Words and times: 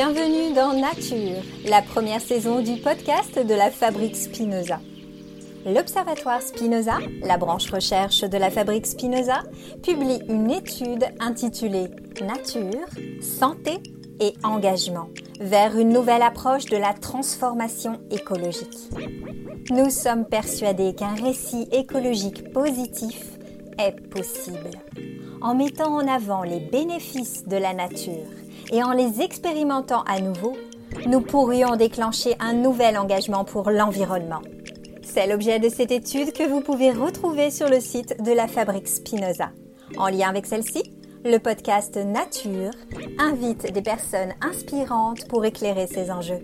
Bienvenue 0.00 0.54
dans 0.54 0.74
Nature, 0.74 1.42
la 1.64 1.82
première 1.82 2.20
saison 2.20 2.62
du 2.62 2.76
podcast 2.76 3.36
de 3.36 3.52
la 3.52 3.68
Fabrique 3.68 4.14
Spinoza. 4.14 4.78
L'Observatoire 5.66 6.40
Spinoza, 6.40 6.98
la 7.24 7.36
branche 7.36 7.68
recherche 7.68 8.20
de 8.20 8.38
la 8.38 8.48
Fabrique 8.48 8.86
Spinoza, 8.86 9.42
publie 9.82 10.20
une 10.28 10.52
étude 10.52 11.04
intitulée 11.18 11.88
Nature, 12.20 12.86
santé 13.20 13.82
et 14.20 14.34
engagement 14.44 15.08
vers 15.40 15.76
une 15.76 15.88
nouvelle 15.88 16.22
approche 16.22 16.66
de 16.66 16.76
la 16.76 16.92
transformation 16.92 17.98
écologique. 18.12 18.78
Nous 19.70 19.90
sommes 19.90 20.26
persuadés 20.26 20.94
qu'un 20.94 21.16
récit 21.16 21.66
écologique 21.72 22.52
positif 22.52 23.20
est 23.80 24.00
possible 24.10 24.70
en 25.40 25.56
mettant 25.56 25.92
en 25.92 26.06
avant 26.06 26.44
les 26.44 26.60
bénéfices 26.60 27.48
de 27.48 27.56
la 27.56 27.74
nature 27.74 28.28
et 28.70 28.82
en 28.82 28.92
les 28.92 29.20
expérimentant 29.22 30.02
à 30.02 30.20
nouveau, 30.20 30.56
nous 31.06 31.20
pourrions 31.20 31.76
déclencher 31.76 32.34
un 32.40 32.52
nouvel 32.52 32.96
engagement 32.98 33.44
pour 33.44 33.70
l'environnement. 33.70 34.42
C'est 35.02 35.26
l'objet 35.26 35.58
de 35.58 35.68
cette 35.68 35.90
étude 35.90 36.32
que 36.32 36.48
vous 36.48 36.60
pouvez 36.60 36.92
retrouver 36.92 37.50
sur 37.50 37.68
le 37.68 37.80
site 37.80 38.22
de 38.22 38.32
la 38.32 38.46
Fabrique 38.46 38.88
Spinoza. 38.88 39.50
En 39.96 40.08
lien 40.08 40.28
avec 40.28 40.46
celle-ci, 40.46 40.82
le 41.24 41.38
podcast 41.38 41.96
Nature 41.96 42.70
invite 43.18 43.72
des 43.72 43.82
personnes 43.82 44.34
inspirantes 44.40 45.26
pour 45.28 45.44
éclairer 45.44 45.86
ces 45.86 46.10
enjeux. 46.10 46.42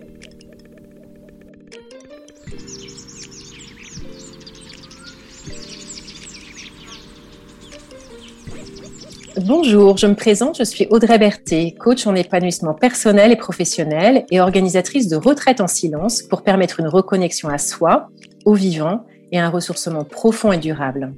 Bonjour, 9.47 9.98
je 9.98 10.06
me 10.06 10.14
présente, 10.14 10.56
je 10.56 10.64
suis 10.64 10.87
Audrey 10.89 11.19
Berthet, 11.19 11.75
coach 11.78 12.06
en 12.06 12.14
épanouissement 12.14 12.73
personnel 12.73 13.31
et 13.31 13.37
professionnel 13.37 14.25
et 14.31 14.41
organisatrice 14.41 15.06
de 15.06 15.17
retraite 15.17 15.61
en 15.61 15.67
silence 15.67 16.23
pour 16.23 16.42
permettre 16.42 16.81
une 16.81 16.89
reconnexion 16.89 17.50
à 17.50 17.59
soi, 17.59 18.09
au 18.47 18.55
vivant 18.55 19.05
et 19.33 19.39
un 19.39 19.50
ressourcement 19.50 20.03
profond 20.03 20.50
et 20.50 20.56
durable. 20.56 21.12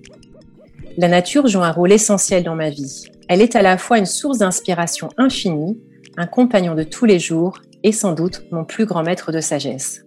La 0.97 1.07
nature 1.07 1.47
joue 1.47 1.63
un 1.63 1.71
rôle 1.71 1.93
essentiel 1.93 2.43
dans 2.43 2.57
ma 2.57 2.69
vie. 2.69 3.05
Elle 3.29 3.43
est 3.43 3.55
à 3.55 3.63
la 3.63 3.79
fois 3.79 3.99
une 3.99 4.07
source 4.07 4.39
d'inspiration 4.39 5.09
infinie, 5.19 5.79
un 6.17 6.27
compagnon 6.27 6.75
de 6.75 6.83
tous 6.83 7.05
les 7.05 7.21
jours 7.21 7.61
et 7.85 7.93
sans 7.93 8.13
doute 8.13 8.43
mon 8.51 8.65
plus 8.65 8.87
grand 8.87 9.05
maître 9.05 9.31
de 9.31 9.41
sagesse. 9.41 10.06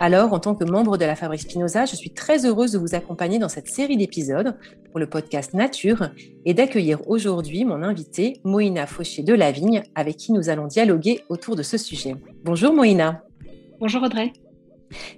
Alors, 0.00 0.32
en 0.32 0.38
tant 0.38 0.54
que 0.54 0.62
membre 0.62 0.96
de 0.96 1.04
la 1.04 1.16
Fabrique 1.16 1.40
Spinoza, 1.40 1.84
je 1.84 1.96
suis 1.96 2.10
très 2.10 2.46
heureuse 2.46 2.70
de 2.70 2.78
vous 2.78 2.94
accompagner 2.94 3.40
dans 3.40 3.48
cette 3.48 3.66
série 3.66 3.96
d'épisodes 3.96 4.56
pour 4.92 5.00
le 5.00 5.08
podcast 5.08 5.54
Nature 5.54 6.10
et 6.44 6.54
d'accueillir 6.54 7.00
aujourd'hui 7.08 7.64
mon 7.64 7.82
invité 7.82 8.40
Moïna 8.44 8.86
Fauché 8.86 9.24
de 9.24 9.34
Lavigne, 9.34 9.82
avec 9.96 10.16
qui 10.16 10.32
nous 10.32 10.50
allons 10.50 10.68
dialoguer 10.68 11.24
autour 11.28 11.56
de 11.56 11.64
ce 11.64 11.76
sujet. 11.76 12.14
Bonjour 12.44 12.72
Moïna. 12.72 13.24
Bonjour 13.80 14.04
Audrey. 14.04 14.32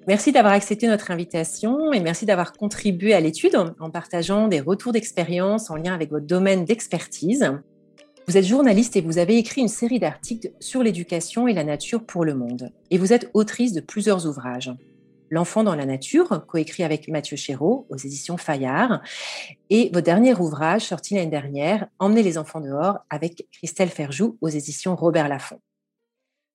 Merci 0.08 0.32
d'avoir 0.32 0.54
accepté 0.54 0.88
notre 0.88 1.10
invitation 1.10 1.92
et 1.92 2.00
merci 2.00 2.24
d'avoir 2.24 2.54
contribué 2.54 3.12
à 3.12 3.20
l'étude 3.20 3.56
en 3.78 3.90
partageant 3.90 4.48
des 4.48 4.60
retours 4.60 4.92
d'expérience 4.92 5.70
en 5.70 5.76
lien 5.76 5.92
avec 5.92 6.10
votre 6.10 6.26
domaine 6.26 6.64
d'expertise. 6.64 7.52
Vous 8.30 8.36
êtes 8.36 8.46
journaliste 8.46 8.94
et 8.94 9.00
vous 9.00 9.18
avez 9.18 9.38
écrit 9.38 9.60
une 9.60 9.66
série 9.66 9.98
d'articles 9.98 10.52
sur 10.60 10.84
l'éducation 10.84 11.48
et 11.48 11.52
la 11.52 11.64
nature 11.64 12.06
pour 12.06 12.24
le 12.24 12.36
monde. 12.36 12.72
Et 12.92 12.96
vous 12.96 13.12
êtes 13.12 13.28
autrice 13.34 13.72
de 13.72 13.80
plusieurs 13.80 14.24
ouvrages. 14.24 14.72
L'enfant 15.30 15.64
dans 15.64 15.74
la 15.74 15.84
nature, 15.84 16.46
coécrit 16.46 16.84
avec 16.84 17.08
Mathieu 17.08 17.36
Chéreau 17.36 17.88
aux 17.90 17.96
éditions 17.96 18.36
Fayard, 18.36 19.02
et 19.68 19.90
votre 19.92 20.04
dernier 20.04 20.32
ouvrage, 20.36 20.82
sorti 20.82 21.16
l'année 21.16 21.28
dernière, 21.28 21.88
Emmener 21.98 22.22
les 22.22 22.38
enfants 22.38 22.60
dehors, 22.60 23.00
avec 23.10 23.48
Christelle 23.50 23.88
Ferjou 23.88 24.38
aux 24.40 24.48
éditions 24.48 24.94
Robert 24.94 25.26
Laffont. 25.26 25.60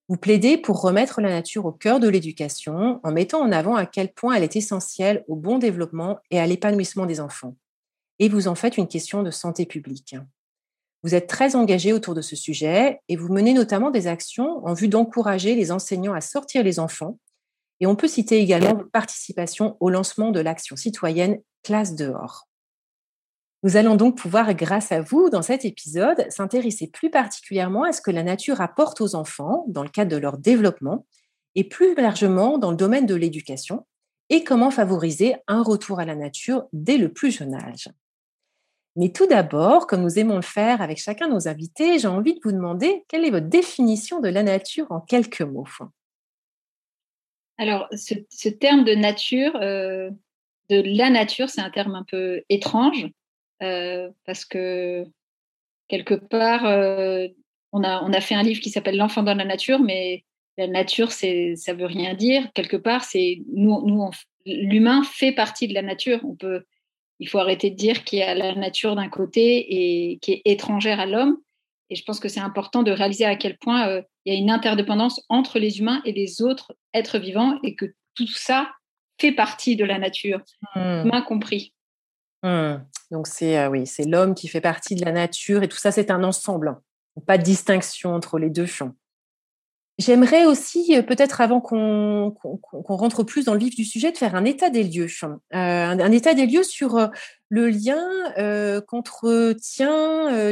Vous 0.07 0.15
plaidez 0.15 0.57
pour 0.57 0.79
remettre 0.79 1.19
la 1.19 1.29
nature 1.29 1.65
au 1.65 1.73
cœur 1.73 1.99
de 1.99 2.07
l'éducation 2.07 3.01
en 3.03 3.11
mettant 3.11 3.41
en 3.41 3.51
avant 3.51 3.75
à 3.75 3.85
quel 3.85 4.13
point 4.13 4.35
elle 4.35 4.43
est 4.43 4.55
essentielle 4.55 5.25
au 5.27 5.35
bon 5.35 5.59
développement 5.59 6.19
et 6.31 6.39
à 6.39 6.47
l'épanouissement 6.47 7.05
des 7.05 7.19
enfants. 7.19 7.57
Et 8.19 8.29
vous 8.29 8.47
en 8.47 8.55
faites 8.55 8.77
une 8.77 8.87
question 8.87 9.23
de 9.23 9.31
santé 9.31 9.65
publique. 9.65 10.15
Vous 11.05 11.13
êtes 11.13 11.27
très 11.27 11.55
engagé 11.55 11.93
autour 11.93 12.15
de 12.15 12.21
ce 12.21 12.35
sujet 12.35 12.99
et 13.09 13.15
vous 13.15 13.31
menez 13.31 13.53
notamment 13.53 13.91
des 13.91 14.07
actions 14.07 14.65
en 14.65 14.73
vue 14.73 14.87
d'encourager 14.87 15.53
les 15.53 15.71
enseignants 15.71 16.15
à 16.15 16.19
sortir 16.19 16.63
les 16.63 16.79
enfants. 16.79 17.19
Et 17.79 17.85
on 17.85 17.95
peut 17.95 18.07
citer 18.07 18.39
également 18.39 18.73
votre 18.73 18.89
participation 18.89 19.77
au 19.79 19.91
lancement 19.91 20.31
de 20.31 20.39
l'action 20.39 20.75
citoyenne 20.75 21.37
Classe 21.61 21.93
dehors. 21.93 22.47
Nous 23.61 23.77
allons 23.77 23.95
donc 23.95 24.17
pouvoir, 24.17 24.51
grâce 24.55 24.91
à 24.91 25.01
vous, 25.01 25.29
dans 25.29 25.43
cet 25.43 25.63
épisode, 25.63 26.25
s'intéresser 26.29 26.87
plus 26.87 27.11
particulièrement 27.11 27.83
à 27.83 27.91
ce 27.91 28.01
que 28.01 28.09
la 28.09 28.23
nature 28.23 28.59
apporte 28.59 28.99
aux 28.99 29.13
enfants 29.13 29.65
dans 29.67 29.83
le 29.83 29.89
cadre 29.89 30.09
de 30.09 30.17
leur 30.17 30.39
développement 30.39 31.05
et 31.53 31.65
plus 31.65 31.93
largement 31.93 32.57
dans 32.57 32.71
le 32.71 32.77
domaine 32.77 33.05
de 33.05 33.13
l'éducation 33.13 33.85
et 34.31 34.43
comment 34.43 34.71
favoriser 34.71 35.35
un 35.47 35.61
retour 35.61 35.99
à 35.99 36.05
la 36.05 36.15
nature 36.15 36.63
dès 36.73 36.97
le 36.97 37.13
plus 37.13 37.29
jeune 37.29 37.53
âge. 37.53 37.89
Mais 38.95 39.11
tout 39.11 39.27
d'abord, 39.27 39.87
comme 39.87 40.03
nous 40.03 40.19
aimons 40.19 40.37
le 40.37 40.41
faire 40.41 40.81
avec 40.81 40.97
chacun 40.97 41.27
de 41.27 41.33
nos 41.33 41.47
invités, 41.47 41.99
j'ai 41.99 42.07
envie 42.07 42.33
de 42.33 42.39
vous 42.43 42.53
demander 42.53 43.03
quelle 43.09 43.25
est 43.25 43.29
votre 43.29 43.47
définition 43.47 44.21
de 44.21 44.29
la 44.29 44.41
nature 44.41 44.87
en 44.89 45.01
quelques 45.01 45.41
mots? 45.41 45.67
Alors, 47.57 47.87
ce, 47.93 48.49
terme 48.49 48.85
de 48.85 48.95
nature, 48.95 49.55
euh, 49.57 50.09
de 50.69 50.81
la 50.97 51.09
nature, 51.09 51.49
c'est 51.49 51.61
un 51.61 51.69
terme 51.69 51.95
un 51.95 52.03
peu 52.03 52.43
étrange 52.49 53.07
euh, 53.63 54.09
parce 54.25 54.45
que 54.45 55.05
quelque 55.87 56.15
part, 56.15 56.65
euh, 56.65 57.27
on, 57.73 57.83
a, 57.83 58.01
on 58.03 58.13
a 58.13 58.21
fait 58.21 58.35
un 58.35 58.43
livre 58.43 58.61
qui 58.61 58.69
s'appelle 58.69 58.97
L'enfant 58.97 59.23
dans 59.23 59.35
la 59.35 59.45
nature, 59.45 59.79
mais 59.79 60.23
la 60.57 60.67
nature, 60.67 61.11
c'est, 61.11 61.55
ça 61.57 61.73
veut 61.73 61.85
rien 61.85 62.13
dire. 62.13 62.49
Quelque 62.53 62.77
part, 62.77 63.03
c'est 63.03 63.41
nous, 63.53 63.85
nous 63.85 64.09
l'humain 64.45 65.03
fait 65.03 65.33
partie 65.33 65.67
de 65.67 65.73
la 65.73 65.81
nature. 65.81 66.19
On 66.23 66.35
peut 66.35 66.63
il 67.19 67.29
faut 67.29 67.39
arrêter 67.39 67.69
de 67.69 67.75
dire 67.75 68.03
qu'il 68.03 68.19
y 68.19 68.23
a 68.23 68.35
la 68.35 68.55
nature 68.55 68.95
d'un 68.95 69.09
côté 69.09 69.65
et 69.69 70.19
qui 70.19 70.33
est 70.33 70.41
étrangère 70.45 70.99
à 70.99 71.05
l'homme. 71.05 71.37
Et 71.89 71.95
je 71.95 72.03
pense 72.03 72.19
que 72.19 72.27
c'est 72.27 72.39
important 72.39 72.83
de 72.83 72.91
réaliser 72.91 73.25
à 73.25 73.35
quel 73.35 73.57
point 73.57 73.87
euh, 73.87 74.01
il 74.25 74.33
y 74.33 74.35
a 74.35 74.39
une 74.39 74.49
interdépendance 74.49 75.21
entre 75.29 75.59
les 75.59 75.79
humains 75.79 76.01
et 76.03 76.11
les 76.11 76.41
autres 76.41 76.75
êtres 76.93 77.19
vivants 77.19 77.59
et 77.63 77.75
que 77.75 77.85
tout 78.15 78.27
ça 78.27 78.71
fait 79.19 79.31
partie 79.31 79.75
de 79.75 79.85
la 79.85 79.99
nature, 79.99 80.41
mmh. 80.75 81.05
humain 81.05 81.21
compris. 81.21 81.73
Mmh. 82.43 82.77
Donc 83.11 83.27
c'est 83.27 83.57
euh, 83.57 83.69
oui, 83.69 83.85
c'est 83.85 84.05
l'homme 84.05 84.33
qui 84.33 84.47
fait 84.47 84.61
partie 84.61 84.95
de 84.95 85.05
la 85.05 85.11
nature 85.11 85.63
et 85.63 85.67
tout 85.67 85.77
ça 85.77 85.91
c'est 85.91 86.11
un 86.11 86.23
ensemble, 86.23 86.75
pas 87.27 87.37
de 87.37 87.43
distinction 87.43 88.13
entre 88.13 88.39
les 88.39 88.49
deux 88.49 88.65
champs. 88.65 88.93
J'aimerais 89.97 90.45
aussi, 90.45 90.93
euh, 90.93 91.01
peut-être 91.01 91.39
avant 91.39 91.61
qu'on 91.61 92.35
rentre 92.83 93.23
plus 93.23 93.45
dans 93.45 93.53
le 93.53 93.59
vif 93.59 93.77
du 93.77 93.85
sujet, 93.85 94.11
de 94.11 94.17
faire 94.17 94.35
un 94.35 94.43
état 94.43 94.69
des 94.69 94.83
lieux. 94.83 95.07
Euh, 95.23 95.37
un, 95.53 96.11
état 96.11 96.33
des 96.33 96.45
lieux 96.45 96.63
sur 96.63 96.97
euh, 96.97 97.07
le 97.47 97.69
lien 97.69 98.03
qu'entretiennent 98.87 100.51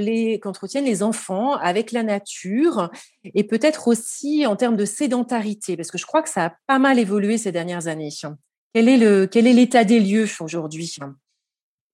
les, 0.86 1.04
enfants 1.04 1.56
avec 1.56 1.92
la 1.92 2.04
nature 2.04 2.90
et 3.26 3.44
peut-être 3.44 3.90
aussi 3.90 4.46
en 4.46 4.56
termes 4.56 4.78
de 4.78 4.86
sédentarité, 4.86 5.76
parce 5.76 5.92
que 5.92 5.98
je 5.98 6.06
crois 6.06 6.22
que 6.22 6.30
ça 6.30 6.46
a 6.46 6.54
pas 6.68 6.80
mal 6.80 6.98
évolué 6.98 7.38
ces 7.38 7.52
dernières 7.52 7.88
années. 7.88 8.10
Quel 8.74 8.88
est 8.88 8.98
le 8.98 9.28
quel 9.28 9.48
est 9.48 9.54
l'état 9.54 9.84
des 9.84 10.00
lieux 10.00 10.28
aujourd'hui? 10.40 10.96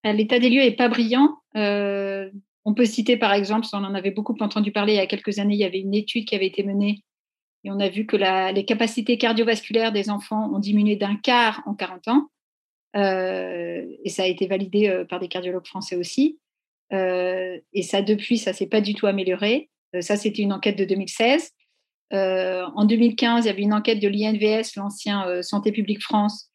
L'état 0.03 0.37
des 0.37 0.49
lieux 0.49 0.61
est 0.61 0.75
pas 0.75 0.89
brillant. 0.89 1.37
on 1.55 2.73
peut 2.75 2.85
citer 2.85 3.17
par 3.17 3.33
exemple, 3.33 3.65
on 3.73 3.77
en 3.77 3.95
avait 3.95 4.11
beaucoup 4.11 4.37
entendu 4.39 4.71
parler 4.71 4.93
il 4.93 4.97
y 4.97 4.99
a 4.99 5.07
quelques 5.07 5.39
années, 5.39 5.55
il 5.55 5.61
y 5.61 5.65
avait 5.65 5.79
une 5.79 5.95
étude 5.95 6.25
qui 6.25 6.35
avait 6.35 6.47
été 6.47 6.61
menée 6.63 7.03
et 7.63 7.71
on 7.71 7.79
a 7.79 7.89
vu 7.89 8.05
que 8.05 8.15
les 8.53 8.65
capacités 8.65 9.17
cardiovasculaires 9.17 9.91
des 9.91 10.09
enfants 10.09 10.51
ont 10.53 10.59
diminué 10.59 10.95
d'un 10.95 11.15
quart 11.15 11.61
en 11.65 11.73
40 11.73 12.07
ans. 12.07 12.29
Euh, 12.95 13.85
et 14.03 14.09
ça 14.09 14.23
a 14.23 14.25
été 14.25 14.47
validé 14.47 14.87
euh, 14.87 15.05
par 15.05 15.19
des 15.19 15.27
cardiologues 15.27 15.67
français 15.67 15.95
aussi. 15.95 16.39
Euh, 16.93 17.59
et 17.73 17.83
ça, 17.83 18.01
depuis, 18.01 18.37
ça 18.37 18.53
s'est 18.53 18.67
pas 18.67 18.81
du 18.81 18.95
tout 18.95 19.07
amélioré. 19.07 19.69
ça, 19.99 20.15
c'était 20.15 20.41
une 20.41 20.53
enquête 20.53 20.77
de 20.77 20.85
2016. 20.85 21.51
en 22.11 22.85
2015, 22.85 23.45
il 23.45 23.47
y 23.47 23.51
avait 23.51 23.61
une 23.61 23.73
enquête 23.73 23.99
de 23.99 24.07
l'INVS, 24.07 24.75
l'ancien 24.77 25.43
Santé 25.43 25.71
publique 25.71 26.01
France, 26.01 26.49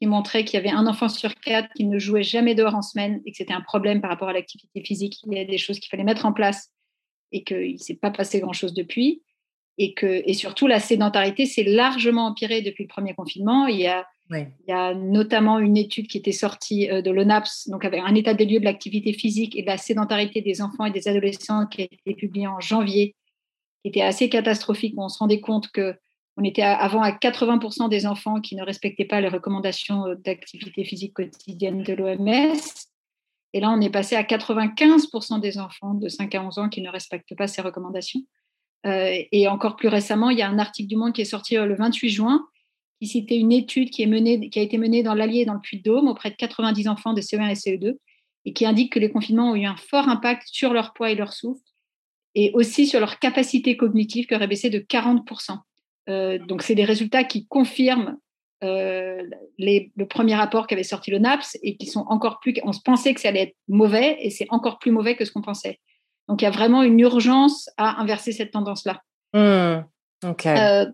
qui 0.00 0.08
montrait 0.08 0.44
qu'il 0.44 0.54
y 0.54 0.60
avait 0.60 0.74
un 0.74 0.86
enfant 0.86 1.08
sur 1.08 1.34
quatre 1.36 1.68
qui 1.74 1.84
ne 1.84 1.98
jouait 1.98 2.22
jamais 2.22 2.54
dehors 2.54 2.74
en 2.74 2.82
semaine 2.82 3.20
et 3.24 3.30
que 3.30 3.36
c'était 3.36 3.54
un 3.54 3.60
problème 3.60 4.00
par 4.00 4.10
rapport 4.10 4.28
à 4.28 4.32
l'activité 4.32 4.82
physique. 4.82 5.18
Il 5.26 5.36
y 5.36 5.40
a 5.40 5.44
des 5.44 5.58
choses 5.58 5.78
qu'il 5.78 5.88
fallait 5.88 6.04
mettre 6.04 6.26
en 6.26 6.32
place 6.32 6.72
et 7.30 7.44
qu'il 7.44 7.74
ne 7.74 7.78
s'est 7.78 7.94
pas 7.94 8.10
passé 8.10 8.40
grand-chose 8.40 8.74
depuis 8.74 9.22
et 9.78 9.94
que 9.94 10.22
et 10.24 10.34
surtout 10.34 10.66
la 10.66 10.80
sédentarité 10.80 11.46
s'est 11.46 11.64
largement 11.64 12.26
empirée 12.26 12.62
depuis 12.62 12.84
le 12.84 12.88
premier 12.88 13.14
confinement. 13.14 13.66
Il 13.66 13.80
y 13.80 13.86
a 13.86 14.06
il 14.30 14.48
y 14.68 14.72
a 14.72 14.92
notamment 14.94 15.58
une 15.60 15.76
étude 15.76 16.08
qui 16.08 16.18
était 16.18 16.32
sortie 16.32 16.90
euh, 16.90 17.00
de 17.00 17.10
l'ONAPS, 17.10 17.68
donc 17.68 17.84
avec 17.84 18.00
un 18.04 18.14
état 18.14 18.34
des 18.34 18.44
lieux 18.44 18.58
de 18.58 18.64
l'activité 18.64 19.12
physique 19.12 19.56
et 19.56 19.62
de 19.62 19.66
la 19.66 19.76
sédentarité 19.76 20.40
des 20.40 20.60
enfants 20.62 20.84
et 20.84 20.90
des 20.90 21.06
adolescents 21.06 21.66
qui 21.66 21.82
a 21.82 21.84
été 21.84 22.14
publiée 22.14 22.48
en 22.48 22.58
janvier, 22.58 23.14
qui 23.82 23.88
était 23.88 24.02
assez 24.02 24.28
catastrophique. 24.28 24.94
On 24.96 25.08
se 25.08 25.18
rendait 25.18 25.40
compte 25.40 25.68
que 25.68 25.94
on 26.36 26.44
était 26.44 26.62
avant 26.62 27.02
à 27.02 27.12
80% 27.12 27.88
des 27.88 28.06
enfants 28.06 28.40
qui 28.40 28.56
ne 28.56 28.62
respectaient 28.62 29.06
pas 29.06 29.20
les 29.20 29.28
recommandations 29.28 30.06
euh, 30.06 30.16
d'activité 30.16 30.84
physique 30.84 31.14
quotidienne 31.14 31.82
de 31.82 31.92
l'OMS. 31.94 32.56
Et 33.52 33.60
là, 33.60 33.70
on 33.70 33.80
est 33.80 33.90
passé 33.90 34.16
à 34.16 34.22
95% 34.22 35.40
des 35.40 35.58
enfants 35.58 35.94
de 35.94 36.08
5 36.08 36.34
à 36.34 36.42
11 36.42 36.58
ans 36.58 36.68
qui 36.68 36.82
ne 36.82 36.90
respectent 36.90 37.36
pas 37.36 37.46
ces 37.46 37.62
recommandations. 37.62 38.20
Et 38.86 39.48
encore 39.48 39.76
plus 39.76 39.88
récemment, 39.88 40.30
il 40.30 40.38
y 40.38 40.42
a 40.42 40.48
un 40.48 40.58
article 40.58 40.88
du 40.88 40.96
Monde 40.96 41.12
qui 41.12 41.20
est 41.20 41.26
sorti 41.26 41.56
le 41.56 41.74
28 41.74 42.08
juin 42.08 42.46
qui 43.00 43.06
citait 43.06 43.36
une 43.36 43.52
étude 43.52 43.90
qui, 43.90 44.02
a 44.04 44.62
été 44.62 44.78
menée 44.78 45.02
dans 45.02 45.14
l'Allier 45.14 45.40
et 45.40 45.44
dans 45.44 45.54
le 45.54 45.60
Puy-de-Dôme 45.60 46.08
auprès 46.08 46.30
de 46.30 46.36
90 46.36 46.88
enfants 46.88 47.12
de 47.12 47.20
CE1 47.20 47.50
et 47.50 47.54
CE2 47.54 47.96
et 48.44 48.52
qui 48.52 48.64
indique 48.64 48.92
que 48.92 48.98
les 48.98 49.10
confinements 49.10 49.50
ont 49.50 49.56
eu 49.56 49.66
un 49.66 49.76
fort 49.76 50.08
impact 50.08 50.44
sur 50.46 50.72
leur 50.72 50.92
poids 50.92 51.10
et 51.10 51.14
leur 51.14 51.32
souffle 51.32 51.62
et 52.34 52.52
aussi 52.54 52.86
sur 52.86 53.00
leur 53.00 53.18
capacité 53.18 53.76
cognitive 53.76 54.26
qui 54.26 54.34
aurait 54.34 54.46
baissé 54.46 54.70
de 54.70 54.78
40%. 54.78 55.58
Euh, 56.08 56.38
donc, 56.38 56.62
c'est 56.62 56.74
des 56.74 56.84
résultats 56.84 57.24
qui 57.24 57.46
confirment 57.46 58.18
euh, 58.62 59.22
le 59.58 60.04
premier 60.04 60.34
rapport 60.34 60.66
qu'avait 60.66 60.82
sorti 60.82 61.10
le 61.10 61.18
NAPS 61.18 61.58
et 61.62 61.76
qui 61.76 61.86
sont 61.86 62.04
encore 62.08 62.38
plus. 62.40 62.54
On 62.62 62.72
pensait 62.84 63.14
que 63.14 63.20
ça 63.20 63.28
allait 63.28 63.42
être 63.42 63.56
mauvais 63.68 64.16
et 64.20 64.30
c'est 64.30 64.46
encore 64.50 64.78
plus 64.78 64.90
mauvais 64.90 65.16
que 65.16 65.24
ce 65.24 65.32
qu'on 65.32 65.42
pensait. 65.42 65.80
Donc, 66.28 66.42
il 66.42 66.44
y 66.44 66.48
a 66.48 66.50
vraiment 66.50 66.82
une 66.82 66.98
urgence 66.98 67.70
à 67.76 68.00
inverser 68.00 68.32
cette 68.32 68.50
tendance-là. 68.50 69.02
Mmh, 69.32 69.84
euh, 70.46 70.86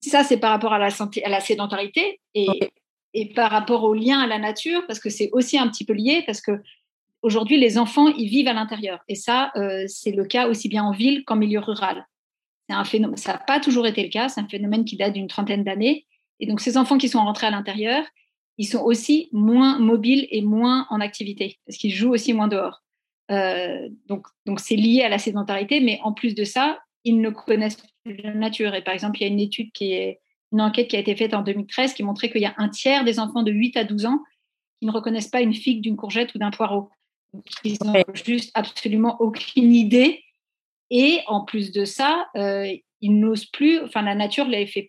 ça, 0.00 0.22
c'est 0.22 0.36
par 0.36 0.50
rapport 0.50 0.72
à 0.72 0.78
la, 0.78 0.90
santé, 0.90 1.24
à 1.24 1.28
la 1.28 1.40
sédentarité 1.40 2.20
et, 2.34 2.70
et 3.14 3.32
par 3.32 3.50
rapport 3.50 3.84
au 3.84 3.94
lien 3.94 4.20
à 4.20 4.26
la 4.26 4.38
nature, 4.38 4.86
parce 4.86 5.00
que 5.00 5.10
c'est 5.10 5.30
aussi 5.32 5.58
un 5.58 5.68
petit 5.68 5.84
peu 5.84 5.92
lié, 5.92 6.22
parce 6.26 6.40
que 6.40 6.60
aujourd'hui, 7.22 7.58
les 7.58 7.78
enfants, 7.78 8.08
ils 8.08 8.28
vivent 8.28 8.48
à 8.48 8.52
l'intérieur. 8.52 9.00
Et 9.08 9.14
ça, 9.14 9.50
euh, 9.56 9.84
c'est 9.88 10.12
le 10.12 10.24
cas 10.24 10.48
aussi 10.48 10.68
bien 10.68 10.84
en 10.84 10.92
ville 10.92 11.24
qu'en 11.24 11.36
milieu 11.36 11.60
rural. 11.60 12.06
Un 12.68 12.84
phénomène, 12.84 13.16
ça 13.16 13.32
n'a 13.32 13.38
pas 13.38 13.60
toujours 13.60 13.86
été 13.86 14.02
le 14.02 14.08
cas, 14.08 14.28
c'est 14.28 14.40
un 14.40 14.48
phénomène 14.48 14.84
qui 14.84 14.96
date 14.96 15.12
d'une 15.12 15.28
trentaine 15.28 15.64
d'années. 15.64 16.06
Et 16.40 16.46
donc, 16.46 16.60
ces 16.60 16.76
enfants 16.76 16.98
qui 16.98 17.08
sont 17.08 17.20
rentrés 17.20 17.46
à 17.46 17.50
l'intérieur, 17.50 18.04
ils 18.58 18.66
sont 18.66 18.82
aussi 18.82 19.28
moins 19.32 19.78
mobiles 19.78 20.26
et 20.30 20.42
moins 20.42 20.86
en 20.90 21.00
activité, 21.00 21.58
parce 21.66 21.78
qu'ils 21.78 21.94
jouent 21.94 22.12
aussi 22.12 22.32
moins 22.32 22.48
dehors. 22.48 22.82
Euh, 23.30 23.88
donc, 24.06 24.26
donc 24.46 24.60
c'est 24.60 24.76
lié 24.76 25.02
à 25.02 25.08
la 25.08 25.18
sédentarité, 25.18 25.80
mais 25.80 25.98
en 26.02 26.12
plus 26.12 26.34
de 26.34 26.44
ça, 26.44 26.78
ils 27.04 27.20
ne 27.20 27.30
connaissent 27.30 27.82
plus 28.04 28.16
la 28.16 28.34
nature. 28.34 28.74
Et 28.74 28.82
par 28.82 28.94
exemple, 28.94 29.18
il 29.20 29.22
y 29.22 29.24
a 29.24 29.32
une 29.32 29.40
étude 29.40 29.72
qui 29.72 29.92
est 29.92 30.20
une 30.52 30.60
enquête 30.60 30.88
qui 30.88 30.96
a 30.96 31.00
été 31.00 31.16
faite 31.16 31.34
en 31.34 31.42
2013 31.42 31.94
qui 31.94 32.02
montrait 32.02 32.30
qu'il 32.30 32.40
y 32.40 32.46
a 32.46 32.54
un 32.56 32.68
tiers 32.68 33.04
des 33.04 33.18
enfants 33.18 33.42
de 33.42 33.50
8 33.50 33.76
à 33.76 33.84
12 33.84 34.06
ans 34.06 34.20
qui 34.78 34.86
ne 34.86 34.92
reconnaissent 34.92 35.28
pas 35.28 35.40
une 35.40 35.54
figue, 35.54 35.80
d'une 35.80 35.96
courgette 35.96 36.34
ou 36.34 36.38
d'un 36.38 36.50
poireau. 36.50 36.90
Ils 37.64 37.78
n'ont 37.84 38.02
juste 38.14 38.50
absolument 38.54 39.20
aucune 39.20 39.74
idée. 39.74 40.22
Et 40.90 41.20
en 41.26 41.44
plus 41.44 41.72
de 41.72 41.84
ça, 41.84 42.28
euh, 42.36 42.72
ils 43.06 43.20
n'osent 43.20 43.46
plus, 43.46 43.80
enfin 43.82 44.02
la 44.02 44.16
nature 44.16 44.48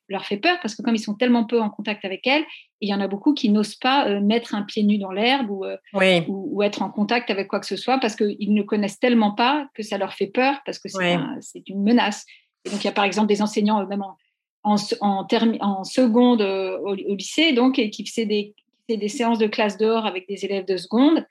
leur 0.09 0.25
fait 0.25 0.37
peur 0.37 0.57
parce 0.61 0.73
que 0.73 0.81
comme 0.81 0.95
ils 0.95 0.99
sont 0.99 1.13
tellement 1.13 1.45
peu 1.45 1.61
en 1.61 1.69
contact 1.69 2.03
avec 2.03 2.25
elle, 2.25 2.43
il 2.81 2.89
y 2.89 2.93
en 2.93 2.99
a 2.99 3.07
beaucoup 3.07 3.35
qui 3.35 3.49
n'osent 3.49 3.75
pas 3.75 4.07
euh, 4.07 4.19
mettre 4.19 4.55
un 4.55 4.63
pied 4.63 4.81
nu 4.81 4.97
dans 4.97 5.11
l'herbe 5.11 5.51
euh, 5.63 6.21
ou, 6.27 6.63
être 6.63 6.81
en 6.81 6.89
contact 6.89 7.29
avec 7.29 7.47
quoi 7.47 7.59
que 7.59 7.67
ce 7.67 7.75
soit 7.75 7.99
parce 7.99 8.15
qu'ils 8.15 8.53
ne 8.55 8.63
connaissent 8.63 8.99
tellement 8.99 9.33
pas 9.33 9.69
que 9.75 9.83
ça 9.83 9.99
leur 9.99 10.13
fait 10.13 10.27
peur 10.27 10.55
parce 10.65 10.79
que 10.79 10.89
c'est 10.89 11.69
une 11.69 11.83
menace. 11.83 12.25
Et 12.65 12.71
donc 12.71 12.83
il 12.83 12.85
y 12.85 12.89
a 12.89 12.93
par 12.93 13.05
exemple 13.05 13.27
des 13.27 13.43
enseignants 13.43 13.85
même 13.85 14.01
en, 14.01 14.15
en, 14.63 15.27
en, 15.61 15.83
seconde 15.83 16.41
au, 16.41 16.93
lycée 16.95 17.53
donc 17.53 17.77
et 17.77 17.91
qui 17.91 18.03
faisaient 18.03 18.25
des, 18.25 18.55
des 18.89 19.09
séances 19.09 19.37
de 19.37 19.47
classe 19.47 19.77
dehors 19.77 20.07
avec 20.07 20.27
des 20.27 20.43
élèves 20.43 20.65
de 20.65 20.77
seconde 20.77 21.23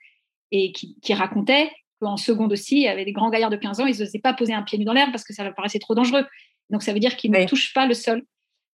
et 0.51 0.71
qui, 0.71 0.95
qui 1.01 1.13
racontaient 1.13 1.69
qu'en 1.99 2.17
seconde 2.17 2.53
aussi, 2.53 2.77
il 2.77 2.83
y 2.83 2.87
avait 2.87 3.05
des 3.05 3.11
grands 3.11 3.29
gaillards 3.29 3.49
de 3.49 3.57
15 3.57 3.79
ans, 3.79 3.85
ils 3.85 3.99
n'osaient 3.99 4.19
pas 4.19 4.33
poser 4.33 4.53
un 4.53 4.61
pied 4.61 4.77
nu 4.77 4.85
dans 4.85 4.93
l'herbe 4.93 5.11
parce 5.11 5.23
que 5.23 5.33
ça 5.33 5.43
leur 5.43 5.55
paraissait 5.55 5.79
trop 5.79 5.95
dangereux. 5.95 6.25
Donc 6.69 6.83
ça 6.83 6.93
veut 6.93 6.99
dire 6.99 7.15
qu'ils 7.15 7.31
ne 7.31 7.45
touchent 7.45 7.73
pas 7.73 7.85
le 7.85 7.93
sol. 7.93 8.23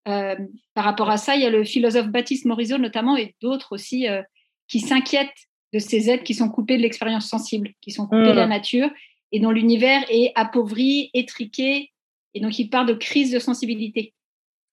Euh, 0.07 0.35
par 0.73 0.83
rapport 0.83 1.09
à 1.09 1.17
ça, 1.17 1.35
il 1.35 1.41
y 1.41 1.45
a 1.45 1.49
le 1.49 1.63
philosophe 1.63 2.07
Baptiste 2.07 2.45
Morisot 2.45 2.77
notamment 2.77 3.15
et 3.15 3.35
d'autres 3.41 3.73
aussi 3.73 4.07
euh, 4.07 4.21
qui 4.67 4.79
s'inquiètent 4.79 5.29
de 5.71 5.79
ces 5.79 6.09
êtres 6.09 6.23
qui 6.23 6.33
sont 6.33 6.49
coupés 6.49 6.77
de 6.77 6.81
l'expérience 6.81 7.27
sensible, 7.27 7.71
qui 7.81 7.91
sont 7.91 8.05
coupés 8.05 8.27
de 8.27 8.31
la 8.31 8.45
mmh. 8.45 8.49
nature 8.49 8.89
et 9.31 9.39
dont 9.39 9.51
l'univers 9.51 10.03
est 10.09 10.31
appauvri, 10.35 11.09
étriqué. 11.13 11.91
Et 12.35 12.39
donc, 12.39 12.59
il 12.59 12.69
parle 12.69 12.87
de 12.87 12.93
crise 12.93 13.31
de 13.31 13.39
sensibilité. 13.39 14.13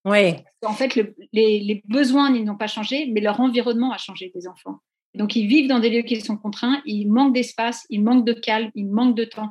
Oui. 0.05 0.35
En 0.65 0.75
fait, 0.75 0.95
les, 0.95 1.15
les, 1.33 1.83
besoins 1.87 2.31
n'ont 2.31 2.57
pas 2.57 2.67
changé, 2.67 3.07
mais 3.07 3.21
leur 3.21 3.41
environnement 3.41 3.93
a 3.93 3.99
changé 3.99 4.31
des 4.35 4.47
enfants. 4.47 4.79
Donc, 5.15 5.35
ils 5.37 5.47
vivent 5.47 5.69
dans 5.69 5.79
des 5.79 5.91
lieux 5.91 6.03
qui 6.03 6.21
sont 6.21 6.37
contraints, 6.37 6.83
ils 6.85 7.07
manquent 7.07 7.35
d'espace, 7.35 7.87
ils 7.89 8.03
manquent 8.03 8.27
de 8.27 8.33
calme, 8.35 8.71
ils 8.75 8.87
manquent 8.87 9.17
de 9.17 9.25
temps. 9.25 9.51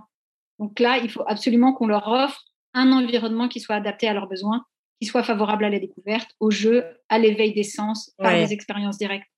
Donc 0.59 0.79
là, 0.79 0.97
il 0.97 1.09
faut 1.09 1.23
absolument 1.25 1.73
qu'on 1.73 1.87
leur 1.87 2.07
offre 2.07 2.43
un 2.73 2.91
environnement 2.91 3.47
qui 3.47 3.59
soit 3.59 3.75
adapté 3.75 4.07
à 4.07 4.13
leurs 4.13 4.27
besoins, 4.27 4.65
qui 5.01 5.07
soit 5.07 5.23
favorable 5.23 5.65
à 5.65 5.69
la 5.69 5.79
découverte, 5.79 6.35
au 6.39 6.51
jeu, 6.51 6.83
à 7.07 7.19
l'éveil 7.19 7.53
des 7.53 7.63
sens, 7.63 8.13
par 8.17 8.33
des 8.33 8.53
expériences 8.53 8.97
directes. 8.97 9.29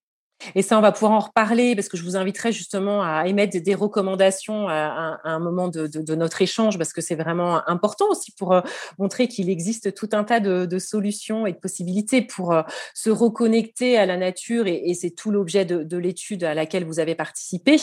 Et 0.56 0.62
ça, 0.62 0.78
on 0.78 0.82
va 0.82 0.92
pouvoir 0.92 1.12
en 1.12 1.20
reparler 1.20 1.76
parce 1.76 1.88
que 1.88 1.98
je 1.98 2.04
vous 2.04 2.16
inviterai 2.16 2.52
justement 2.52 3.04
à 3.04 3.28
émettre 3.28 3.62
des 3.62 3.76
recommandations 3.76 4.68
à, 4.68 5.20
un 5.24 5.40
moment 5.40 5.68
de, 5.68 6.16
notre 6.16 6.42
échange 6.42 6.78
parce 6.78 6.94
que 6.94 7.02
c'est 7.02 7.16
vraiment 7.16 7.68
important 7.68 8.06
aussi 8.10 8.32
pour 8.32 8.54
euh, 8.54 8.62
montrer 8.98 9.28
qu'il 9.28 9.50
existe 9.50 9.94
tout 9.94 10.10
un 10.14 10.24
tas 10.24 10.40
de, 10.40 10.80
solutions 10.80 11.46
et 11.46 11.54
de 11.54 11.58
possibilités 11.58 12.22
pour 12.22 12.54
euh, 12.54 12.62
se 12.94 13.10
reconnecter 13.10 13.98
à 13.98 14.06
la 14.06 14.18
nature 14.18 14.68
et, 14.68 14.94
c'est 14.94 15.12
tout 15.12 15.32
l'objet 15.32 15.66
de, 15.66 15.98
l'étude 15.98 16.44
à 16.44 16.54
laquelle 16.54 16.86
vous 16.86 17.00
avez 17.00 17.16
participé. 17.16 17.78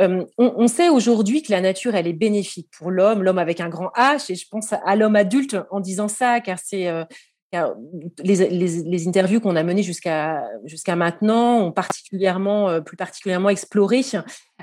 Euh, 0.00 0.24
on, 0.38 0.66
sait 0.68 0.88
aujourd'hui 0.88 1.42
que 1.42 1.52
la 1.52 1.60
nature, 1.60 1.94
elle 1.94 2.06
est 2.06 2.12
bénéfique 2.12 2.68
pour 2.76 2.90
l'homme, 2.90 3.22
l'homme 3.22 3.38
avec 3.38 3.60
un 3.60 3.68
grand 3.68 3.90
H 3.96 4.32
et 4.32 4.34
je 4.34 4.46
pense 4.48 4.72
à 4.72 4.96
l'homme 4.96 5.16
adulte 5.16 5.56
en 5.70 5.80
disant 5.80 6.08
ça 6.08 6.40
car 6.40 6.58
c'est 6.62 6.88
les, 8.22 9.08
interviews 9.08 9.40
qu'on 9.40 9.56
a 9.56 9.62
menées 9.62 9.82
jusqu'à 9.82 10.44
jusqu'à 10.64 10.96
maintenant 10.96 11.58
ont 11.58 11.72
particulièrement, 11.72 12.68
euh, 12.68 12.80
plus 12.80 12.96
particulièrement 12.96 13.48
exploré 13.48 14.02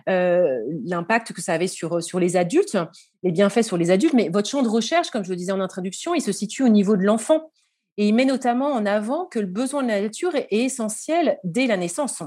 euh, 0.09 0.59
l'impact 0.85 1.33
que 1.33 1.41
ça 1.41 1.53
avait 1.53 1.67
sur, 1.67 2.01
sur 2.03 2.19
les 2.19 2.37
adultes, 2.37 2.77
les 3.23 3.31
bienfaits 3.31 3.63
sur 3.63 3.77
les 3.77 3.91
adultes. 3.91 4.13
Mais 4.13 4.29
votre 4.29 4.49
champ 4.49 4.61
de 4.61 4.69
recherche, 4.69 5.09
comme 5.09 5.23
je 5.23 5.29
le 5.29 5.35
disais 5.35 5.51
en 5.51 5.61
introduction, 5.61 6.15
il 6.15 6.21
se 6.21 6.31
situe 6.31 6.63
au 6.63 6.69
niveau 6.69 6.97
de 6.97 7.03
l'enfant. 7.03 7.51
Et 7.97 8.07
il 8.07 8.13
met 8.13 8.25
notamment 8.25 8.71
en 8.71 8.85
avant 8.85 9.25
que 9.25 9.39
le 9.39 9.47
besoin 9.47 9.83
de 9.83 9.89
la 9.89 10.01
nature 10.01 10.35
est 10.35 10.47
essentiel 10.51 11.37
dès 11.43 11.67
la 11.67 11.77
naissance. 11.77 12.23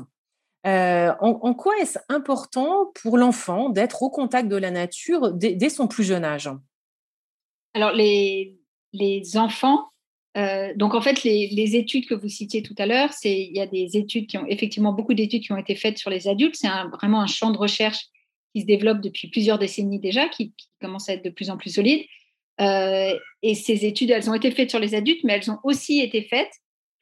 Euh, 0.66 1.12
en, 1.20 1.54
quoi 1.54 1.74
est-ce 1.78 1.98
important 2.08 2.90
pour 3.02 3.18
l'enfant 3.18 3.68
d'être 3.68 4.02
au 4.02 4.08
contact 4.08 4.48
de 4.48 4.56
la 4.56 4.70
nature 4.70 5.32
dès, 5.32 5.54
dès 5.54 5.68
son 5.68 5.88
plus 5.88 6.04
jeune 6.04 6.24
âge? 6.24 6.50
Alors, 7.74 7.92
les, 7.92 8.56
les 8.92 9.36
enfants 9.36 9.88
euh, 10.36 10.72
donc 10.74 10.94
en 10.94 11.00
fait, 11.00 11.22
les, 11.22 11.76
études 11.76 12.06
que 12.06 12.14
vous 12.14 12.28
citiez 12.28 12.62
tout 12.62 12.74
à 12.78 12.86
l'heure, 12.86 13.12
c'est 13.12 13.40
il 13.40 13.56
y 13.56 13.60
a 13.60 13.66
des 13.66 13.96
études 13.96 14.26
qui 14.26 14.36
ont 14.36 14.46
effectivement 14.46 14.92
beaucoup 14.92 15.14
d'études 15.14 15.42
qui 15.42 15.52
ont 15.52 15.56
été 15.56 15.76
faites 15.76 15.98
sur 15.98 16.10
les 16.10 16.26
adultes. 16.26 16.56
C'est 16.56 16.68
vraiment 16.92 17.20
un 17.20 17.26
champ 17.26 17.50
de 17.50 17.58
recherche 17.58 18.06
qui 18.54 18.62
se 18.62 18.66
développe 18.66 19.00
depuis 19.00 19.28
plusieurs 19.28 19.58
décennies 19.58 20.00
déjà, 20.00 20.28
qui, 20.28 20.52
commence 20.80 21.08
à 21.08 21.14
être 21.14 21.24
de 21.24 21.30
plus 21.30 21.50
en 21.50 21.56
plus 21.56 21.74
solide. 21.74 22.04
Euh, 22.60 23.16
et 23.42 23.54
ces 23.54 23.84
études, 23.84 24.10
elles 24.10 24.28
ont 24.28 24.34
été 24.34 24.50
faites 24.50 24.70
sur 24.70 24.78
les 24.78 24.94
adultes, 24.94 25.24
mais 25.24 25.34
elles 25.34 25.50
ont 25.50 25.58
aussi 25.62 26.00
été 26.00 26.22
faites 26.22 26.52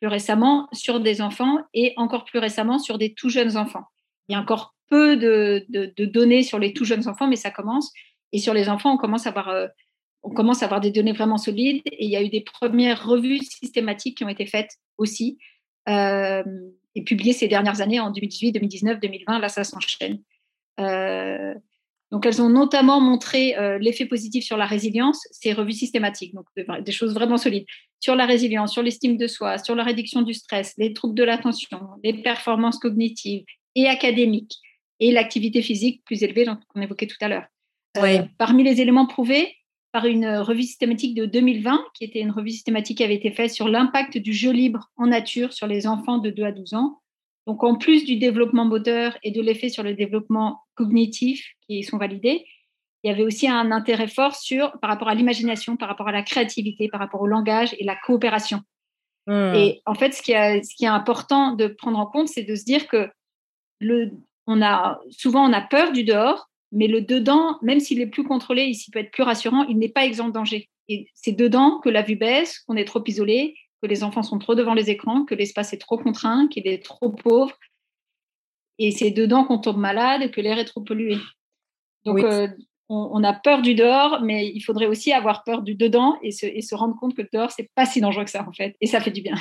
plus 0.00 0.08
récemment 0.08 0.68
sur 0.72 1.00
des 1.00 1.20
enfants 1.20 1.58
et 1.74 1.94
encore 1.96 2.24
plus 2.24 2.38
récemment 2.38 2.78
sur 2.78 2.98
des 2.98 3.14
tout 3.14 3.28
jeunes 3.28 3.56
enfants. 3.56 3.84
Il 4.28 4.32
y 4.32 4.36
a 4.36 4.40
encore 4.40 4.74
peu 4.88 5.16
de, 5.16 5.66
données 6.04 6.42
sur 6.42 6.58
les 6.58 6.72
tout 6.74 6.84
jeunes 6.84 7.08
enfants, 7.08 7.26
mais 7.26 7.36
ça 7.36 7.50
commence. 7.50 7.90
Et 8.32 8.38
sur 8.38 8.54
les 8.54 8.68
enfants, 8.68 8.92
on 8.92 8.98
commence 8.98 9.26
à 9.26 9.30
avoir 9.30 9.48
euh, 9.48 9.66
on 10.22 10.30
commence 10.30 10.62
à 10.62 10.66
avoir 10.66 10.80
des 10.80 10.90
données 10.90 11.12
vraiment 11.12 11.38
solides 11.38 11.82
et 11.86 12.04
il 12.04 12.10
y 12.10 12.16
a 12.16 12.22
eu 12.22 12.28
des 12.28 12.42
premières 12.42 13.06
revues 13.06 13.38
systématiques 13.38 14.18
qui 14.18 14.24
ont 14.24 14.28
été 14.28 14.46
faites 14.46 14.70
aussi 14.98 15.38
euh, 15.88 16.42
et 16.94 17.02
publiées 17.02 17.32
ces 17.32 17.48
dernières 17.48 17.80
années 17.80 18.00
en 18.00 18.10
2018, 18.10 18.52
2019, 18.52 19.00
2020. 19.00 19.38
Là, 19.38 19.48
ça 19.48 19.64
s'enchaîne. 19.64 20.20
Euh, 20.78 21.54
donc, 22.12 22.26
elles 22.26 22.42
ont 22.42 22.50
notamment 22.50 23.00
montré 23.00 23.56
euh, 23.56 23.78
l'effet 23.78 24.04
positif 24.04 24.44
sur 24.44 24.56
la 24.56 24.66
résilience, 24.66 25.26
ces 25.30 25.54
revues 25.54 25.72
systématiques, 25.72 26.34
donc 26.34 26.46
des 26.56 26.92
choses 26.92 27.14
vraiment 27.14 27.38
solides, 27.38 27.64
sur 28.00 28.14
la 28.14 28.26
résilience, 28.26 28.72
sur 28.72 28.82
l'estime 28.82 29.16
de 29.16 29.26
soi, 29.26 29.58
sur 29.58 29.74
la 29.74 29.82
réduction 29.82 30.20
du 30.20 30.34
stress, 30.34 30.74
les 30.76 30.92
troubles 30.92 31.14
de 31.14 31.24
l'attention, 31.24 31.80
les 32.04 32.22
performances 32.22 32.78
cognitives 32.78 33.44
et 33.74 33.88
académiques, 33.88 34.58
et 35.00 35.10
l'activité 35.10 35.62
physique 35.62 36.02
plus 36.04 36.22
élevée 36.22 36.46
qu'on 36.68 36.80
évoquait 36.82 37.06
tout 37.06 37.16
à 37.22 37.28
l'heure. 37.28 37.46
Parmi 38.38 38.62
les 38.62 38.80
éléments 38.80 39.06
prouvés, 39.06 39.56
par 39.92 40.06
une 40.06 40.26
revue 40.38 40.62
systématique 40.62 41.14
de 41.14 41.26
2020, 41.26 41.84
qui 41.94 42.04
était 42.04 42.20
une 42.20 42.30
revue 42.30 42.50
systématique 42.50 42.98
qui 42.98 43.04
avait 43.04 43.14
été 43.14 43.30
faite 43.30 43.50
sur 43.50 43.68
l'impact 43.68 44.16
du 44.16 44.32
jeu 44.32 44.50
libre 44.50 44.90
en 44.96 45.06
nature 45.06 45.52
sur 45.52 45.66
les 45.66 45.86
enfants 45.86 46.18
de 46.18 46.30
2 46.30 46.44
à 46.44 46.52
12 46.52 46.74
ans. 46.74 47.00
Donc, 47.46 47.62
en 47.62 47.76
plus 47.76 48.04
du 48.04 48.16
développement 48.16 48.64
moteur 48.64 49.18
et 49.22 49.30
de 49.30 49.42
l'effet 49.42 49.68
sur 49.68 49.82
le 49.82 49.94
développement 49.94 50.60
cognitif 50.74 51.46
qui 51.66 51.82
sont 51.82 51.98
validés, 51.98 52.46
il 53.02 53.10
y 53.10 53.12
avait 53.12 53.24
aussi 53.24 53.48
un 53.48 53.70
intérêt 53.72 54.06
fort 54.06 54.34
sur, 54.36 54.72
par 54.80 54.88
rapport 54.88 55.08
à 55.08 55.14
l'imagination, 55.14 55.76
par 55.76 55.88
rapport 55.88 56.08
à 56.08 56.12
la 56.12 56.22
créativité, 56.22 56.88
par 56.88 57.00
rapport 57.00 57.20
au 57.20 57.26
langage 57.26 57.74
et 57.78 57.84
la 57.84 57.96
coopération. 57.96 58.60
Hmm. 59.26 59.54
Et 59.54 59.82
en 59.86 59.94
fait, 59.94 60.12
ce 60.12 60.22
qui, 60.22 60.32
est, 60.32 60.62
ce 60.62 60.74
qui 60.74 60.84
est 60.84 60.88
important 60.88 61.52
de 61.52 61.66
prendre 61.66 61.98
en 61.98 62.06
compte, 62.06 62.28
c'est 62.28 62.44
de 62.44 62.54
se 62.54 62.64
dire 62.64 62.86
que 62.86 63.10
le, 63.80 64.12
on 64.46 64.62
a, 64.62 65.00
souvent 65.10 65.48
on 65.48 65.52
a 65.52 65.60
peur 65.60 65.92
du 65.92 66.04
dehors, 66.04 66.48
mais 66.72 66.88
le 66.88 67.02
dedans, 67.02 67.58
même 67.62 67.80
s'il 67.80 68.00
est 68.00 68.06
plus 68.06 68.24
contrôlé, 68.24 68.64
ici 68.64 68.90
peut 68.90 68.98
être 68.98 69.12
plus 69.12 69.22
rassurant, 69.22 69.64
il 69.64 69.78
n'est 69.78 69.90
pas 69.90 70.04
exempt 70.04 70.28
de 70.28 70.32
danger. 70.32 70.70
Et 70.88 71.06
c'est 71.14 71.32
dedans 71.32 71.80
que 71.80 71.90
la 71.90 72.02
vue 72.02 72.16
baisse, 72.16 72.60
qu'on 72.60 72.76
est 72.76 72.86
trop 72.86 73.02
isolé, 73.06 73.54
que 73.82 73.86
les 73.86 74.02
enfants 74.02 74.22
sont 74.22 74.38
trop 74.38 74.54
devant 74.54 74.74
les 74.74 74.90
écrans, 74.90 75.24
que 75.24 75.34
l'espace 75.34 75.72
est 75.72 75.78
trop 75.78 75.98
contraint, 75.98 76.48
qu'il 76.48 76.66
est 76.66 76.82
trop 76.82 77.10
pauvre. 77.10 77.56
Et 78.78 78.90
c'est 78.90 79.10
dedans 79.10 79.44
qu'on 79.44 79.58
tombe 79.58 79.76
malade, 79.76 80.30
que 80.30 80.40
l'air 80.40 80.58
est 80.58 80.64
trop 80.64 80.80
pollué. 80.80 81.18
Donc, 82.04 82.20
euh, 82.20 82.48
on, 82.88 83.22
a 83.22 83.32
peur 83.32 83.62
du 83.62 83.74
dehors, 83.74 84.22
mais 84.22 84.48
il 84.48 84.60
faudrait 84.60 84.86
aussi 84.86 85.12
avoir 85.12 85.44
peur 85.44 85.62
du 85.62 85.74
dedans 85.74 86.18
et 86.22 86.30
se, 86.30 86.46
et 86.46 86.62
se 86.62 86.74
rendre 86.74 86.96
compte 86.98 87.14
que 87.14 87.22
le 87.22 87.28
dehors, 87.32 87.50
c'est 87.50 87.70
pas 87.74 87.86
si 87.86 88.00
dangereux 88.00 88.24
que 88.24 88.30
ça, 88.30 88.46
en 88.48 88.52
fait. 88.52 88.76
Et 88.80 88.86
ça 88.86 89.00
fait 89.00 89.10
du 89.10 89.22
bien. 89.22 89.36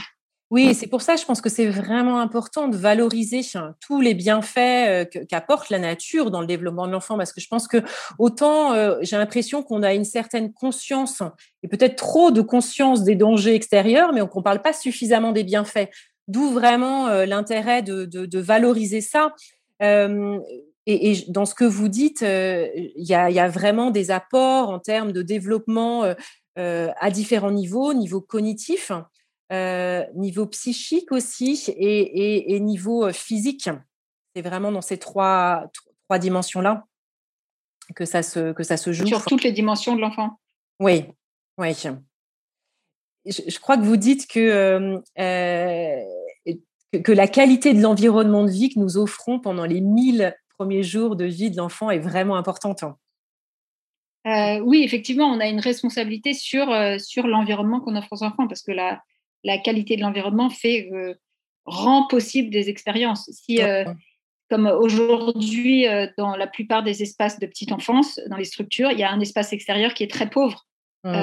Oui, 0.51 0.75
c'est 0.75 0.87
pour 0.87 1.01
ça, 1.01 1.15
je 1.15 1.23
pense 1.23 1.39
que 1.39 1.47
c'est 1.47 1.67
vraiment 1.67 2.19
important 2.19 2.67
de 2.67 2.75
valoriser 2.75 3.39
tous 3.79 4.01
les 4.01 4.13
bienfaits 4.13 4.57
euh, 4.57 5.05
qu'apporte 5.05 5.69
la 5.69 5.79
nature 5.79 6.29
dans 6.29 6.41
le 6.41 6.45
développement 6.45 6.87
de 6.87 6.91
l'enfant, 6.91 7.17
parce 7.17 7.31
que 7.31 7.39
je 7.39 7.47
pense 7.47 7.69
que 7.69 7.77
autant 8.19 8.73
euh, 8.73 8.97
j'ai 9.01 9.15
l'impression 9.15 9.63
qu'on 9.63 9.81
a 9.81 9.93
une 9.93 10.03
certaine 10.03 10.51
conscience 10.51 11.23
et 11.63 11.69
peut-être 11.69 11.95
trop 11.95 12.31
de 12.31 12.41
conscience 12.41 13.05
des 13.05 13.15
dangers 13.15 13.55
extérieurs, 13.55 14.11
mais 14.11 14.19
qu'on 14.27 14.39
ne 14.39 14.43
parle 14.43 14.61
pas 14.61 14.73
suffisamment 14.73 15.31
des 15.31 15.45
bienfaits. 15.45 15.89
D'où 16.27 16.51
vraiment 16.51 17.07
euh, 17.07 17.25
l'intérêt 17.25 17.81
de, 17.81 18.39
valoriser 18.39 18.99
ça. 18.99 19.33
et, 19.79 21.25
dans 21.29 21.45
ce 21.45 21.55
que 21.55 21.63
vous 21.63 21.87
dites, 21.87 22.23
il 22.23 22.91
y, 22.97 23.13
a, 23.13 23.47
vraiment 23.47 23.89
des 23.89 24.11
apports 24.11 24.69
en 24.69 24.79
termes 24.79 25.13
de 25.13 25.21
développement 25.21 26.13
à 26.57 27.09
différents 27.09 27.51
niveaux, 27.51 27.93
niveau 27.93 28.19
cognitif. 28.19 28.91
Euh, 29.51 30.05
niveau 30.15 30.45
psychique 30.45 31.11
aussi 31.11 31.65
et, 31.75 32.59
niveau 32.61 33.07
euh, 33.07 33.11
physique. 33.11 33.69
C'est 34.33 34.41
vraiment 34.41 34.71
dans 34.71 34.81
ces 34.81 34.97
trois, 34.97 35.69
trois 36.05 36.19
dimensions-là 36.19 36.85
que 37.93 38.05
ça 38.05 38.23
se, 38.23 38.53
que 38.53 38.63
ça 38.63 38.77
se 38.77 38.93
joue. 38.93 39.05
Sur 39.05 39.25
toutes 39.25 39.43
les 39.43 39.51
dimensions 39.51 39.97
de 39.97 39.99
l'enfant? 39.99 40.39
Oui, 40.79 41.03
oui. 41.57 41.73
Je, 43.25 43.59
crois 43.59 43.75
que 43.75 43.81
vous 43.81 43.97
dites 43.97 44.25
que, 44.25 45.01
euh, 45.19 46.01
que, 46.93 47.11
la 47.11 47.27
qualité 47.27 47.73
de 47.73 47.81
l'environnement 47.81 48.45
de 48.45 48.51
vie 48.51 48.69
que 48.69 48.79
nous 48.79 48.95
offrons 48.95 49.41
pendant 49.41 49.65
les 49.65 49.81
mille 49.81 50.33
premiers 50.57 50.83
jours 50.83 51.17
de 51.17 51.25
vie 51.25 51.51
de 51.51 51.57
l'enfant 51.57 51.89
est 51.89 51.99
vraiment 51.99 52.37
importante. 52.37 52.85
oui, 54.25 54.83
effectivement, 54.85 55.25
on 55.25 55.41
a 55.41 55.47
une 55.47 55.59
responsabilité 55.59 56.33
sur, 56.33 56.73
sur 57.01 57.27
l'environnement 57.27 57.81
qu'on 57.81 57.97
offre 57.97 58.13
aux 58.13 58.23
enfants 58.23 58.47
parce 58.47 58.61
que 58.61 58.71
la, 58.71 59.01
la 59.43 59.57
qualité 59.57 59.95
de 59.95 60.01
l'environnement 60.01 60.49
fait 60.49 60.89
euh, 60.91 61.13
rend 61.65 62.07
possible 62.07 62.49
des 62.49 62.69
expériences. 62.69 63.29
Si, 63.31 63.61
euh, 63.61 63.85
comme 64.49 64.67
aujourd'hui, 64.67 65.87
euh, 65.87 66.07
dans 66.17 66.35
la 66.35 66.47
plupart 66.47 66.83
des 66.83 67.01
espaces 67.01 67.39
de 67.39 67.45
petite 67.45 67.71
enfance, 67.71 68.19
dans 68.29 68.37
les 68.37 68.45
structures, 68.45 68.91
il 68.91 68.99
y 68.99 69.03
a 69.03 69.11
un 69.11 69.19
espace 69.19 69.53
extérieur 69.53 69.93
qui 69.93 70.03
est 70.03 70.11
très 70.11 70.29
pauvre. 70.29 70.65
Mmh. 71.03 71.15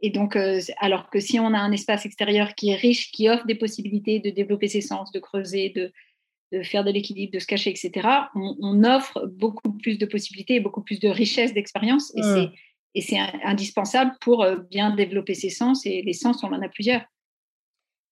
et 0.00 0.08
donc, 0.08 0.34
alors 0.78 1.10
que 1.10 1.20
si 1.20 1.38
on 1.38 1.52
a 1.52 1.58
un 1.58 1.72
espace 1.72 2.06
extérieur 2.06 2.54
qui 2.54 2.70
est 2.70 2.74
riche, 2.74 3.12
qui 3.12 3.28
offre 3.28 3.44
des 3.44 3.54
possibilités 3.54 4.18
de 4.18 4.30
développer 4.30 4.66
ses 4.66 4.80
sens, 4.80 5.12
de 5.12 5.18
creuser, 5.18 5.68
de, 5.68 5.92
de 6.52 6.62
faire 6.62 6.84
de 6.84 6.90
l'équilibre, 6.90 7.34
de 7.34 7.38
se 7.38 7.44
cacher, 7.44 7.68
etc., 7.68 8.08
on, 8.34 8.82
offre 8.84 9.26
beaucoup 9.26 9.72
plus 9.72 9.98
de 9.98 10.06
possibilités 10.06 10.54
et 10.54 10.60
beaucoup 10.60 10.80
plus 10.80 11.00
de 11.00 11.08
richesse 11.10 11.52
d'expérience. 11.52 12.16
Et 12.16 12.22
mmh. 12.22 13.02
c'est 13.02 13.18
indispensable 13.44 14.12
pour 14.22 14.46
bien 14.70 14.96
développer 14.96 15.34
ses 15.34 15.50
sens. 15.50 15.84
Et 15.84 16.00
les 16.00 16.14
sens, 16.14 16.42
on 16.42 16.54
en 16.54 16.62
a 16.62 16.68
plusieurs. 16.70 17.02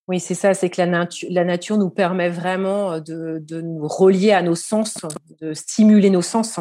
Oui, 0.08 0.20
c'est 0.20 0.34
ça, 0.34 0.54
c'est 0.54 0.70
que 0.70 0.80
la, 0.80 1.08
la, 1.30 1.44
nature 1.44 1.78
nous 1.78 1.90
permet 1.90 2.28
vraiment 2.28 2.92
euh, 2.92 3.00
de, 3.00 3.60
nous 3.60 3.88
relier 3.88 4.30
à 4.30 4.42
nos 4.42 4.54
sens, 4.54 4.98
de 5.40 5.52
stimuler 5.52 6.10
nos 6.10 6.22
sens. 6.22 6.60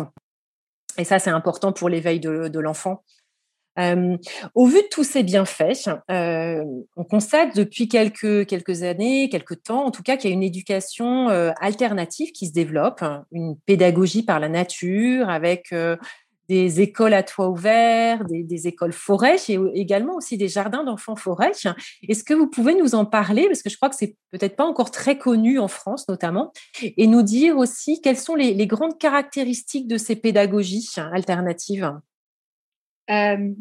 Et 0.97 1.03
ça, 1.03 1.19
c'est 1.19 1.29
important 1.29 1.71
pour 1.71 1.87
l'éveil 1.87 2.19
de, 2.19 2.59
l'enfant. 2.59 3.03
Euh, 3.77 4.17
au 4.55 4.65
vu 4.65 4.81
de 4.81 4.87
tous 4.89 5.03
ces 5.03 5.21
bienfaits, 5.21 5.89
euh, 6.09 6.63
on 6.95 7.03
constate 7.03 7.55
depuis 7.55 7.87
quelques, 7.87 8.47
quelques 8.47 8.81
années, 8.83 9.29
quelques 9.29 9.61
temps, 9.61 9.85
en 9.85 9.91
tout 9.91 10.01
cas, 10.01 10.17
qu'il 10.17 10.29
y 10.29 10.33
a 10.33 10.35
une 10.35 10.41
éducation 10.41 11.27
alternative 11.59 12.31
qui 12.31 12.47
se 12.47 12.53
développe, 12.53 13.03
une 13.31 13.57
pédagogie 13.65 14.23
par 14.23 14.39
la 14.39 14.49
nature 14.49 15.29
avec 15.29 15.71
des 16.47 16.81
écoles 16.81 17.13
à 17.13 17.23
toit 17.23 17.49
ouvert, 17.49 18.23
des, 18.25 18.67
écoles 18.67 18.93
forêt 18.93 19.37
et 19.49 19.57
également 19.73 20.15
aussi 20.15 20.37
des 20.37 20.47
jardins 20.47 20.83
d'enfants 20.83 21.15
forêt. 21.15 21.51
Est-ce 22.07 22.23
que 22.23 22.33
vous 22.33 22.47
pouvez 22.47 22.75
nous 22.75 22.95
en 22.95 23.05
parler? 23.05 23.47
Parce 23.47 23.61
que 23.61 23.69
je 23.69 23.75
crois 23.75 23.89
que 23.89 23.95
c'est 23.95 24.15
peut-être 24.31 24.55
pas 24.55 24.65
encore 24.65 24.91
très 24.91 25.17
connu 25.17 25.59
en 25.59 25.67
France 25.67 26.07
notamment, 26.07 26.51
et 26.81 27.07
nous 27.07 27.23
dire 27.23 27.57
aussi 27.57 28.01
quelles 28.01 28.17
sont 28.17 28.35
les, 28.35 28.67
grandes 28.67 28.97
caractéristiques 28.97 29.87
de 29.87 29.97
ces 29.97 30.15
pédagogies 30.15 30.89
alternatives? 30.97 31.91
Euh, 33.11 33.51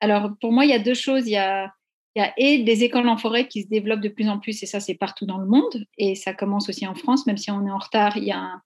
Alors 0.00 0.32
pour 0.40 0.52
moi, 0.52 0.64
il 0.64 0.70
y 0.70 0.74
a 0.74 0.78
deux 0.78 0.94
choses. 0.94 1.26
Il 1.26 1.32
y 1.32 1.36
a, 1.36 1.72
il 2.14 2.20
y 2.20 2.22
a 2.22 2.32
et 2.36 2.62
des 2.62 2.84
écoles 2.84 3.08
en 3.08 3.16
forêt 3.16 3.48
qui 3.48 3.62
se 3.62 3.68
développent 3.68 4.00
de 4.00 4.08
plus 4.08 4.28
en 4.28 4.38
plus, 4.38 4.62
et 4.62 4.66
ça 4.66 4.80
c'est 4.80 4.94
partout 4.94 5.26
dans 5.26 5.38
le 5.38 5.46
monde, 5.46 5.84
et 5.98 6.14
ça 6.14 6.32
commence 6.32 6.68
aussi 6.68 6.86
en 6.86 6.94
France, 6.94 7.26
même 7.26 7.38
si 7.38 7.50
on 7.50 7.66
est 7.66 7.70
en 7.70 7.78
retard. 7.78 8.16
Il 8.16 8.24
y 8.24 8.32
a 8.32 8.38
un, 8.38 8.62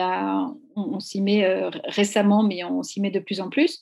on, 0.00 1.00
s'y 1.00 1.20
met 1.20 1.44
euh, 1.44 1.70
récemment, 1.84 2.42
mais 2.42 2.64
on 2.64 2.82
s'y 2.82 3.00
met 3.00 3.10
de 3.10 3.20
plus 3.20 3.40
en 3.40 3.50
plus. 3.50 3.80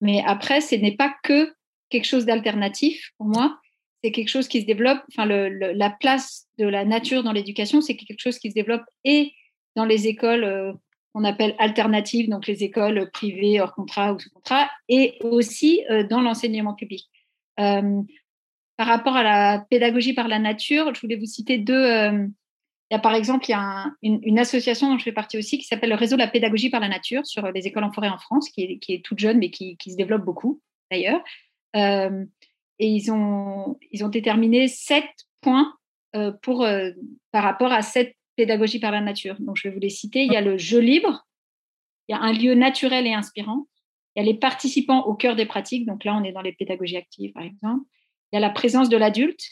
Mais 0.00 0.22
après, 0.26 0.60
ce 0.60 0.74
n'est 0.74 0.96
pas 0.96 1.14
que 1.22 1.52
quelque 1.88 2.06
chose 2.06 2.26
d'alternatif 2.26 3.10
pour 3.18 3.26
moi. 3.26 3.58
C'est 4.02 4.12
quelque 4.12 4.28
chose 4.28 4.48
qui 4.48 4.62
se 4.62 4.66
développe. 4.66 5.00
Enfin, 5.10 5.26
la 5.26 5.90
place 5.90 6.46
de 6.58 6.66
la 6.66 6.84
nature 6.84 7.22
dans 7.22 7.32
l'éducation, 7.32 7.80
c'est 7.80 7.96
quelque 7.96 8.20
chose 8.20 8.38
qui 8.38 8.48
se 8.48 8.54
développe 8.54 8.84
et 9.04 9.32
dans 9.76 9.84
les 9.84 10.08
écoles 10.08 10.44
euh, 10.44 10.72
qu'on 11.12 11.24
appelle 11.24 11.54
alternatives, 11.58 12.30
donc 12.30 12.46
les 12.46 12.62
écoles 12.62 13.10
privées 13.12 13.60
hors 13.60 13.74
contrat 13.74 14.12
ou 14.12 14.18
sous 14.18 14.30
contrat, 14.30 14.70
et 14.88 15.18
aussi 15.22 15.84
euh, 15.90 16.06
dans 16.06 16.20
l'enseignement 16.20 16.74
public. 16.74 17.08
par 17.56 18.86
rapport 18.86 19.16
à 19.16 19.22
la 19.22 19.66
pédagogie 19.68 20.14
par 20.14 20.28
la 20.28 20.38
nature, 20.38 20.94
je 20.94 21.00
voulais 21.00 21.16
vous 21.16 21.26
citer 21.26 21.58
deux, 21.58 22.30
il 22.90 22.94
y 22.94 22.96
a 22.96 22.98
par 22.98 23.14
exemple 23.14 23.44
il 23.48 23.52
y 23.52 23.54
a 23.54 23.92
une, 24.02 24.38
association 24.38 24.90
dont 24.90 24.98
je 24.98 25.04
fais 25.04 25.12
partie 25.12 25.38
aussi 25.38 25.58
qui 25.58 25.64
s'appelle 25.64 25.90
le 25.90 25.96
réseau 25.96 26.16
de 26.16 26.20
la 26.20 26.26
pédagogie 26.26 26.70
par 26.70 26.80
la 26.80 26.88
nature 26.88 27.24
sur 27.24 27.50
les 27.52 27.66
écoles 27.66 27.84
en 27.84 27.92
forêt 27.92 28.08
en 28.08 28.18
France, 28.18 28.50
qui 28.50 28.80
est, 28.88 29.04
toute 29.04 29.20
jeune 29.20 29.38
mais 29.38 29.50
qui, 29.50 29.76
se 29.86 29.96
développe 29.96 30.24
beaucoup 30.24 30.60
d'ailleurs. 30.90 31.22
Euh, 31.76 32.24
et 32.80 32.88
ils 32.88 33.12
ont, 33.12 33.78
ils 33.92 34.04
ont 34.04 34.08
déterminé 34.08 34.66
sept 34.66 35.08
points 35.40 35.72
euh, 36.16 36.32
pour, 36.42 36.64
euh, 36.64 36.90
par 37.30 37.44
rapport 37.44 37.70
à 37.70 37.82
cette 37.82 38.16
pédagogie 38.34 38.80
par 38.80 38.90
la 38.90 39.00
nature. 39.00 39.36
Donc 39.38 39.56
je 39.56 39.68
vais 39.68 39.74
vous 39.74 39.80
les 39.80 39.90
citer. 39.90 40.24
Il 40.24 40.32
y 40.32 40.36
a 40.36 40.40
le 40.40 40.58
jeu 40.58 40.80
libre, 40.80 41.28
il 42.08 42.12
y 42.12 42.14
a 42.16 42.20
un 42.20 42.32
lieu 42.32 42.54
naturel 42.54 43.06
et 43.06 43.12
inspirant, 43.12 43.68
il 44.16 44.24
y 44.24 44.26
a 44.26 44.32
les 44.32 44.36
participants 44.36 45.04
au 45.04 45.14
cœur 45.14 45.36
des 45.36 45.46
pratiques. 45.46 45.86
Donc 45.86 46.04
là, 46.04 46.16
on 46.16 46.24
est 46.24 46.32
dans 46.32 46.42
les 46.42 46.52
pédagogies 46.52 46.96
actives 46.96 47.32
par 47.32 47.44
exemple. 47.44 47.84
Il 48.32 48.36
y 48.36 48.38
a 48.38 48.40
la 48.40 48.50
présence 48.50 48.88
de 48.88 48.96
l'adulte, 48.96 49.42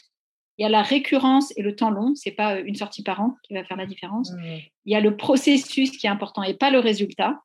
il 0.59 0.63
y 0.63 0.65
a 0.65 0.69
la 0.69 0.81
récurrence 0.81 1.53
et 1.57 1.61
le 1.61 1.73
temps 1.73 1.89
long, 1.89 2.13
c'est 2.15 2.31
pas 2.31 2.57
euh, 2.57 2.63
une 2.65 2.75
sortie 2.75 3.01
par 3.01 3.21
an 3.21 3.37
qui 3.43 3.53
va 3.53 3.63
faire 3.63 3.77
la 3.77 3.85
différence. 3.85 4.31
Mmh. 4.33 4.43
Il 4.85 4.91
y 4.91 4.95
a 4.95 4.99
le 4.99 5.15
processus 5.15 5.97
qui 5.97 6.05
est 6.05 6.09
important 6.09 6.43
et 6.43 6.53
pas 6.53 6.69
le 6.69 6.79
résultat. 6.79 7.41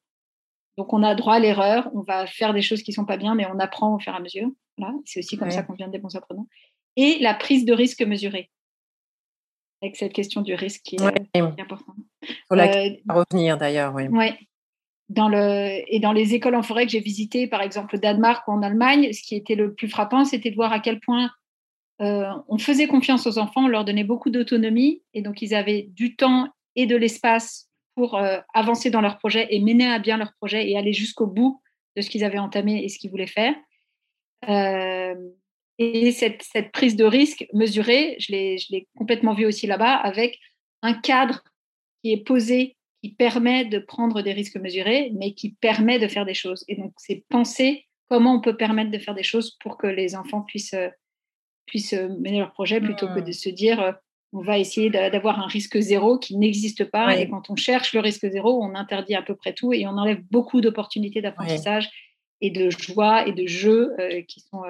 Donc 0.76 0.92
on 0.92 1.04
a 1.04 1.14
droit 1.14 1.34
à 1.34 1.38
l'erreur, 1.38 1.88
on 1.94 2.02
va 2.02 2.26
faire 2.26 2.52
des 2.52 2.62
choses 2.62 2.82
qui 2.82 2.92
sont 2.92 3.04
pas 3.04 3.16
bien, 3.16 3.36
mais 3.36 3.46
on 3.46 3.60
apprend 3.60 3.94
au 3.94 4.00
fur 4.00 4.12
et 4.12 4.16
à 4.16 4.20
mesure. 4.20 4.50
c'est 5.04 5.20
aussi 5.20 5.38
comme 5.38 5.52
ça 5.52 5.62
qu'on 5.62 5.74
vient 5.74 5.86
des 5.86 5.98
bons 5.98 6.16
apprenants. 6.16 6.48
Et 6.96 7.18
la 7.20 7.34
prise 7.34 7.64
de 7.64 7.72
risque 7.72 8.02
mesurée. 8.02 8.50
Avec 9.80 9.94
cette 9.94 10.12
question 10.12 10.40
du 10.42 10.54
risque 10.54 10.80
qui 10.82 10.96
est, 10.96 11.40
importante. 11.40 11.96
Euh, 12.50 12.90
revenir 13.08 13.58
d'ailleurs, 13.58 13.94
oui. 13.94 14.08
Ouais. 14.08 14.36
Dans 15.08 15.28
le, 15.28 15.82
et 15.86 16.00
dans 16.00 16.12
les 16.12 16.34
écoles 16.34 16.56
en 16.56 16.62
forêt 16.62 16.86
que 16.86 16.92
j'ai 16.92 17.00
visitées, 17.00 17.46
par 17.46 17.62
exemple 17.62 17.94
au 17.94 17.98
Danemark 17.98 18.48
ou 18.48 18.52
en 18.52 18.62
Allemagne, 18.62 19.12
ce 19.12 19.22
qui 19.22 19.36
était 19.36 19.54
le 19.54 19.74
plus 19.74 19.88
frappant, 19.88 20.24
c'était 20.24 20.50
de 20.50 20.56
voir 20.56 20.72
à 20.72 20.80
quel 20.80 20.98
point 20.98 21.30
euh, 22.00 22.32
on 22.48 22.58
faisait 22.58 22.88
confiance 22.88 23.26
aux 23.26 23.38
enfants, 23.38 23.64
on 23.64 23.68
leur 23.68 23.84
donnait 23.84 24.04
beaucoup 24.04 24.30
d'autonomie 24.30 25.02
et 25.12 25.22
donc 25.22 25.42
ils 25.42 25.54
avaient 25.54 25.82
du 25.90 26.16
temps 26.16 26.48
et 26.74 26.86
de 26.86 26.96
l'espace 26.96 27.70
pour 27.94 28.16
euh, 28.16 28.40
avancer 28.52 28.90
dans 28.90 29.00
leur 29.00 29.18
projet 29.18 29.46
et 29.50 29.60
mener 29.60 29.86
à 29.86 30.00
bien 30.00 30.16
leur 30.16 30.32
projet 30.34 30.68
et 30.68 30.76
aller 30.76 30.92
jusqu'au 30.92 31.26
bout 31.26 31.60
de 31.96 32.02
ce 32.02 32.10
qu'ils 32.10 32.24
avaient 32.24 32.38
entamé 32.38 32.84
et 32.84 32.88
ce 32.88 32.98
qu'ils 32.98 33.10
voulaient 33.10 33.28
faire. 33.28 33.54
Euh, 34.48 35.14
et 35.78 36.10
cette, 36.10 36.44
prise 36.72 36.96
de 36.96 37.04
risque 37.04 37.46
mesurée, 37.52 38.16
je 38.18 38.32
l'ai 38.32 38.88
complètement 38.96 39.34
vu 39.34 39.46
aussi 39.46 39.66
là-bas, 39.66 39.94
avec 39.94 40.38
un 40.82 40.94
cadre 40.94 41.42
qui 42.02 42.12
est 42.12 42.24
posé, 42.24 42.76
qui 43.02 43.10
permet 43.10 43.64
de 43.64 43.78
prendre 43.78 44.22
des 44.22 44.32
risques 44.32 44.56
mesurés, 44.56 45.12
mais 45.14 45.34
qui 45.34 45.52
permet 45.52 45.98
de 45.98 46.08
faire 46.08 46.26
des 46.26 46.34
choses. 46.34 46.64
Et 46.68 46.76
donc, 46.76 46.92
c'est 46.96 47.24
penser 47.28 47.86
comment 48.08 48.36
on 48.36 48.40
peut 48.40 48.56
permettre 48.56 48.90
de 48.90 48.98
faire 48.98 49.14
des 49.14 49.22
choses 49.22 49.56
pour 49.60 49.76
que 49.76 49.86
les 49.86 50.14
enfants 50.14 50.42
puissent 50.42 50.76
puissent 51.66 51.94
euh, 51.94 52.08
mener 52.08 52.38
leur 52.38 52.52
projet 52.52 52.80
plutôt 52.80 53.08
que 53.08 53.20
de 53.20 53.30
mmh. 53.30 53.32
se 53.32 53.48
dire 53.48 53.80
euh, 53.80 53.92
on 54.32 54.42
va 54.42 54.58
essayer 54.58 54.90
d'avoir 54.90 55.38
un 55.38 55.46
risque 55.46 55.78
zéro 55.78 56.18
qui 56.18 56.36
n'existe 56.36 56.90
pas. 56.90 57.16
Et 57.16 57.28
quand 57.28 57.50
on 57.50 57.56
cherche 57.56 57.94
le 57.94 58.00
risque 58.00 58.28
zéro, 58.28 58.60
on 58.60 58.74
interdit 58.74 59.14
à 59.14 59.22
peu 59.22 59.36
près 59.36 59.52
tout 59.52 59.72
et 59.72 59.86
on 59.86 59.90
enlève 59.90 60.20
beaucoup 60.28 60.60
d'opportunités 60.60 61.22
d'apprentissage 61.22 61.88
et 62.40 62.50
de 62.50 62.68
joie 62.68 63.28
et 63.28 63.32
de 63.32 63.46
jeu 63.46 63.94
euh, 64.00 64.22
qui 64.22 64.40
sont 64.40 64.62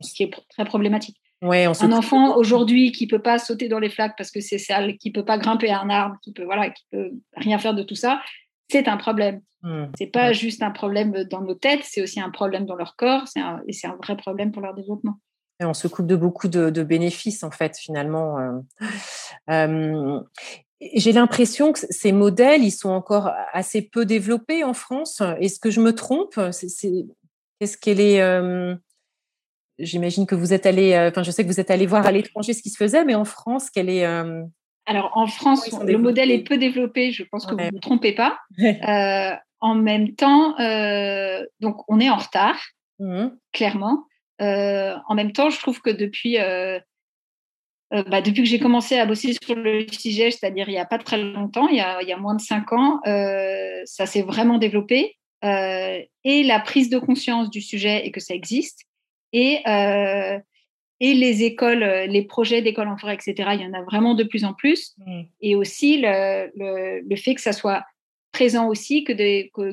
qui 0.00 0.22
est 0.22 0.30
très 0.48 0.64
problématique. 0.64 1.18
un 1.42 1.92
enfant 1.92 2.34
aujourd'hui 2.38 2.90
qui 2.92 3.06
peut 3.06 3.20
pas 3.20 3.38
sauter 3.38 3.68
dans 3.68 3.78
les 3.78 3.90
flaques 3.90 4.14
parce 4.16 4.30
que 4.30 4.40
c'est 4.40 4.56
sale, 4.56 4.96
qui 4.96 5.12
peut 5.12 5.24
pas 5.24 5.36
grimper 5.36 5.68
à 5.68 5.82
un 5.82 5.90
arbre, 5.90 6.16
qui 6.22 6.32
peut 6.32 6.44
voilà, 6.44 6.70
qui 6.70 6.84
peut 6.90 7.10
rien 7.36 7.58
faire 7.58 7.74
de 7.74 7.82
tout 7.82 7.94
ça, 7.94 8.22
c'est 8.70 8.88
un 8.88 8.96
problème. 8.96 9.42
Mmh. 9.64 9.84
C'est 9.98 10.06
pas 10.06 10.32
juste 10.32 10.62
un 10.62 10.70
problème 10.70 11.24
dans 11.24 11.42
nos 11.42 11.54
têtes, 11.54 11.82
c'est 11.82 12.00
aussi 12.00 12.20
un 12.20 12.30
problème 12.30 12.64
dans 12.64 12.76
leur 12.76 12.96
corps, 12.96 13.24
et 13.66 13.72
c'est 13.74 13.86
un 13.86 13.96
vrai 13.96 14.16
problème 14.16 14.50
pour 14.50 14.62
leur 14.62 14.72
développement 14.72 15.18
on 15.66 15.74
se 15.74 15.88
coupe 15.88 16.06
de 16.06 16.16
beaucoup 16.16 16.48
de, 16.48 16.82
bénéfices, 16.82 17.42
en 17.42 17.50
fait, 17.50 17.76
finalement. 17.76 18.62
Euh. 19.50 20.20
J'ai 20.94 21.10
l'impression 21.10 21.72
que 21.72 21.80
ces 21.90 22.12
modèles, 22.12 22.62
ils 22.62 22.70
sont 22.70 22.90
encore 22.90 23.32
assez 23.52 23.82
peu 23.82 24.04
développés 24.04 24.62
en 24.62 24.74
France. 24.74 25.22
Est-ce 25.40 25.58
que 25.58 25.70
je 25.70 25.80
me 25.80 25.92
trompe? 25.92 26.34
Qu'est-ce 26.36 27.76
qu'elle 27.76 28.00
est, 28.00 28.20
J'imagine 29.80 30.26
que 30.26 30.36
vous 30.36 30.52
êtes 30.52 30.66
allé, 30.66 30.96
enfin, 31.10 31.24
je 31.24 31.32
sais 31.32 31.42
que 31.42 31.48
vous 31.48 31.58
êtes 31.58 31.72
allé 31.72 31.86
voir 31.86 32.06
à 32.06 32.12
l'étranger 32.12 32.52
ce 32.52 32.62
qui 32.62 32.70
se 32.70 32.76
faisait, 32.76 33.04
mais 33.04 33.16
en 33.16 33.24
France, 33.24 33.70
quelle 33.70 33.90
est 33.90 34.04
Alors, 34.86 35.10
en 35.14 35.26
France, 35.26 35.68
le 35.82 35.98
modèle 35.98 36.30
est 36.30 36.44
peu 36.44 36.58
développé. 36.58 37.10
Je 37.10 37.24
pense 37.24 37.44
que 37.44 37.52
vous 37.52 37.60
ne 37.60 37.70
vous 37.72 37.80
trompez 37.80 38.12
pas. 38.12 38.38
en 39.60 39.74
même 39.74 40.14
temps, 40.14 40.50
donc, 41.60 41.82
on 41.88 41.98
est 41.98 42.10
en 42.10 42.18
retard, 42.18 42.56
mmh 43.00 43.26
clairement. 43.52 44.04
En 44.40 45.14
même 45.14 45.32
temps, 45.32 45.50
je 45.50 45.58
trouve 45.58 45.80
que 45.80 45.90
depuis 45.90 46.38
euh, 47.94 48.02
bah, 48.04 48.20
depuis 48.20 48.42
que 48.42 48.48
j'ai 48.48 48.58
commencé 48.58 48.98
à 48.98 49.06
bosser 49.06 49.34
sur 49.42 49.54
le 49.54 49.86
sujet, 49.90 50.30
c'est-à-dire 50.30 50.68
il 50.68 50.72
n'y 50.72 50.78
a 50.78 50.84
pas 50.84 50.98
très 50.98 51.16
longtemps, 51.16 51.68
il 51.68 51.76
y 51.76 51.80
a, 51.80 52.02
il 52.02 52.08
y 52.08 52.12
a 52.12 52.18
moins 52.18 52.34
de 52.34 52.40
cinq 52.40 52.72
ans, 52.72 53.00
euh, 53.06 53.80
ça 53.84 54.04
s'est 54.06 54.22
vraiment 54.22 54.58
développé. 54.58 55.16
Euh, 55.44 56.00
et 56.24 56.42
la 56.42 56.60
prise 56.60 56.90
de 56.90 56.98
conscience 56.98 57.48
du 57.48 57.60
sujet 57.60 58.04
et 58.04 58.10
que 58.10 58.20
ça 58.20 58.34
existe. 58.34 58.80
Et, 59.32 59.60
euh, 59.68 60.38
et 61.00 61.14
les 61.14 61.44
écoles, 61.44 61.84
les 62.08 62.22
projets 62.24 62.60
d'école 62.60 62.88
en 62.88 62.98
forêt, 62.98 63.14
etc., 63.14 63.50
il 63.54 63.60
y 63.60 63.66
en 63.66 63.72
a 63.72 63.82
vraiment 63.82 64.14
de 64.14 64.24
plus 64.24 64.44
en 64.44 64.52
plus. 64.52 64.94
Mmh. 64.98 65.22
Et 65.40 65.54
aussi 65.54 66.00
le, 66.00 66.50
le, 66.56 67.00
le, 67.08 67.16
fait 67.16 67.36
que 67.36 67.40
ça 67.40 67.52
soit 67.52 67.84
présent 68.38 68.68
aussi, 68.68 69.02
que 69.02 69.12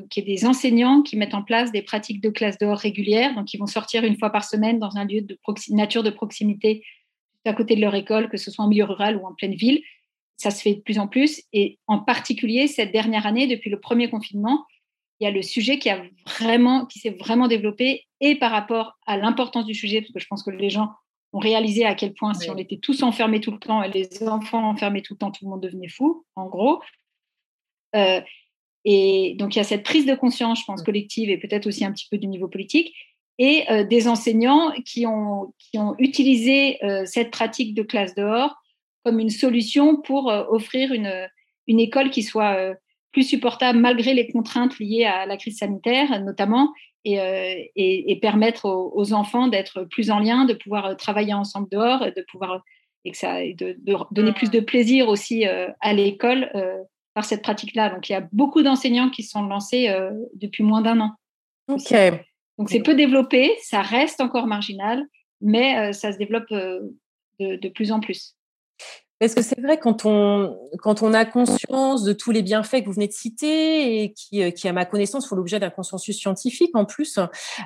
qu'il 0.07 0.23
y 0.23 0.31
ait 0.31 0.35
des 0.35 0.45
enseignants 0.47 1.03
qui 1.03 1.17
mettent 1.17 1.35
en 1.35 1.43
place 1.43 1.71
des 1.71 1.83
pratiques 1.83 2.19
de 2.19 2.31
classe 2.31 2.57
dehors 2.57 2.79
régulières, 2.79 3.35
donc 3.35 3.53
ils 3.53 3.59
vont 3.59 3.67
sortir 3.67 4.03
une 4.03 4.17
fois 4.17 4.31
par 4.31 4.43
semaine 4.43 4.79
dans 4.79 4.97
un 4.97 5.05
lieu 5.05 5.21
de 5.21 5.37
nature 5.69 6.01
de 6.01 6.09
proximité 6.09 6.83
à 7.45 7.53
côté 7.53 7.75
de 7.75 7.81
leur 7.81 7.93
école, 7.93 8.27
que 8.27 8.37
ce 8.37 8.49
soit 8.49 8.65
en 8.65 8.67
milieu 8.67 8.85
rural 8.85 9.17
ou 9.17 9.27
en 9.27 9.35
pleine 9.35 9.53
ville. 9.53 9.83
Ça 10.37 10.49
se 10.49 10.63
fait 10.63 10.73
de 10.73 10.79
plus 10.79 10.97
en 10.97 11.07
plus. 11.07 11.43
Et 11.53 11.77
en 11.85 11.99
particulier, 11.99 12.65
cette 12.65 12.91
dernière 12.91 13.27
année, 13.27 13.45
depuis 13.45 13.69
le 13.69 13.79
premier 13.79 14.09
confinement, 14.09 14.65
il 15.19 15.25
y 15.25 15.27
a 15.27 15.31
le 15.31 15.43
sujet 15.43 15.77
qui, 15.77 15.91
a 15.91 16.01
vraiment, 16.25 16.87
qui 16.87 16.97
s'est 16.97 17.15
vraiment 17.19 17.47
développé 17.47 18.07
et 18.19 18.33
par 18.33 18.49
rapport 18.49 18.97
à 19.05 19.15
l'importance 19.15 19.65
du 19.65 19.75
sujet, 19.75 20.01
parce 20.01 20.11
que 20.11 20.19
je 20.19 20.27
pense 20.27 20.41
que 20.41 20.49
les 20.49 20.71
gens 20.71 20.89
ont 21.33 21.39
réalisé 21.39 21.85
à 21.85 21.93
quel 21.93 22.15
point 22.15 22.33
si 22.33 22.49
on 22.49 22.57
était 22.57 22.79
tous 22.79 23.03
enfermés 23.03 23.41
tout 23.41 23.51
le 23.51 23.59
temps 23.59 23.83
et 23.83 23.91
les 23.91 24.27
enfants 24.27 24.67
enfermés 24.67 25.03
tout 25.03 25.13
le 25.13 25.19
temps, 25.19 25.29
tout 25.29 25.45
le 25.45 25.51
monde 25.51 25.61
devenait 25.61 25.87
fou, 25.87 26.25
en 26.35 26.47
gros. 26.47 26.81
Euh, 27.95 28.21
et 28.85 29.35
donc 29.39 29.55
il 29.55 29.57
y 29.57 29.61
a 29.61 29.65
cette 29.65 29.83
prise 29.83 30.05
de 30.05 30.13
conscience, 30.13 30.59
je 30.59 30.65
pense, 30.65 30.83
collective 30.83 31.29
et 31.29 31.37
peut-être 31.37 31.65
aussi 31.67 31.83
un 31.83 31.91
petit 31.91 32.07
peu 32.09 32.19
du 32.19 32.27
niveau 32.27 32.47
politique 32.47 32.93
et 33.39 33.65
euh, 33.69 33.83
des 33.83 34.07
enseignants 34.07 34.71
qui 34.85 35.05
ont, 35.05 35.53
qui 35.57 35.77
ont 35.77 35.95
utilisé 35.97 36.83
euh, 36.85 37.03
cette 37.05 37.31
pratique 37.31 37.73
de 37.73 37.81
classe 37.81 38.15
dehors 38.15 38.55
comme 39.03 39.19
une 39.19 39.31
solution 39.31 40.01
pour 40.01 40.31
euh, 40.31 40.43
offrir 40.49 40.93
une, 40.93 41.27
une 41.67 41.79
école 41.79 42.11
qui 42.11 42.23
soit 42.23 42.75
plus 43.11 43.23
supportable 43.23 43.79
malgré 43.79 44.13
les 44.13 44.31
contraintes 44.31 44.77
liées 44.79 45.05
à 45.05 45.25
la 45.25 45.37
crise 45.37 45.57
sanitaire 45.57 46.23
notamment 46.23 46.71
et, 47.03 47.17
et, 47.75 48.11
et 48.11 48.15
permettre 48.19 48.65
aux, 48.65 49.13
enfants 49.13 49.47
d'être 49.47 49.83
plus 49.83 50.09
en 50.09 50.19
lien, 50.19 50.45
de 50.45 50.55
pouvoir 50.55 50.97
travailler 50.97 51.35
ensemble 51.35 51.69
dehors, 51.69 51.99
de 51.99 52.25
pouvoir 52.31 52.63
et 53.03 53.11
que 53.11 53.17
ça 53.17 53.41
de, 53.41 53.77
de 53.79 53.95
donner 54.09 54.33
plus 54.33 54.49
de 54.49 54.59
plaisir 54.59 55.07
aussi 55.07 55.45
à 55.45 55.93
l'école 55.93 56.49
par 57.15 57.25
cette 57.25 57.41
pratique-là. 57.41 57.89
Donc 57.89 58.07
il 58.09 58.11
y 58.11 58.15
a 58.15 58.27
beaucoup 58.31 58.61
d'enseignants 58.61 59.09
qui 59.09 59.23
se 59.23 59.31
sont 59.31 59.41
lancés 59.41 59.91
depuis 60.35 60.63
moins 60.63 60.81
d'un 60.81 60.99
an. 60.99 61.15
Ok. 61.67 61.93
Donc 62.57 62.69
c'est 62.69 62.81
peu 62.81 62.95
développé, 62.95 63.51
ça 63.63 63.81
reste 63.81 64.21
encore 64.21 64.47
marginal, 64.47 65.03
mais 65.41 65.77
euh, 65.77 65.91
ça 65.91 66.13
se 66.13 66.17
développe 66.17 66.51
euh, 66.51 66.79
de, 67.39 67.69
plus 67.69 67.91
en 67.91 67.99
plus. 67.99 68.35
Est-ce 69.21 69.35
que 69.35 69.41
c'est 69.41 69.59
vrai 69.59 69.77
quand 69.77 70.05
on, 70.05 70.57
quand 70.79 71.01
on 71.01 71.13
a 71.13 71.23
conscience 71.25 72.03
de 72.03 72.11
tous 72.11 72.31
les 72.31 72.41
bienfaits 72.41 72.81
que 72.81 72.85
vous 72.85 72.93
venez 72.93 73.07
de 73.07 73.13
citer 73.13 74.03
et 74.03 74.13
qui, 74.13 74.43
euh, 74.43 74.51
qui 74.51 74.67
à 74.67 74.73
ma 74.73 74.85
connaissance, 74.85 75.27
font 75.27 75.35
l'objet 75.35 75.59
d'un 75.59 75.69
consensus 75.69 76.17
scientifique 76.17 76.75
en 76.75 76.85
plus, 76.85 77.19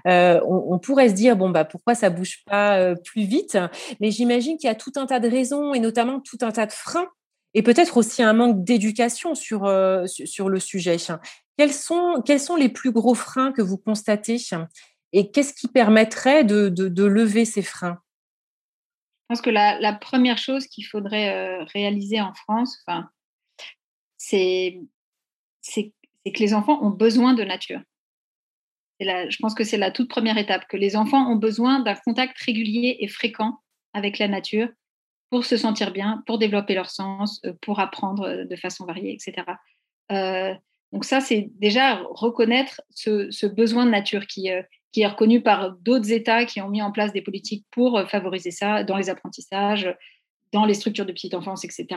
on, 0.06 0.80
pourrait 0.80 1.10
se 1.10 1.16
dire, 1.16 1.36
bon, 1.36 1.50
bah, 1.50 1.66
pourquoi 1.66 1.96
ça 1.96 2.10
bouge 2.10 2.44
pas 2.46 2.96
plus 2.96 3.24
vite? 3.24 3.58
Mais 4.00 4.12
j'imagine 4.12 4.58
qu'il 4.58 4.68
y 4.68 4.72
a 4.72 4.76
tout 4.76 4.94
un 4.96 5.06
tas 5.06 5.20
de 5.20 5.28
raisons 5.28 5.74
et 5.74 5.80
notamment 5.80 6.20
tout 6.20 6.38
un 6.42 6.52
tas 6.52 6.66
de 6.66 6.72
freins 6.72 7.10
et 7.54 7.64
peut-être 7.64 7.98
aussi 7.98 8.22
un 8.22 8.34
manque 8.34 8.64
d'éducation 8.64 9.36
sur, 9.36 9.72
sur 10.08 10.50
le 10.50 10.60
sujet. 10.60 10.98
Quels 11.58 11.74
sont, 11.74 12.22
quels 12.26 12.40
sont 12.40 12.56
les 12.56 12.70
plus 12.70 12.92
gros 12.92 13.16
freins 13.16 13.52
que 13.52 13.62
vous 13.62 13.78
constatez? 13.78 14.38
Et 15.12 15.32
qu'est-ce 15.32 15.54
qui 15.54 15.68
permettrait 15.68 16.44
de, 16.44 16.70
de, 16.70 17.04
lever 17.04 17.46
ces 17.46 17.64
freins? 17.64 18.00
Je 19.30 19.36
pense 19.36 19.42
que 19.42 19.50
la, 19.50 19.94
première 19.94 20.38
chose 20.38 20.68
qu'il 20.68 20.86
faudrait 20.86 21.34
euh, 21.36 21.64
réaliser 21.74 22.22
en 22.22 22.34
France, 22.34 22.84
c'est, 24.18 24.80
que 25.76 26.40
les 26.40 26.54
enfants 26.54 26.82
ont 26.84 26.92
besoin 26.92 27.34
de 27.34 27.44
nature. 27.44 27.82
Je 29.00 29.38
pense 29.40 29.56
que 29.56 29.64
c'est 29.64 29.78
la 29.78 29.92
toute 29.92 30.10
première 30.10 30.38
étape, 30.38 30.68
que 30.68 30.78
les 30.78 30.96
enfants 30.96 31.32
ont 31.32 31.38
besoin 31.38 31.80
d'un 31.80 31.96
contact 31.96 32.38
régulier 32.40 32.98
et 33.00 33.08
fréquent 33.08 33.60
avec 33.94 34.20
la 34.20 34.28
nature 34.28 34.68
pour 35.30 35.46
se 35.46 35.58
sentir 35.58 35.92
bien, 35.92 36.24
pour 36.26 36.38
développer 36.38 36.74
leur 36.74 36.90
sens, 36.90 37.42
euh, 37.46 37.54
pour 37.62 37.80
apprendre 37.80 38.24
euh, 38.24 38.46
de 38.46 38.56
façon 38.56 38.86
variée, 38.86 39.14
etc. 39.14 39.44
Donc 40.92 41.06
ça, 41.06 41.22
c'est 41.22 41.50
déjà 41.56 42.02
reconnaître 42.10 42.82
ce, 42.90 43.46
besoin 43.46 43.86
de 43.86 43.92
nature 43.92 44.26
qui, 44.26 44.52
euh, 44.52 44.62
qui 44.92 45.02
est 45.02 45.08
reconnu 45.08 45.42
par 45.42 45.72
d'autres 45.72 46.12
États 46.12 46.46
qui 46.46 46.62
ont 46.62 46.70
mis 46.70 46.82
en 46.82 46.92
place 46.92 47.14
des 47.14 47.22
politiques 47.22 47.66
pour 47.72 47.98
euh, 47.98 48.06
favoriser 48.06 48.52
ça 48.52 48.84
dans 48.84 48.98
les 48.98 49.10
apprentissages, 49.10 49.96
dans 50.52 50.66
les 50.66 50.74
structures 50.74 51.06
de 51.06 51.12
petite 51.12 51.36
enfance, 51.36 51.64
etc. 51.64 51.88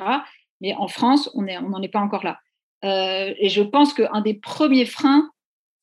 Mais 0.60 0.74
en 0.74 0.88
France, 0.88 1.30
on 1.34 1.42
n'en 1.42 1.82
est, 1.82 1.86
est 1.86 1.88
pas 1.88 2.00
encore 2.00 2.24
là. 2.24 2.38
Euh, 2.84 3.32
et 3.38 3.48
je 3.48 3.62
pense 3.62 3.94
qu'un 3.94 4.20
des 4.20 4.34
premiers 4.34 4.86
freins, 4.86 5.30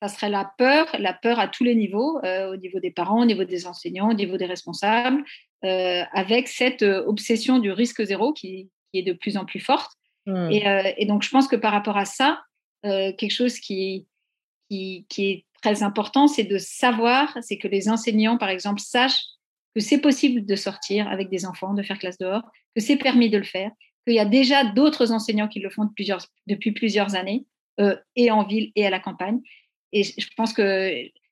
ça 0.01 0.07
serait 0.07 0.29
la 0.29 0.49
peur, 0.57 0.87
la 0.97 1.13
peur 1.13 1.39
à 1.39 1.47
tous 1.47 1.63
les 1.63 1.75
niveaux, 1.75 2.19
au 2.23 2.55
niveau 2.55 2.79
des 2.79 2.91
parents, 2.91 3.21
au 3.21 3.25
niveau 3.25 3.43
des 3.43 3.67
enseignants, 3.67 4.09
au 4.09 4.13
niveau 4.13 4.37
des 4.37 4.45
responsables, 4.45 5.23
avec 5.61 6.47
cette 6.47 6.83
obsession 6.83 7.59
du 7.59 7.71
risque 7.71 8.03
zéro 8.03 8.31
qui, 8.31 8.69
est 8.93 9.03
de 9.03 9.13
plus 9.13 9.35
en 9.35 9.45
plus 9.45 9.59
forte. 9.59 9.91
Mmh. 10.25 10.49
et, 10.97 11.05
donc, 11.05 11.23
je 11.23 11.29
pense 11.29 11.47
que 11.47 11.57
par 11.57 11.73
rapport 11.73 11.97
à 11.97 12.05
ça, 12.05 12.39
euh, 12.85 13.11
quelque 13.13 13.31
chose 13.31 13.59
qui, 13.59 14.07
qui, 14.69 15.05
est 15.17 15.45
très 15.61 15.83
important, 15.83 16.27
c'est 16.27 16.45
de 16.45 16.57
savoir, 16.57 17.37
c'est 17.41 17.57
que 17.57 17.67
les 17.67 17.89
enseignants, 17.89 18.37
par 18.37 18.49
exemple, 18.49 18.79
sachent 18.79 19.21
que 19.75 19.81
c'est 19.81 19.99
possible 19.99 20.45
de 20.45 20.55
sortir 20.55 21.07
avec 21.09 21.29
des 21.29 21.45
enfants, 21.45 21.73
de 21.73 21.83
faire 21.83 21.99
classe 21.99 22.17
dehors, 22.17 22.43
que 22.75 22.81
c'est 22.81 22.95
permis 22.95 23.29
de 23.29 23.37
le 23.37 23.43
faire, 23.43 23.71
qu'il 24.07 24.15
y 24.15 24.19
a 24.19 24.25
déjà 24.25 24.63
d'autres 24.63 25.11
enseignants 25.11 25.49
qui 25.49 25.59
le 25.59 25.69
font 25.69 25.83
depuis 25.83 25.95
plusieurs, 25.95 26.25
depuis 26.47 26.71
plusieurs 26.71 27.15
années, 27.15 27.45
euh, 27.81 27.95
et 28.15 28.31
en 28.31 28.45
ville 28.45 28.71
et 28.75 28.85
à 28.85 28.89
la 28.89 28.99
campagne. 28.99 29.39
Et 29.91 30.03
je 30.03 30.27
pense 30.35 30.53
que 30.53 30.91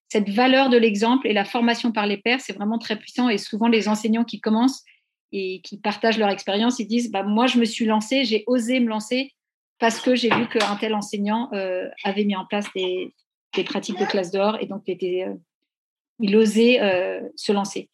cette 0.10 0.30
valeur 0.30 0.70
de 0.70 0.78
l'exemple 0.78 1.28
et 1.28 1.34
la 1.34 1.46
formation 1.46 1.92
par 1.92 2.08
les 2.08 2.18
pairs, 2.18 2.42
c'est 2.42 2.54
vraiment 2.54 2.78
très 2.78 2.98
puissant. 2.98 3.30
Et 3.30 3.38
souvent, 3.38 3.68
les 3.68 3.88
enseignants 3.88 4.24
qui 4.24 4.40
commencent 4.40 4.84
et 5.32 5.62
qui 5.64 5.78
partagent 5.78 6.18
leur 6.18 6.30
expérience, 6.30 6.80
ils 6.80 6.88
disent 6.88 7.12
bah, 7.12 7.24
Moi, 7.24 7.48
je 7.48 7.60
me 7.60 7.66
suis 7.66 7.86
lancé, 7.86 8.24
j'ai 8.24 8.44
osé 8.48 8.80
me 8.80 8.88
lancer 8.88 9.34
parce 9.80 10.00
que 10.00 10.16
j'ai 10.16 10.30
vu 10.30 10.48
qu'un 10.48 10.76
tel 10.78 10.96
enseignant 10.96 11.50
euh, 11.54 11.88
avait 12.04 12.26
mis 12.26 12.36
en 12.36 12.46
place 12.46 12.66
des, 12.76 13.14
pratiques 13.66 14.00
de 14.00 14.06
classe 14.06 14.32
dehors 14.32 14.58
et 14.62 14.68
donc 14.68 14.84
était, 14.88 15.26
euh, 15.28 15.34
il 16.20 16.36
osait 16.36 16.80
euh, 16.82 17.20
se 17.36 17.52
lancer. 17.52 17.90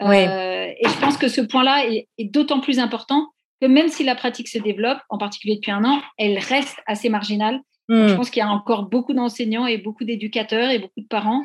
et 0.00 0.86
je 0.88 1.00
pense 1.00 1.16
que 1.16 1.28
ce 1.28 1.40
point-là 1.42 1.86
est, 1.86 2.08
d'autant 2.18 2.60
plus 2.60 2.78
important 2.78 3.28
que 3.60 3.66
même 3.66 3.88
si 3.88 4.04
la 4.04 4.14
pratique 4.14 4.48
se 4.48 4.58
développe, 4.58 4.98
en 5.08 5.18
particulier 5.18 5.56
depuis 5.56 5.70
un 5.70 5.84
an, 5.84 6.02
elle 6.18 6.38
reste 6.38 6.78
assez 6.86 7.08
marginale. 7.08 7.60
Je 7.92 8.12
hmm. 8.12 8.16
pense 8.16 8.30
qu'il 8.30 8.40
y 8.40 8.44
a 8.44 8.50
encore 8.50 8.84
beaucoup 8.88 9.12
d'enseignants 9.12 9.66
et 9.66 9.78
beaucoup 9.78 10.04
d'éducateurs 10.04 10.70
et 10.70 10.78
beaucoup 10.78 11.00
de 11.00 11.06
parents 11.06 11.44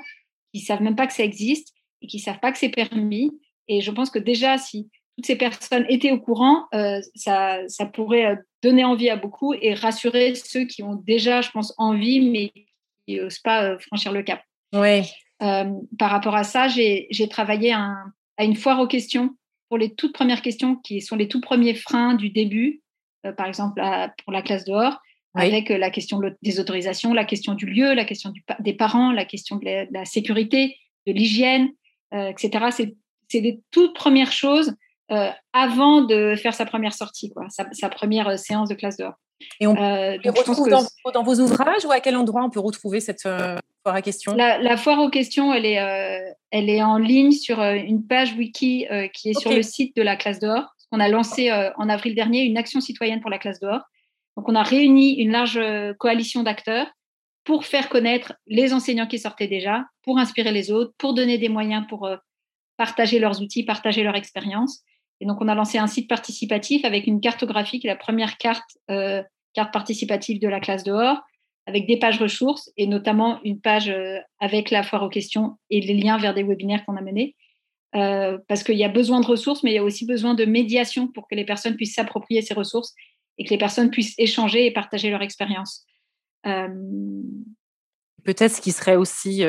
qui 0.54 0.62
savent 0.62 0.82
même 0.82 0.96
pas 0.96 1.08
que 1.08 1.14
ça 1.14 1.24
existe 1.24 1.74
et 2.02 2.08
qui 2.08 2.20
savent 2.20 2.40
pas 2.40 2.52
que 2.52 2.58
c'est 2.58 2.70
permis. 2.70 3.32
Et 3.68 3.82
je 3.82 3.92
pense 3.92 4.10
que 4.10 4.20
déjà, 4.20 4.58
si 4.58 4.90
toutes 5.16 5.26
ces 5.26 5.36
personnes 5.36 5.86
étaient 5.90 6.12
au 6.12 6.20
courant, 6.20 6.68
ça, 7.16 7.60
ça, 7.68 7.86
pourrait 7.86 8.38
donner 8.64 8.86
envie 8.86 9.10
à 9.10 9.18
beaucoup 9.18 9.54
et 9.54 9.74
rassurer 9.74 10.36
ceux 10.36 10.66
qui 10.66 10.84
ont 10.84 10.96
déjà, 10.96 11.42
je 11.42 11.52
pense, 11.52 11.74
envie, 11.78 12.22
mais 12.30 12.52
qui 13.08 13.18
n'osent 13.18 13.40
pas 13.40 13.64
euh, 13.64 13.80
franchir 13.80 14.12
le 14.12 14.24
cap. 14.24 14.42
Oui. 14.74 15.04
Euh, 15.42 15.72
par 15.98 16.12
rapport 16.12 16.36
à 16.36 16.44
ça, 16.44 16.68
j'ai 16.68 17.30
travaillé 17.30 17.74
à 17.74 18.44
une 18.44 18.56
foire 18.56 18.80
aux 18.80 18.88
questions 18.88 19.36
pour 19.70 19.78
les 19.78 19.94
toutes 19.94 20.14
premières 20.14 20.42
questions 20.42 20.76
qui 20.76 21.02
sont 21.02 21.16
les 21.16 21.28
tout 21.28 21.42
premiers 21.42 21.76
freins 21.76 22.16
du 22.16 22.30
début, 22.30 22.82
euh, 23.26 23.32
par 23.32 23.48
exemple 23.48 23.82
pour 24.24 24.34
la 24.34 24.42
classe 24.42 24.66
dehors, 24.66 25.00
avec 25.38 25.70
la 25.70 25.90
question 25.90 26.20
des 26.42 26.60
autorisations, 26.60 27.14
la 27.14 27.26
question 27.26 27.54
du 27.54 27.66
lieu, 27.66 27.94
la 27.94 28.06
question 28.06 28.34
des 28.60 28.74
parents, 28.74 29.12
la 29.12 29.26
question 29.26 29.58
de 29.58 29.88
la, 29.92 30.06
sécurité, 30.06 30.76
de 31.06 31.14
l'hygiène, 31.14 31.70
etc. 32.12 32.66
C'est 33.30 33.40
les 33.40 33.62
toutes 33.72 33.96
premières 33.96 34.32
choses 34.32 34.74
euh, 35.10 35.30
avant 35.54 36.02
de 36.02 36.36
faire 36.36 36.54
sa 36.54 36.66
première 36.66 36.94
sortie, 36.94 37.30
quoi, 37.30 37.46
sa, 37.50 37.88
première 37.88 38.28
euh, 38.28 38.36
séance 38.36 38.68
de 38.68 38.76
classe 38.76 38.98
dehors. 38.98 39.14
Et 39.62 39.66
on 39.66 39.78
euh, 39.78 40.18
retrouve 40.26 40.70
dans, 40.70 41.24
vos 41.24 41.40
ouvrages 41.40 41.86
ou 41.86 41.92
à 41.92 42.02
quel 42.02 42.18
endroit 42.18 42.44
on 42.44 42.50
peut 42.50 42.60
retrouver 42.60 43.00
cette 43.00 43.22
foire 43.22 43.62
à 43.86 44.02
questions? 44.02 44.34
La, 44.36 44.76
foire 44.76 45.00
aux 45.00 45.10
questions, 45.10 45.54
elle 45.54 45.66
est, 45.66 46.36
elle 46.52 46.70
est 46.70 46.84
en 46.84 46.98
ligne 46.98 47.32
sur 47.32 47.62
une 47.62 48.06
page 48.06 48.34
wiki 48.34 48.86
qui 49.14 49.30
est 49.30 49.40
sur 49.40 49.52
le 49.52 49.62
site 49.62 49.96
de 49.96 50.02
la 50.02 50.18
classe 50.18 50.40
d'or. 50.40 50.76
On 50.92 51.00
a 51.00 51.08
lancé 51.08 51.52
en 51.52 51.88
avril 51.88 52.16
dernier 52.16 52.42
une 52.42 52.58
action 52.58 52.82
citoyenne 52.82 53.22
pour 53.22 53.30
la 53.30 53.38
classe 53.38 53.60
d'or. 53.60 53.82
Donc, 54.38 54.48
on 54.48 54.56
a 54.56 54.64
réuni 54.64 55.16
une 55.16 55.32
large 55.32 55.60
coalition 55.98 56.44
d'acteurs 56.44 56.88
pour 57.44 57.66
faire 57.66 57.90
connaître 57.90 58.34
les 58.46 58.74
enseignants 58.74 59.08
qui 59.08 59.20
sortaient 59.20 59.48
déjà, 59.48 59.86
pour 60.04 60.20
inspirer 60.20 60.52
les 60.52 60.72
autres, 60.72 60.94
pour 60.98 61.14
donner 61.14 61.38
des 61.38 61.50
moyens 61.50 61.86
pour 61.90 62.08
partager 62.78 63.20
leurs 63.20 63.42
outils, 63.42 63.64
partager 63.64 64.04
leur 64.04 64.16
expérience. 64.16 64.84
Et 65.20 65.26
donc, 65.26 65.42
on 65.42 65.48
a 65.48 65.56
lancé 65.56 65.78
un 65.78 65.88
site 65.88 66.08
participatif 66.08 66.86
avec 66.86 67.08
une 67.08 67.20
cartographie 67.20 67.80
qui 67.80 67.88
est 67.88 67.90
la 67.90 67.96
première 67.96 68.38
carte, 68.38 68.78
euh, 68.92 69.24
participative 69.74 70.40
de 70.40 70.48
la 70.48 70.60
classe 70.60 70.84
dehors, 70.84 71.20
avec 71.66 71.88
des 71.88 71.98
pages 71.98 72.22
ressources 72.22 72.72
et 72.78 72.86
notamment 72.86 73.40
une 73.44 73.60
page 73.60 73.90
euh, 73.90 74.20
avec 74.40 74.70
la 74.70 74.84
foire 74.84 75.04
aux 75.04 75.10
questions 75.10 75.58
et 75.72 75.82
les 75.82 75.96
liens 75.96 76.18
vers 76.18 76.36
des 76.36 76.44
webinaires 76.44 76.86
qu'on 76.86 76.96
a 76.96 77.02
menés. 77.02 77.36
Euh, 77.96 78.38
parce 78.48 78.64
qu'il 78.64 78.78
y 78.78 78.84
a 78.84 78.90
besoin 78.90 79.20
de 79.20 79.26
ressources, 79.26 79.64
mais 79.64 79.72
il 79.72 79.76
y 79.76 79.80
a 79.80 79.84
aussi 79.84 80.06
besoin 80.06 80.36
de 80.36 80.46
médiation 80.46 81.08
pour 81.08 81.28
que 81.28 81.34
les 81.34 81.46
personnes 81.46 81.76
puissent 81.76 81.96
s'approprier 81.96 82.42
ces 82.44 82.54
ressources 82.54 82.94
et 83.38 83.46
que 83.46 83.50
les 83.50 83.58
personnes 83.58 83.90
puissent 83.90 84.16
échanger 84.18 84.66
et 84.66 84.72
partager 84.72 85.10
leur 85.10 85.22
expérience. 85.22 85.86
Peut-être 86.44 88.56
ce 88.56 88.62
qui 88.62 88.72
serait 88.72 88.96
aussi 88.96 89.44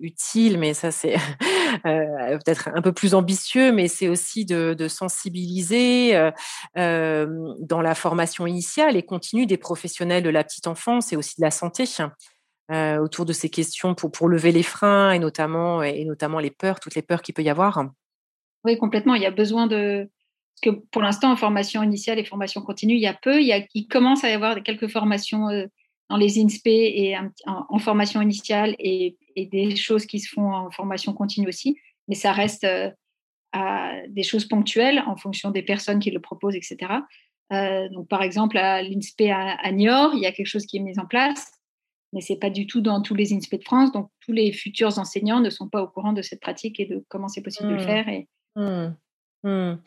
utile, 0.00 0.58
mais 0.58 0.74
ça 0.74 0.90
c'est 0.90 1.14
peut-être 1.84 2.68
un 2.74 2.82
peu 2.82 2.92
plus 2.92 3.14
ambitieux, 3.14 3.72
mais 3.72 3.88
c'est 3.88 4.08
aussi 4.08 4.44
de, 4.44 4.88
sensibiliser 4.88 6.30
dans 6.74 7.82
la 7.82 7.94
formation 7.94 8.46
initiale 8.46 8.96
et 8.96 9.02
continue 9.02 9.46
des 9.46 9.56
professionnels 9.56 10.22
de 10.22 10.30
la 10.30 10.44
petite 10.44 10.66
enfance 10.66 11.12
et 11.12 11.16
aussi 11.16 11.36
de 11.38 11.44
la 11.44 11.50
santé 11.50 11.84
autour 12.70 13.24
de 13.24 13.32
ces 13.32 13.48
questions 13.48 13.94
pour, 13.94 14.10
pour 14.10 14.28
lever 14.28 14.52
les 14.52 14.62
freins 14.62 15.12
et 15.12 15.18
notamment, 15.18 15.82
et 15.82 16.04
notamment 16.04 16.38
les 16.38 16.50
peurs, 16.50 16.80
toutes 16.80 16.96
les 16.96 17.02
peurs 17.02 17.22
qu'il 17.22 17.34
peut 17.34 17.42
y 17.42 17.50
avoir. 17.50 17.84
Oui, 18.64 18.76
complètement. 18.78 19.14
Il 19.14 19.22
y 19.22 19.26
a 19.26 19.30
besoin 19.30 19.68
de, 19.68 20.10
parce 20.62 20.74
que 20.74 20.80
pour 20.90 21.02
l'instant, 21.02 21.32
en 21.32 21.36
formation 21.36 21.82
initiale 21.82 22.18
et 22.18 22.24
formation 22.24 22.62
continue, 22.62 22.94
il 22.94 23.00
y 23.00 23.06
a 23.06 23.14
peu. 23.14 23.40
Il, 23.40 23.46
y 23.46 23.52
a, 23.52 23.66
il 23.74 23.88
commence 23.88 24.24
à 24.24 24.30
y 24.30 24.32
avoir 24.32 24.62
quelques 24.62 24.88
formations 24.88 25.48
dans 26.08 26.16
les 26.16 26.40
INSPE 26.40 26.66
et 26.66 27.14
en, 27.46 27.78
formation 27.78 28.22
initiale 28.22 28.74
et, 28.78 29.16
des 29.36 29.76
choses 29.76 30.06
qui 30.06 30.20
se 30.20 30.32
font 30.32 30.50
en 30.50 30.70
formation 30.70 31.12
continue 31.12 31.48
aussi, 31.48 31.76
mais 32.08 32.14
ça 32.14 32.32
reste 32.32 32.64
euh, 32.64 32.90
à 33.52 33.92
des 34.08 34.22
choses 34.22 34.46
ponctuelles 34.46 35.02
en 35.06 35.16
fonction 35.16 35.50
des 35.50 35.62
personnes 35.62 35.98
qui 35.98 36.10
le 36.10 36.20
proposent, 36.20 36.54
etc. 36.54 36.92
Euh, 37.52 37.88
donc, 37.90 38.08
par 38.08 38.22
exemple, 38.22 38.56
à 38.56 38.82
l'INSPE 38.82 39.30
à, 39.30 39.72
Niort, 39.72 40.12
il 40.14 40.20
y 40.20 40.26
a 40.26 40.32
quelque 40.32 40.46
chose 40.46 40.64
qui 40.64 40.78
est 40.78 40.80
mis 40.80 40.98
en 40.98 41.06
place, 41.06 41.52
mais 42.12 42.22
c'est 42.22 42.38
pas 42.38 42.50
du 42.50 42.66
tout 42.66 42.80
dans 42.80 43.02
tous 43.02 43.14
les 43.14 43.34
INSPE 43.34 43.56
de 43.56 43.64
France. 43.64 43.92
Donc, 43.92 44.10
tous 44.20 44.32
les 44.32 44.52
futurs 44.52 44.98
enseignants 44.98 45.40
ne 45.40 45.50
sont 45.50 45.68
pas 45.68 45.82
au 45.82 45.88
courant 45.88 46.14
de 46.14 46.22
cette 46.22 46.40
pratique 46.40 46.80
et 46.80 46.86
de 46.86 47.04
comment 47.08 47.28
c'est 47.28 47.42
possible 47.42 47.68
de 47.68 47.74
le 47.74 47.82
mmh. 47.82 47.86
faire. 47.86 48.08
Et, 48.08 48.28
mmh. 48.56 48.94
Mmh. 49.46 49.78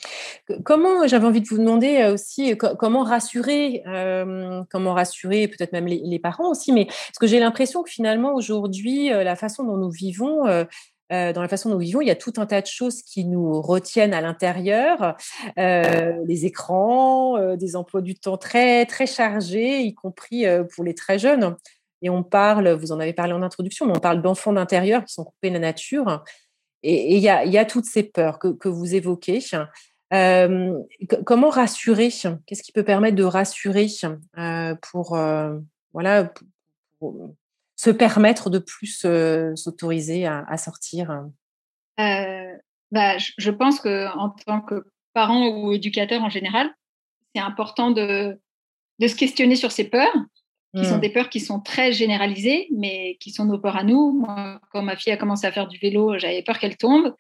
Comment, 0.63 1.06
j'avais 1.06 1.26
envie 1.26 1.41
de 1.41 1.48
vous 1.48 1.58
demander 1.58 1.98
euh, 1.98 2.13
aussi, 2.13 2.56
comment 2.58 3.04
rassurer, 3.04 3.84
euh, 3.88 4.63
comment 4.72 4.93
rassurer 4.93 5.50
peut-être 5.50 5.74
même 5.74 5.86
les, 5.86 6.19
parents 6.19 6.50
aussi, 6.50 6.72
mais 6.72 6.86
parce 6.86 7.17
que 7.19 7.28
j'ai 7.28 7.41
l'impression 7.41 7.84
que 7.84 7.89
finalement 7.89 8.34
aujourd'hui, 8.34 9.12
euh, 9.12 9.22
la 9.22 9.36
façon 9.36 9.65
dont 9.65 9.76
nous 9.76 9.89
vivons, 9.89 10.45
dans 10.45 11.41
la 11.41 11.48
façon 11.50 11.69
dont 11.69 11.76
nous 11.76 11.82
vivons, 11.82 12.02
il 12.02 12.08
y 12.08 12.12
a 12.12 12.15
tout 12.15 12.34
un 12.38 12.45
tas 12.45 12.62
de 12.62 12.67
choses 12.67 13.02
qui 13.02 13.26
nous 13.26 13.62
retiennent 13.62 14.13
à 14.13 14.22
l'intérieur, 14.22 15.17
les 15.58 16.45
écrans, 16.45 17.56
des 17.56 17.76
emplois 17.76 18.02
du 18.02 18.15
temps 18.15 18.38
très 18.38 18.86
très 18.86 19.08
chargés, 19.08 19.82
y 19.82 19.93
compris 19.93 20.45
pour 20.74 20.84
les 20.84 20.93
très 20.93 21.19
jeunes. 21.19 21.56
Et 22.02 22.10
on 22.10 22.24
parle, 22.24 22.69
vous 22.69 22.91
en 22.91 23.00
avez 23.00 23.13
parlé 23.13 23.34
en 23.34 23.41
introduction, 23.41 23.86
mais 23.86 23.98
on 23.98 24.00
parle 24.00 24.22
d'enfants 24.22 24.54
d'intérieur 24.54 25.04
qui 25.04 25.13
sont 25.13 25.26
coupés 25.26 25.50
de 25.50 25.56
la 25.56 25.60
nature. 25.60 26.24
Et 26.83 27.15
il 27.17 27.21
y 27.21 27.29
a, 27.29 27.65
toutes 27.65 27.85
ces 27.85 28.03
peurs 28.03 28.39
que, 28.39 28.67
vous 28.67 28.95
évoquez. 28.95 29.39
Euh, 30.13 30.79
comment 31.25 31.49
rassurer? 31.49 32.09
Qu'est-ce 32.45 32.63
qui 32.63 32.71
peut 32.71 32.83
permettre 32.83 33.15
de 33.15 33.23
rassurer 33.23 33.87
euh, 34.37 34.75
pour, 34.81 35.15
euh, 35.15 35.57
voilà, 35.93 36.33
se 37.75 37.89
permettre 37.89 38.49
de 38.49 38.59
plus 38.59 39.05
s'autoriser 39.55 40.25
à, 40.25 40.57
sortir? 40.57 41.25
Bah, 41.97 43.17
je 43.17 43.51
pense 43.51 43.79
que 43.79 44.07
en 44.17 44.29
tant 44.29 44.61
que 44.61 44.85
parent 45.13 45.47
ou 45.47 45.73
éducateur 45.73 46.23
en 46.23 46.29
général, 46.29 46.73
c'est 47.35 47.41
important 47.41 47.91
de, 47.91 48.39
de 48.99 49.07
se 49.07 49.15
questionner 49.15 49.55
sur 49.55 49.71
ses 49.71 49.83
peurs, 49.83 50.15
qui 50.75 50.86
sont 50.86 50.97
mmh. 50.97 51.01
des 51.01 51.10
peurs 51.10 51.29
qui 51.29 51.39
sont 51.39 51.60
très 51.60 51.91
généralisées, 51.91 52.67
mais 52.71 53.17
qui 53.19 53.32
sont 53.32 53.45
nos 53.45 53.58
peurs 53.58 53.75
à 53.75 53.84
nous. 53.84 54.12
Moi, 54.12 54.62
quand 54.71 54.84
ma 54.84 54.95
fille 54.95 55.12
a 55.12 55.17
commencé 55.17 55.47
à 55.47 55.51
faire 55.51 55.67
du 55.67 55.79
vélo, 55.79 56.17
j'avais 56.19 56.43
peur 56.43 56.60
qu'elle 56.60 56.77
tombe. 56.77 57.15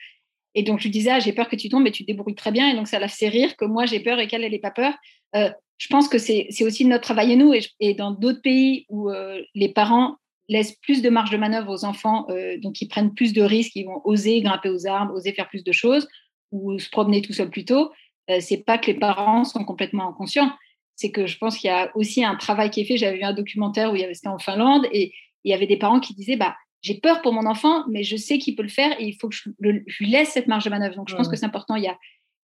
Et 0.53 0.63
donc, 0.63 0.79
je 0.79 0.83
lui 0.83 0.91
disais, 0.91 1.11
ah, 1.11 1.19
j'ai 1.19 1.33
peur 1.33 1.49
que 1.49 1.55
tu 1.55 1.69
tombes, 1.69 1.83
mais 1.83 1.91
tu 1.91 2.03
te 2.03 2.07
débrouilles 2.07 2.35
très 2.35 2.51
bien. 2.51 2.69
Et 2.69 2.75
donc, 2.75 2.87
ça 2.87 2.99
la 2.99 3.07
fait 3.07 3.29
rire 3.29 3.55
que 3.55 3.65
moi, 3.65 3.85
j'ai 3.85 3.99
peur 3.99 4.19
et 4.19 4.27
qu'elle, 4.27 4.43
elle 4.43 4.51
n'ait 4.51 4.59
pas 4.59 4.71
peur. 4.71 4.93
Euh, 5.35 5.49
je 5.77 5.87
pense 5.87 6.07
que 6.07 6.17
c'est 6.17 6.49
aussi 6.61 6.85
notre 6.85 7.03
travail 7.03 7.33
à 7.33 7.35
nous. 7.35 7.53
Et, 7.79 7.93
dans 7.93 8.11
d'autres 8.11 8.41
pays 8.41 8.85
où 8.89 9.09
euh, 9.09 9.41
les 9.55 9.69
parents 9.69 10.17
laissent 10.47 10.75
plus 10.81 11.01
de 11.01 11.09
marge 11.09 11.29
de 11.31 11.37
manœuvre 11.37 11.71
aux 11.71 11.85
enfants, 11.85 12.25
euh, 12.29 12.57
donc 12.59 12.81
ils 12.81 12.87
prennent 12.87 13.13
plus 13.13 13.33
de 13.33 13.41
risques, 13.41 13.75
ils 13.75 13.85
vont 13.85 14.01
oser 14.03 14.41
grimper 14.41 14.69
aux 14.69 14.87
arbres, 14.87 15.13
oser 15.13 15.31
faire 15.31 15.47
plus 15.47 15.63
de 15.63 15.71
choses, 15.71 16.07
ou 16.51 16.77
se 16.79 16.89
promener 16.89 17.21
tout 17.21 17.33
seul 17.33 17.49
plus 17.49 17.65
tôt. 17.65 17.91
c'est 18.39 18.65
pas 18.65 18.77
que 18.77 18.87
les 18.87 18.95
parents 18.95 19.43
sont 19.43 19.63
complètement 19.63 20.09
inconscients 20.09 20.51
c'est 20.99 21.11
que 21.11 21.27
je 21.27 21.37
pense 21.37 21.57
qu'il 21.57 21.69
y 21.69 21.73
a 21.73 21.95
aussi 21.95 22.25
un 22.25 22.35
travail 22.35 22.69
qui 22.69 22.81
est 22.81 22.85
fait. 22.85 22.97
J'avais 22.97 23.17
vu 23.17 23.23
un 23.23 23.33
documentaire 23.33 23.89
où 23.89 23.95
il 23.95 24.01
y 24.01 24.03
avait 24.03 24.13
c'était 24.13 24.27
en 24.27 24.37
Finlande 24.37 24.85
et 24.91 25.13
il 25.45 25.51
y 25.51 25.53
avait 25.53 25.65
des 25.65 25.77
parents 25.77 26.01
qui 26.01 26.13
disaient 26.13 26.35
bah 26.35 26.57
j'ai 26.81 26.95
peur 26.95 27.21
pour 27.21 27.31
mon 27.31 27.45
enfant, 27.45 27.85
mais 27.89 28.03
je 28.03 28.17
sais 28.17 28.37
qu'il 28.37 28.57
peut 28.57 28.63
le 28.63 28.69
faire 28.69 28.91
et 28.99 29.05
il 29.05 29.13
faut 29.13 29.29
que 29.29 29.35
je, 29.35 29.49
lui 29.59 30.09
laisse 30.09 30.29
cette 30.29 30.47
marge 30.47 30.65
de 30.65 30.69
manœuvre. 30.69 30.97
Donc 30.97 31.07
je 31.09 31.15
pense 31.15 31.29
que 31.29 31.37
c'est 31.37 31.45
important. 31.45 31.75
Il 31.75 31.83
y 31.83 31.87
a, 31.87 31.97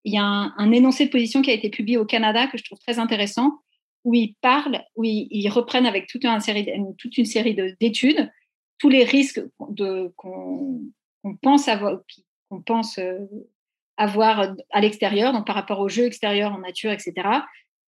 il 0.05 0.13
y 0.13 0.17
a 0.17 0.23
un, 0.23 0.71
énoncé 0.71 1.05
de 1.05 1.11
position 1.11 1.41
qui 1.41 1.51
a 1.51 1.53
été 1.53 1.69
publié 1.69 1.97
au 1.97 2.05
Canada 2.05 2.47
que 2.47 2.57
je 2.57 2.63
trouve 2.63 2.79
très 2.79 2.97
intéressant 2.97 3.59
où 4.05 4.13
ils 4.13 4.35
parlent, 4.39 4.83
où 4.95 5.03
ils, 5.03 5.49
reprennent 5.49 5.85
avec 5.85 6.07
toute 6.07 6.23
une 6.23 6.39
série, 6.39 6.65
toute 6.97 7.17
une 7.17 7.25
série 7.25 7.55
d'études 7.81 8.31
tous 8.77 8.89
les 8.89 9.03
risques 9.03 9.41
de, 9.69 10.13
qu'on, 10.15 10.81
pense 11.41 11.67
avoir, 11.67 11.99
qu'on 12.49 12.61
pense 12.61 12.97
euh, 12.99 13.19
avoir 13.97 14.53
à 14.71 14.81
l'extérieur, 14.81 15.33
donc 15.33 15.47
par 15.47 15.55
rapport 15.55 15.79
aux 15.79 15.89
jeux 15.89 16.05
extérieurs 16.05 16.53
en 16.53 16.59
nature, 16.59 16.91
etc. 16.91 17.13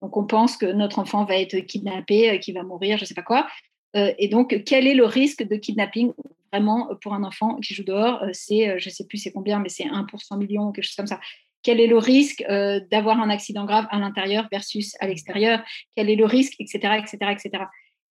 Donc 0.01 0.15
on 0.17 0.25
pense 0.25 0.57
que 0.57 0.65
notre 0.65 0.99
enfant 0.99 1.25
va 1.25 1.38
être 1.38 1.57
kidnappé, 1.60 2.29
euh, 2.29 2.38
qu'il 2.38 2.53
va 2.53 2.63
mourir, 2.63 2.97
je 2.97 3.03
ne 3.03 3.07
sais 3.07 3.13
pas 3.13 3.23
quoi. 3.23 3.47
Euh, 3.95 4.13
et 4.17 4.27
donc, 4.27 4.63
quel 4.65 4.86
est 4.86 4.93
le 4.93 5.05
risque 5.05 5.43
de 5.43 5.55
kidnapping 5.55 6.12
vraiment 6.51 6.89
pour 7.01 7.13
un 7.13 7.23
enfant 7.23 7.55
qui 7.55 7.73
joue 7.73 7.83
dehors? 7.83 8.21
Euh, 8.23 8.29
C'est, 8.33 8.79
je 8.79 8.89
ne 8.89 8.93
sais 8.93 9.05
plus 9.07 9.17
c'est 9.17 9.31
combien, 9.31 9.60
mais 9.60 9.69
c'est 9.69 9.86
1 9.86 10.03
pour 10.05 10.21
100 10.21 10.38
millions 10.38 10.71
quelque 10.71 10.86
chose 10.86 10.95
comme 10.95 11.07
ça. 11.07 11.19
Quel 11.63 11.79
est 11.79 11.88
le 11.88 11.97
risque 11.97 12.45
d'avoir 12.91 13.19
un 13.19 13.29
accident 13.29 13.65
grave 13.65 13.88
à 13.89 13.99
l'intérieur 13.99 14.47
versus 14.51 14.95
à 15.01 15.07
l'extérieur? 15.07 15.62
Quel 15.95 16.10
est 16.10 16.15
le 16.15 16.23
risque, 16.23 16.53
etc., 16.60 16.99
etc., 16.99 17.17
etc. 17.31 17.63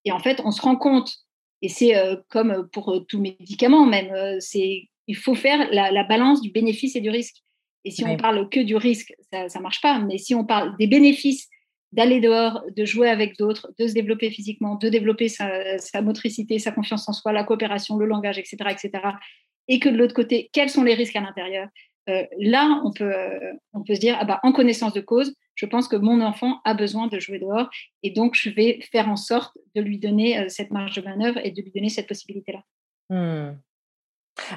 Et 0.05 0.11
en 0.11 0.19
fait, 0.19 0.41
on 0.43 0.51
se 0.51 0.61
rend 0.61 0.75
compte, 0.75 1.11
et 1.63 1.69
c'est 1.69 1.95
comme 2.29 2.69
pour 2.71 3.03
tout 3.07 3.19
médicament 3.19 3.85
même, 3.87 4.39
c'est 4.39 4.89
il 5.07 5.15
faut 5.15 5.33
faire 5.33 5.69
la, 5.71 6.03
balance 6.03 6.41
du 6.41 6.51
bénéfice 6.51 6.95
et 6.95 7.01
du 7.01 7.09
risque. 7.09 7.37
Et 7.83 7.91
si 7.91 8.03
on 8.03 8.17
parle 8.17 8.47
que 8.49 8.59
du 8.59 8.75
risque, 8.75 9.13
ça 9.31 9.45
ne 9.47 9.63
marche 9.63 9.81
pas. 9.81 9.97
Mais 9.99 10.17
si 10.17 10.35
on 10.35 10.45
parle 10.45 10.75
des 10.77 10.87
bénéfices 10.87 11.49
d'aller 11.91 12.19
dehors, 12.19 12.63
de 12.75 12.85
jouer 12.85 13.09
avec 13.09 13.37
d'autres, 13.37 13.71
de 13.79 13.87
se 13.87 13.93
développer 13.93 14.29
physiquement, 14.29 14.75
de 14.75 14.89
développer 14.89 15.29
sa, 15.29 16.01
motricité, 16.01 16.59
sa 16.59 16.71
confiance 16.71 17.07
en 17.07 17.13
soi, 17.13 17.31
la 17.31 17.43
coopération, 17.43 17.97
le 17.97 18.05
langage, 18.05 18.37
etc., 18.37 18.57
etc. 18.69 18.91
Et 19.67 19.79
que 19.79 19.89
de 19.89 19.97
l'autre 19.97 20.13
côté, 20.13 20.49
quels 20.53 20.69
sont 20.69 20.83
les 20.83 20.93
risques 20.93 21.15
à 21.15 21.21
l'intérieur? 21.21 21.67
Euh, 22.09 22.23
Là, 22.39 22.81
on 22.83 22.91
peut, 22.91 23.13
se 23.95 23.99
dire, 23.99 24.17
ah 24.19 24.25
bah, 24.25 24.39
en 24.43 24.51
connaissance 24.51 24.93
de 24.93 25.01
cause, 25.01 25.33
je 25.55 25.65
pense 25.65 25.87
que 25.87 25.95
mon 25.95 26.21
enfant 26.21 26.59
a 26.65 26.73
besoin 26.73 27.07
de 27.07 27.19
jouer 27.19 27.39
dehors, 27.39 27.69
et 28.03 28.11
donc 28.11 28.35
je 28.35 28.49
vais 28.49 28.79
faire 28.91 29.09
en 29.09 29.15
sorte 29.15 29.57
de 29.75 29.81
lui 29.81 29.97
donner 29.97 30.39
euh, 30.39 30.49
cette 30.49 30.71
marge 30.71 30.95
de 30.95 31.01
manœuvre 31.01 31.39
et 31.43 31.51
de 31.51 31.61
lui 31.61 31.71
donner 31.71 31.89
cette 31.89 32.07
possibilité-là. 32.07 32.63
Hmm. 33.09 33.57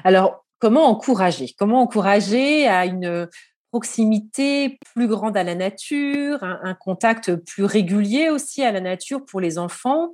Alors, 0.03 0.45
comment 0.59 0.85
encourager? 0.85 1.47
Comment 1.57 1.81
encourager 1.81 2.67
à 2.67 2.85
une 2.85 3.27
proximité 3.71 4.77
plus 4.93 5.07
grande 5.07 5.37
à 5.37 5.43
la 5.43 5.55
nature, 5.55 6.43
un, 6.43 6.73
contact 6.73 7.35
plus 7.35 7.63
régulier 7.63 8.29
aussi 8.29 8.63
à 8.63 8.71
la 8.71 8.81
nature 8.81 9.25
pour 9.25 9.39
les 9.39 9.57
enfants. 9.57 10.11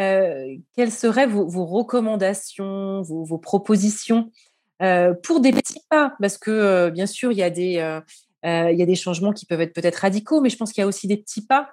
Euh, 0.00 0.56
quelles 0.74 0.90
seraient 0.90 1.26
vos, 1.26 1.66
recommandations, 1.66 3.02
vos, 3.02 3.38
propositions 3.38 4.30
euh, 4.82 5.12
pour 5.22 5.40
des 5.40 5.52
petits 5.52 5.80
pas? 5.90 6.14
Parce 6.18 6.38
que 6.38 6.50
euh, 6.50 6.90
bien 6.90 7.06
sûr, 7.06 7.30
il 7.30 7.38
y 7.38 7.42
a 7.42 7.50
des... 7.50 8.94
changements 8.94 9.32
qui 9.32 9.44
peuvent 9.44 9.60
être 9.60 9.74
peut-être 9.74 9.96
radicaux, 9.96 10.40
mais 10.40 10.48
je 10.48 10.56
pense 10.56 10.72
qu'il 10.72 10.80
y 10.80 10.84
a 10.84 10.88
aussi 10.88 11.06
des 11.06 11.18
petits 11.18 11.46
pas. 11.46 11.70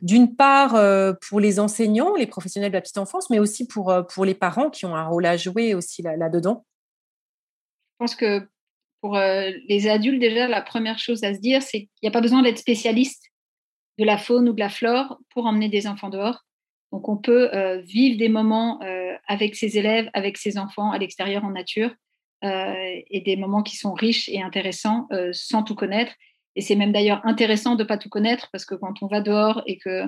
D'une 0.00 0.36
part, 0.36 0.80
pour 1.28 1.38
les 1.38 1.60
enseignants, 1.60 2.14
les 2.16 2.26
professionnels 2.26 2.70
de 2.72 2.76
la 2.76 2.80
petite 2.80 2.98
enfance, 2.98 3.28
mais 3.28 3.38
aussi 3.38 3.66
pour 3.68 4.24
les 4.24 4.34
parents 4.34 4.70
qui 4.70 4.86
ont 4.86 4.96
un 4.96 5.06
rôle 5.06 5.26
à 5.26 5.36
jouer 5.36 5.74
aussi 5.74 6.00
là-dedans. 6.00 6.64
je 7.92 7.96
pense 7.98 8.14
que 8.14 8.48
pour 9.06 9.16
euh, 9.16 9.52
les 9.68 9.86
adultes, 9.86 10.18
déjà, 10.18 10.48
la 10.48 10.60
première 10.60 10.98
chose 10.98 11.22
à 11.22 11.32
se 11.32 11.38
dire, 11.38 11.62
c'est 11.62 11.82
qu'il 11.82 11.88
n'y 12.02 12.08
a 12.08 12.10
pas 12.10 12.20
besoin 12.20 12.42
d'être 12.42 12.58
spécialiste 12.58 13.30
de 14.00 14.04
la 14.04 14.18
faune 14.18 14.48
ou 14.48 14.52
de 14.52 14.58
la 14.58 14.68
flore 14.68 15.20
pour 15.30 15.46
emmener 15.46 15.68
des 15.68 15.86
enfants 15.86 16.10
dehors. 16.10 16.44
Donc, 16.90 17.08
on 17.08 17.16
peut 17.16 17.54
euh, 17.54 17.78
vivre 17.82 18.18
des 18.18 18.28
moments 18.28 18.82
euh, 18.82 19.14
avec 19.28 19.54
ses 19.54 19.78
élèves, 19.78 20.10
avec 20.12 20.38
ses 20.38 20.58
enfants 20.58 20.90
à 20.90 20.98
l'extérieur 20.98 21.44
en 21.44 21.50
nature, 21.50 21.94
et 22.42 23.22
des 23.24 23.36
moments 23.36 23.62
qui 23.62 23.76
sont 23.76 23.92
riches 23.92 24.28
et 24.28 24.40
intéressants 24.40 25.08
sans 25.32 25.64
tout 25.64 25.74
connaître. 25.74 26.12
Et 26.54 26.60
c'est 26.60 26.76
même 26.76 26.92
d'ailleurs 26.92 27.20
intéressant 27.24 27.74
de 27.74 27.82
ne 27.82 27.88
pas 27.88 27.98
tout 27.98 28.10
connaître 28.10 28.50
parce 28.52 28.64
que 28.64 28.76
quand 28.76 29.02
on 29.02 29.08
va 29.08 29.20
dehors 29.20 29.62
et 29.66 29.78
que 29.78 30.02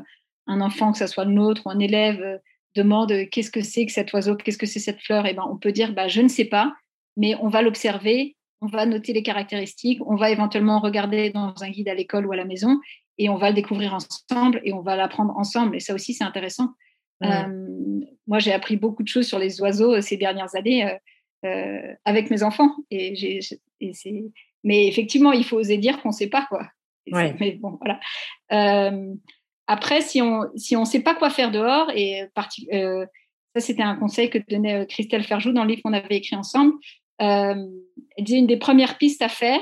un 0.46 0.60
enfant, 0.60 0.92
que 0.92 0.98
ce 0.98 1.08
soit 1.08 1.24
le 1.24 1.32
nôtre 1.32 1.62
ou 1.66 1.70
un 1.70 1.80
élève, 1.80 2.38
demande 2.76 3.12
qu'est-ce 3.32 3.50
que 3.50 3.62
c'est 3.62 3.86
que 3.86 3.92
cet 3.92 4.12
oiseau, 4.12 4.36
qu'est-ce 4.36 4.58
que 4.58 4.66
c'est 4.66 4.78
cette 4.78 5.00
fleur, 5.00 5.26
et 5.26 5.34
ben 5.34 5.44
on 5.50 5.56
peut 5.56 5.72
dire 5.72 5.92
bah, 5.94 6.06
je 6.06 6.20
ne 6.20 6.28
sais 6.28 6.44
pas, 6.44 6.76
mais 7.18 7.34
on 7.40 7.48
va 7.48 7.60
l'observer, 7.60 8.36
on 8.60 8.66
va 8.66 8.86
noter 8.86 9.12
les 9.12 9.22
caractéristiques, 9.22 10.00
on 10.06 10.16
va 10.16 10.30
éventuellement 10.30 10.80
regarder 10.80 11.30
dans 11.30 11.54
un 11.62 11.70
guide 11.70 11.88
à 11.88 11.94
l'école 11.94 12.26
ou 12.26 12.32
à 12.32 12.36
la 12.36 12.44
maison, 12.44 12.80
et 13.18 13.28
on 13.28 13.36
va 13.36 13.50
le 13.50 13.54
découvrir 13.54 13.94
ensemble 13.94 14.60
et 14.64 14.72
on 14.72 14.80
va 14.80 14.96
l'apprendre 14.96 15.36
ensemble. 15.36 15.76
Et 15.76 15.80
ça 15.80 15.94
aussi, 15.94 16.14
c'est 16.14 16.24
intéressant. 16.24 16.70
Euh, 17.24 18.00
moi, 18.26 18.38
j'ai 18.38 18.52
appris 18.52 18.76
beaucoup 18.76 19.02
de 19.02 19.08
choses 19.08 19.26
sur 19.26 19.38
les 19.38 19.60
oiseaux 19.60 19.94
euh, 19.94 20.00
ces 20.00 20.16
dernières 20.16 20.54
années 20.54 20.98
euh, 21.44 21.94
avec 22.04 22.30
mes 22.30 22.42
enfants. 22.42 22.76
Et, 22.90 23.14
j'ai, 23.16 23.40
Mais 24.62 24.86
effectivement, 24.86 25.32
il 25.32 25.44
faut 25.44 25.56
oser 25.56 25.78
dire 25.78 26.00
qu'on 26.00 26.10
ne 26.10 26.14
sait 26.14 26.28
pas 26.28 26.46
quoi. 26.48 26.68
Mais 27.10 27.58
bon, 27.60 27.78
voilà. 27.80 28.00
après, 29.66 30.02
si 30.02 30.20
on 30.20 30.42
si 30.56 30.76
on 30.76 30.84
sait 30.84 31.00
pas 31.00 31.14
quoi 31.14 31.30
faire 31.30 31.50
dehors, 31.50 31.90
et 31.94 32.28
ça, 32.36 33.60
c'était 33.60 33.82
un 33.82 33.96
conseil 33.96 34.28
que 34.28 34.38
donnait 34.46 34.86
Christelle 34.86 35.24
Ferjou 35.24 35.52
dans 35.52 35.64
le 35.64 35.70
livre 35.70 35.82
qu'on 35.82 35.94
avait 35.94 36.16
écrit 36.16 36.36
ensemble. 36.36 36.74
Elle 37.18 37.68
disait 38.18 38.38
une 38.38 38.46
des 38.46 38.56
premières 38.56 38.98
pistes 38.98 39.22
à 39.22 39.28
faire, 39.28 39.60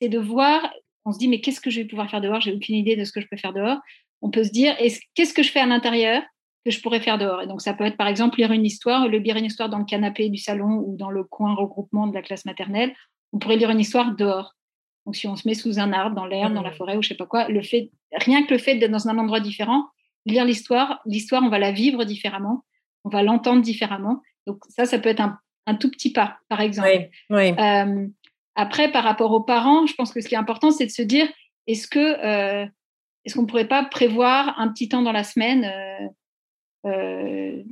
c'est 0.00 0.08
de 0.08 0.18
voir 0.18 0.70
on 1.04 1.12
se 1.12 1.18
dit 1.18 1.28
mais 1.28 1.40
qu'est-ce 1.40 1.60
que 1.60 1.70
je 1.70 1.80
vais 1.80 1.86
pouvoir 1.86 2.10
faire 2.10 2.20
dehors? 2.20 2.40
J'ai 2.40 2.52
aucune 2.52 2.76
idée 2.76 2.96
de 2.96 3.04
ce 3.04 3.12
que 3.12 3.20
je 3.20 3.26
peux 3.26 3.36
faire 3.36 3.52
dehors. 3.52 3.78
On 4.20 4.30
peut 4.30 4.44
se 4.44 4.50
dire 4.50 4.76
qu'est-ce 5.14 5.34
que 5.34 5.42
je 5.42 5.50
fais 5.50 5.60
à 5.60 5.66
l'intérieur 5.66 6.22
que 6.64 6.70
je 6.70 6.80
pourrais 6.80 7.00
faire 7.00 7.18
dehors? 7.18 7.42
Et 7.42 7.46
donc 7.46 7.60
ça 7.60 7.74
peut 7.74 7.84
être 7.84 7.96
par 7.96 8.06
exemple 8.06 8.38
lire 8.38 8.52
une 8.52 8.64
histoire, 8.64 9.08
le 9.08 9.18
lire 9.18 9.36
une 9.36 9.44
histoire 9.44 9.68
dans 9.68 9.78
le 9.78 9.84
canapé 9.84 10.28
du 10.28 10.38
salon 10.38 10.82
ou 10.86 10.96
dans 10.96 11.10
le 11.10 11.24
coin 11.24 11.54
regroupement 11.54 12.06
de 12.06 12.14
la 12.14 12.22
classe 12.22 12.44
maternelle. 12.44 12.94
On 13.32 13.38
pourrait 13.38 13.56
lire 13.56 13.70
une 13.70 13.80
histoire 13.80 14.14
dehors. 14.14 14.54
Donc 15.06 15.16
si 15.16 15.26
on 15.26 15.34
se 15.34 15.48
met 15.48 15.54
sous 15.54 15.80
un 15.80 15.92
arbre, 15.92 16.14
dans 16.14 16.26
l'herbe, 16.26 16.54
dans 16.54 16.62
la 16.62 16.70
mmh. 16.70 16.74
forêt 16.74 16.96
ou 16.96 17.02
je 17.02 17.08
sais 17.08 17.16
pas 17.16 17.26
quoi, 17.26 17.48
le 17.48 17.62
fait, 17.62 17.90
rien 18.12 18.44
que 18.44 18.52
le 18.52 18.58
fait 18.58 18.76
d'être 18.76 18.92
dans 18.92 19.08
un 19.08 19.18
endroit 19.18 19.40
différent, 19.40 19.88
lire 20.26 20.44
l'histoire, 20.44 21.00
l'histoire 21.06 21.42
on 21.42 21.48
va 21.48 21.58
la 21.58 21.72
vivre 21.72 22.04
différemment, 22.04 22.64
on 23.02 23.08
va 23.08 23.24
l'entendre 23.24 23.62
différemment. 23.62 24.22
Donc 24.46 24.62
ça, 24.68 24.86
ça 24.86 25.00
peut 25.00 25.08
être 25.08 25.20
un, 25.20 25.40
tout 25.74 25.90
petit 25.90 26.12
pas, 26.12 26.38
par 26.48 26.60
exemple. 26.60 27.08
Oui, 27.30 27.52
euh, 27.58 28.06
après, 28.54 28.90
par 28.90 29.04
rapport 29.04 29.32
aux 29.32 29.42
parents, 29.42 29.86
je 29.86 29.94
pense 29.94 30.12
que 30.12 30.20
ce 30.20 30.28
qui 30.28 30.34
est 30.34 30.38
important, 30.38 30.70
c'est 30.70 30.86
de 30.86 30.90
se 30.90 31.02
dire 31.02 31.28
est-ce 31.66 31.86
que 31.86 31.98
euh, 31.98 32.66
est-ce 33.24 33.34
qu'on 33.34 33.42
ne 33.42 33.46
pourrait 33.46 33.68
pas 33.68 33.84
prévoir 33.84 34.58
un 34.58 34.68
petit 34.68 34.88
temps 34.88 35.02
dans 35.02 35.12
la 35.12 35.24
semaine 35.24 36.12
euh, 36.84 37.62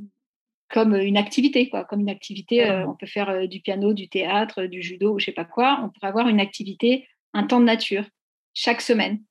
comme 0.69 0.95
une 0.95 1.17
activité, 1.17 1.69
quoi, 1.69 1.83
comme 1.83 1.99
une 1.99 2.09
activité. 2.09 2.71
on 2.87 2.95
peut 2.95 3.07
faire 3.07 3.45
du 3.49 3.59
piano, 3.59 3.93
du 3.93 4.07
théâtre, 4.07 4.63
du 4.63 4.81
judo, 4.81 5.15
ou 5.15 5.19
je 5.19 5.25
sais 5.25 5.31
pas 5.33 5.43
quoi. 5.43 5.81
On 5.83 5.89
pourrait 5.89 6.07
avoir 6.07 6.29
une 6.29 6.39
activité, 6.39 7.09
un 7.33 7.43
temps 7.43 7.59
de 7.59 7.65
nature 7.65 8.05
chaque 8.53 8.79
semaine. 8.79 9.21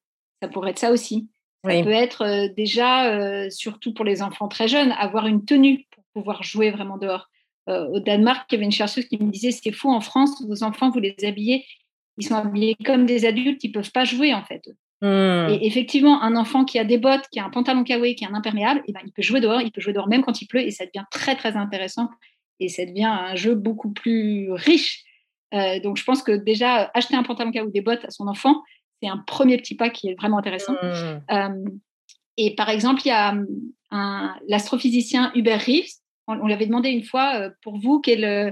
Ça 0.43 0.49
pourrait 0.49 0.73
être 0.73 0.79
ça 0.79 0.93
aussi. 0.93 1.31
Ça 1.65 1.83
peut 1.83 1.91
être 1.91 2.49
déjà, 2.55 3.49
surtout 3.49 3.95
pour 3.95 4.05
les 4.05 4.21
enfants 4.21 4.49
très 4.49 4.69
jeunes, 4.69 4.93
avoir 4.93 5.27
une 5.27 5.47
tenue 5.47 5.87
pour 5.91 6.05
pouvoir 6.13 6.43
jouer 6.43 6.71
vraiment 6.71 6.99
dehors. 6.99 7.31
Euh, 7.71 7.87
au 7.87 8.01
Danemark, 8.01 8.47
il 8.51 8.55
y 8.55 8.57
avait 8.57 8.65
une 8.65 8.73
chercheuse 8.73 9.07
qui 9.07 9.17
me 9.19 9.31
disait 9.31 9.53
c'est 9.53 9.73
fou 9.73 9.91
en 9.91 10.01
France, 10.01 10.43
vos 10.47 10.63
enfants, 10.63 10.91
vous 10.91 10.99
les 10.99 11.15
habillez, 11.23 11.65
ils 12.19 12.27
sont 12.27 12.35
habillés 12.35 12.77
comme 12.85 13.07
des 13.07 13.25
adultes, 13.25 13.63
ils 13.63 13.73
peuvent 13.73 13.93
pas 13.93 14.05
jouer 14.05 14.35
en 14.35 14.43
fait. 14.43 14.63
Hmm. 15.03 15.49
Et 15.51 15.67
effectivement, 15.67 16.23
un 16.23 16.37
enfant 16.37 16.65
qui 16.65 16.79
a 16.79 16.85
des 16.85 16.99
bottes, 16.99 17.27
qui 17.31 17.39
a 17.41 17.45
un 17.45 17.51
pantalon 17.51 17.85
kawaii, 17.85 18.15
qui 18.15 18.25
a 18.25 18.29
un 18.29 18.35
imperméable, 18.35 18.83
eh 18.87 18.93
ben, 18.93 19.01
il 19.05 19.13
peut 19.13 19.23
jouer 19.23 19.41
dehors, 19.41 19.61
il 19.61 19.71
peut 19.71 19.81
jouer 19.81 19.93
dehors 19.93 20.09
même 20.09 20.23
quand 20.23 20.43
il 20.43 20.47
pleut, 20.47 20.61
et 20.61 20.71
ça 20.71 20.85
devient 20.85 21.05
très 21.11 21.37
très 21.37 21.57
intéressant, 21.57 22.11
et 22.59 22.69
ça 22.69 22.85
devient 22.85 23.05
un 23.05 23.35
jeu 23.37 23.55
beaucoup 23.55 23.93
plus 23.93 24.51
riche. 24.53 25.05
Euh, 25.55 25.81
donc 25.81 25.97
je 25.97 26.05
pense 26.05 26.23
que 26.23 26.33
déjà, 26.33 26.91
acheter 26.95 27.15
un 27.15 27.23
pantalon 27.23 27.53
kawaii 27.53 27.69
ou 27.69 27.73
des 27.73 27.81
bottes 27.81 28.05
à 28.05 28.11
son 28.11 28.27
enfant, 28.27 28.63
c'est 29.03 29.09
un 29.09 29.19
premier 29.19 29.57
petit 29.57 29.77
pas 29.77 29.91
qui 29.91 30.09
est 30.09 30.15
vraiment 30.15 30.39
intéressant. 30.39 30.75
Hmm. 30.75 31.21
Euh, 31.31 31.71
et 32.37 32.55
par 32.55 32.69
exemple, 32.69 33.03
il 33.05 33.09
y 33.09 33.13
a 33.13 33.35
l'astrophysicien 34.49 35.33
Hubert 35.35 35.61
Reeves 35.61 36.00
on, 36.31 36.47
lui 36.47 36.53
avait 36.53 36.67
demandé 36.67 36.91
une 36.91 37.05
fois, 37.05 37.37
euh, 37.37 37.51
pour 37.63 37.79
vous, 37.79 38.01
quel, 38.01 38.25
euh, 38.25 38.51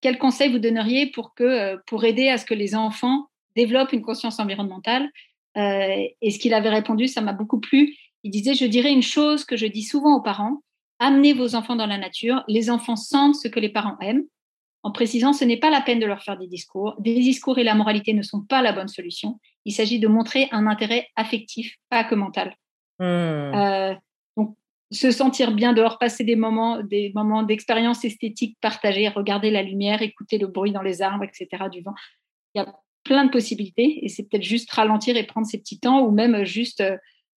quel 0.00 0.18
conseil 0.18 0.50
vous 0.50 0.58
donneriez 0.58 1.06
pour, 1.06 1.34
que, 1.34 1.44
euh, 1.44 1.76
pour 1.86 2.04
aider 2.04 2.28
à 2.28 2.38
ce 2.38 2.46
que 2.46 2.54
les 2.54 2.74
enfants 2.74 3.26
développent 3.54 3.92
une 3.92 4.02
conscience 4.02 4.38
environnementale? 4.38 5.10
Et 5.58 6.30
ce 6.30 6.38
qu'il 6.38 6.52
avait 6.52 6.68
répondu, 6.68 7.08
ça 7.08 7.22
m'a 7.22 7.32
beaucoup 7.32 7.60
plu. 7.60 7.96
Il 8.24 8.30
disait, 8.30 8.52
je 8.52 8.66
dirais 8.66 8.92
une 8.92 9.00
chose 9.00 9.46
que 9.46 9.56
je 9.56 9.64
dis 9.64 9.84
souvent 9.84 10.14
aux 10.14 10.20
parents, 10.20 10.60
amenez 10.98 11.32
vos 11.32 11.54
enfants 11.54 11.76
dans 11.76 11.86
la 11.86 11.96
nature, 11.96 12.44
les 12.46 12.68
enfants 12.68 12.94
sentent 12.94 13.36
ce 13.36 13.48
que 13.48 13.58
les 13.58 13.70
parents 13.70 13.96
aiment, 14.02 14.24
en 14.82 14.92
précisant 14.92 15.32
ce 15.32 15.46
n'est 15.46 15.56
pas 15.56 15.70
la 15.70 15.80
peine 15.80 15.98
de 15.98 16.04
leur 16.04 16.22
faire 16.22 16.36
des 16.36 16.46
discours. 16.46 16.94
Des 16.98 17.14
discours 17.14 17.58
et 17.58 17.64
la 17.64 17.74
moralité 17.74 18.12
ne 18.12 18.20
sont 18.20 18.42
pas 18.42 18.60
la 18.60 18.74
bonne 18.74 18.88
solution. 18.88 19.40
Il 19.64 19.72
s'agit 19.72 19.98
de 19.98 20.08
montrer 20.08 20.48
un 20.52 20.66
intérêt 20.66 21.08
affectif, 21.16 21.74
pas 21.88 22.04
que 22.04 22.14
mental. 22.14 22.54
Mmh 22.98 23.96
se 24.92 25.10
sentir 25.10 25.52
bien 25.52 25.72
dehors, 25.72 25.98
passer 25.98 26.24
des 26.24 26.36
moments, 26.36 26.82
des 26.82 27.12
moments 27.14 27.42
d'expérience 27.42 28.04
esthétique 28.04 28.56
partagée, 28.60 29.08
regarder 29.08 29.50
la 29.50 29.62
lumière, 29.62 30.02
écouter 30.02 30.38
le 30.38 30.46
bruit 30.46 30.72
dans 30.72 30.82
les 30.82 31.02
arbres, 31.02 31.24
etc., 31.24 31.64
du 31.70 31.82
vent. 31.82 31.94
Il 32.54 32.58
y 32.58 32.60
a 32.60 32.72
plein 33.02 33.24
de 33.24 33.30
possibilités 33.30 34.04
et 34.04 34.08
c'est 34.08 34.24
peut-être 34.24 34.44
juste 34.44 34.70
ralentir 34.70 35.16
et 35.16 35.24
prendre 35.24 35.46
ces 35.46 35.58
petits 35.58 35.78
temps 35.80 36.02
ou 36.02 36.10
même 36.10 36.44
juste 36.44 36.82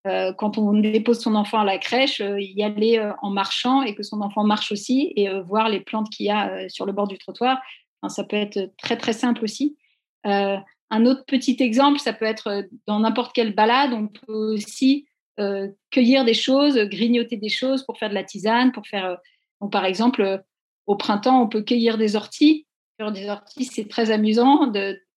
euh, 0.07 0.33
quand 0.33 0.59
on 0.59 0.73
dépose 0.75 1.21
son 1.21 1.35
enfant 1.35 1.59
à 1.61 1.65
la 1.65 1.79
crèche, 1.79 2.21
euh, 2.21 2.41
y 2.41 2.63
aller 2.63 2.99
euh, 2.99 3.13
en 3.21 3.31
marchant 3.31 3.83
et 3.83 3.95
que 3.95 4.03
son 4.03 4.21
enfant 4.21 4.45
marche 4.45 4.71
aussi 4.73 5.13
et 5.17 5.29
voir 5.41 5.69
les 5.69 5.81
plantes 5.81 6.09
qu'il 6.11 6.27
y 6.27 6.31
a 6.31 6.69
sur 6.69 6.87
le 6.87 6.93
bord 6.93 7.09
du 7.09 7.19
trottoir. 7.19 7.61
ça 8.09 8.25
peut 8.25 8.37
être 8.37 8.73
très 8.79 8.97
très 8.97 9.13
simple 9.13 9.45
aussi. 9.45 9.77
un 10.25 11.05
autre 11.05 11.25
petit 11.27 11.57
exemple, 11.61 11.99
ça 11.99 12.13
peut 12.13 12.25
être 12.25 12.67
dans 12.87 13.01
n'importe 13.01 13.35
quelle 13.35 13.55
balade, 13.55 13.93
on 13.93 14.09
peut 14.09 14.55
aussi 14.55 15.08
euh, 15.39 15.69
cueillir 15.91 16.25
des 16.25 16.35
choses, 16.35 16.77
grignoter 16.77 17.37
des 17.37 17.49
choses 17.49 17.85
pour 17.85 17.97
faire 17.99 18.09
de 18.09 18.15
la 18.15 18.25
tisane, 18.25 18.73
pour 18.73 18.87
faire. 18.87 19.19
Euh, 19.63 19.69
par 19.69 19.85
exemple, 19.85 20.23
euh, 20.23 20.39
au 20.87 20.97
printemps, 20.97 21.43
on 21.43 21.49
peut 21.49 21.63
cueillir 21.63 21.97
des 21.97 22.17
orties. 22.17 22.67
Faire 22.97 23.13
des 23.13 23.29
orties, 23.29 23.65
c'est 23.65 23.89
très 23.89 24.11
amusant 24.11 24.67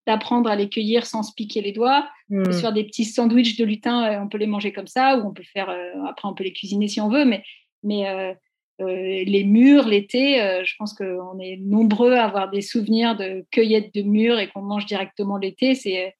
d'apprendre 0.06 0.50
à 0.50 0.56
les 0.56 0.70
cueillir 0.70 1.08
sans 1.08 1.24
se 1.24 1.34
piquer 1.34 1.62
les 1.62 1.72
doigts. 1.72 2.08
On 2.30 2.44
peut 2.44 2.52
mmh. 2.52 2.54
faire 2.54 2.74
des 2.74 2.84
petits 2.84 3.06
sandwichs 3.06 3.58
de 3.58 3.66
lutin, 3.66 4.22
on 4.22 4.28
peut 4.28 4.38
les 4.38 4.46
manger 4.46 4.72
comme 4.72 4.88
ça, 4.88 5.18
ou 5.18 5.28
on 5.28 5.34
peut 5.34 5.44
faire. 5.44 5.76
après, 6.08 6.28
on 6.28 6.36
peut 6.36 6.44
les 6.44 6.54
cuisiner 6.54 6.88
si 6.88 7.02
on 7.02 7.10
veut, 7.10 7.26
mais. 7.26 7.44
mais 7.84 8.36
les 8.80 9.44
mûres 9.44 9.88
l'été, 9.88 10.38
je 10.64 10.74
pense 10.80 10.96
qu'on 10.96 11.40
est 11.40 11.58
nombreux 11.58 12.14
à 12.14 12.26
avoir 12.26 12.50
des 12.50 12.64
souvenirs 12.64 13.16
de 13.16 13.46
cueillette 13.52 13.94
de 13.94 14.02
mûres 14.02 14.40
et 14.40 14.50
qu'on 14.50 14.64
mange 14.64 14.88
directement 14.88 15.38
l'été. 15.38 15.76
C'est 15.76 16.16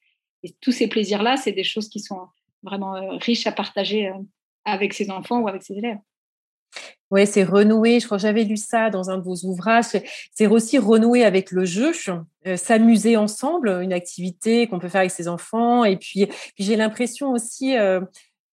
tous 0.62 0.72
ces 0.72 0.88
plaisirs-là, 0.88 1.38
c'est 1.38 1.54
des 1.54 1.64
choses 1.64 1.90
qui 1.90 2.00
sont 2.00 2.28
vraiment 2.64 2.96
euh, 2.96 3.18
riche 3.18 3.48
à 3.48 3.52
partager 3.52 4.08
euh, 4.08 4.14
avec 4.66 4.94
ses 4.94 5.10
enfants 5.10 5.40
ou 5.40 5.48
avec 5.48 5.64
ses 5.64 5.76
élèves. 5.76 5.98
Oui, 7.10 7.28
c'est 7.28 7.44
renouer. 7.44 8.00
Je 8.00 8.06
crois 8.06 8.18
que 8.18 8.22
j'avais 8.22 8.46
lu 8.46 8.56
ça 8.56 8.90
dans 8.90 9.10
un 9.10 9.18
de 9.18 9.24
vos 9.24 9.36
ouvrages. 9.44 9.86
C'est 10.34 10.48
aussi 10.48 10.78
renouer 10.78 11.26
avec 11.26 11.52
le 11.52 11.66
jeu, 11.66 11.92
euh, 12.48 12.56
s'amuser 12.56 13.18
ensemble, 13.18 13.70
une 13.82 13.92
activité 13.92 14.68
qu'on 14.68 14.80
peut 14.80 14.88
faire 14.88 15.02
avec 15.02 15.12
ses 15.12 15.28
enfants. 15.28 15.84
Et 15.84 15.98
puis, 15.98 16.30
j'ai 16.58 16.78
l'impression 16.78 17.32
aussi 17.32 17.76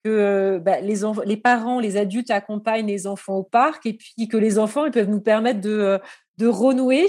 que 0.02 0.58
bah, 0.58 0.80
les, 0.80 1.36
parents, 1.36 1.78
les 1.78 1.96
adultes 1.96 2.32
accompagnent 2.32 2.88
les 2.88 3.06
enfants 3.06 3.36
au 3.36 3.44
parc 3.44 3.86
et 3.86 3.92
puis 3.92 4.26
que 4.26 4.36
les 4.36 4.58
enfants 4.58 4.86
ils 4.86 4.92
peuvent 4.92 5.08
nous 5.08 5.20
permettre 5.20 5.60
de 5.60 6.00
renouer 6.40 7.06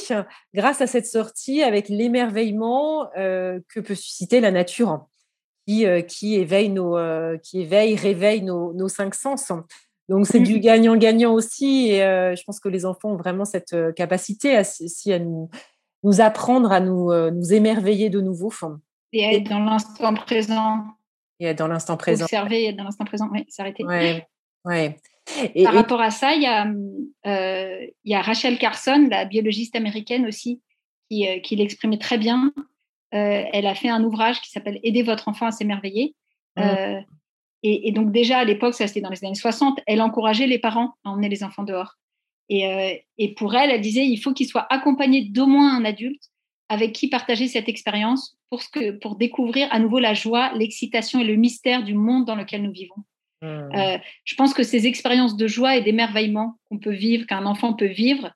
grâce 0.53 0.81
à 0.81 0.87
cette 0.87 1.07
sortie 1.07 1.63
avec 1.63 1.89
l'émerveillement 1.89 3.09
que 3.15 3.79
peut 3.79 3.95
susciter 3.95 4.39
la 4.39 4.51
nature. 4.51 5.07
Euh, 5.69 6.01
qui, 6.01 6.35
éveille 6.35 6.69
nos, 6.69 6.97
euh, 6.97 7.37
qui 7.37 7.61
éveille, 7.61 7.95
réveille 7.95 8.41
nos, 8.41 8.73
nos 8.73 8.87
cinq 8.87 9.13
sens. 9.13 9.51
Donc 10.07 10.25
c'est 10.25 10.39
du 10.39 10.59
gagnant-gagnant 10.59 11.33
aussi. 11.33 11.89
Et 11.91 12.03
euh, 12.03 12.35
je 12.35 12.43
pense 12.43 12.59
que 12.59 12.69
les 12.69 12.85
enfants 12.85 13.11
ont 13.11 13.17
vraiment 13.17 13.45
cette 13.45 13.75
capacité 13.95 14.55
à, 14.55 14.61
à 14.61 15.19
nous, 15.19 15.49
nous 16.03 16.21
apprendre 16.21 16.71
à 16.71 16.79
nous, 16.79 17.13
nous 17.31 17.53
émerveiller 17.53 18.09
de 18.09 18.19
nouveau. 18.19 18.51
Et 19.13 19.25
à 19.25 19.33
être 19.33 19.49
dans 19.49 19.59
l'instant 19.59 20.13
présent. 20.15 20.83
Et 21.39 21.45
être 21.45 21.59
dans 21.59 21.67
l'instant 21.67 21.97
présent. 21.97 22.25
Observer 22.25 22.65
être 22.65 22.77
dans 22.77 22.85
l'instant 22.85 23.05
présent, 23.05 23.29
oui, 23.31 23.45
s'arrêter. 23.49 23.85
Ouais, 23.85 24.27
ouais. 24.65 24.97
Et, 25.53 25.63
Par 25.63 25.75
rapport 25.75 26.01
à 26.01 26.09
ça, 26.09 26.33
il 26.33 26.41
y, 26.41 26.47
a, 26.47 26.65
il 27.25 28.11
y 28.11 28.15
a 28.15 28.21
Rachel 28.21 28.57
Carson, 28.57 29.07
la 29.11 29.25
biologiste 29.25 29.75
américaine 29.75 30.25
aussi, 30.25 30.61
qui, 31.09 31.27
qui 31.43 31.55
l'exprimait 31.55 31.99
très 31.99 32.17
bien. 32.17 32.51
Euh, 33.13 33.43
elle 33.51 33.65
a 33.65 33.75
fait 33.75 33.89
un 33.89 34.03
ouvrage 34.03 34.41
qui 34.41 34.51
s'appelle 34.51 34.79
Aider 34.83 35.01
votre 35.01 35.27
enfant 35.27 35.47
à 35.47 35.51
s'émerveiller. 35.51 36.15
Mmh. 36.57 36.61
Euh, 36.61 37.01
et, 37.63 37.91
donc 37.91 38.11
déjà 38.11 38.39
à 38.39 38.43
l'époque, 38.45 38.73
ça 38.73 38.87
c'était 38.87 39.01
dans 39.01 39.09
les 39.09 39.25
années 39.25 39.35
60, 39.35 39.79
elle 39.85 40.01
encourageait 40.01 40.47
les 40.47 40.59
parents 40.59 40.93
à 41.03 41.09
emmener 41.09 41.29
les 41.29 41.43
enfants 41.43 41.63
dehors. 41.63 41.95
Euh, 42.51 42.93
et, 43.17 43.33
pour 43.35 43.55
elle, 43.55 43.71
elle 43.71 43.81
disait 43.81 44.05
il 44.05 44.17
faut 44.17 44.33
qu'ils 44.33 44.47
soient 44.47 44.67
accompagnés 44.69 45.25
d'au 45.25 45.45
moins 45.45 45.75
un 45.75 45.85
adulte 45.85 46.23
avec 46.69 46.93
qui 46.93 47.09
partager 47.09 47.47
cette 47.47 47.67
expérience 47.67 48.37
pour, 48.49 48.61
que, 48.71 48.91
pour 48.91 49.15
découvrir 49.15 49.67
à 49.71 49.79
nouveau 49.79 49.99
la 49.99 50.13
joie, 50.13 50.53
l'excitation 50.53 51.19
et 51.19 51.23
le 51.23 51.35
mystère 51.35 51.83
du 51.83 51.95
monde 51.95 52.25
dans 52.25 52.35
lequel 52.35 52.61
nous 52.61 52.71
vivons. 52.71 52.95
Mmh. 53.41 54.01
je 54.25 54.35
pense 54.35 54.53
que 54.53 54.63
ces 54.63 54.85
expériences 54.85 55.37
de 55.37 55.47
joie 55.47 55.77
et 55.77 55.81
d'émerveillement 55.81 56.59
qu'on 56.65 56.77
peut 56.77 56.93
vivre, 56.93 57.25
qu'un 57.25 57.45
enfant 57.45 57.73
peut 57.73 57.85
vivre, 57.85 58.33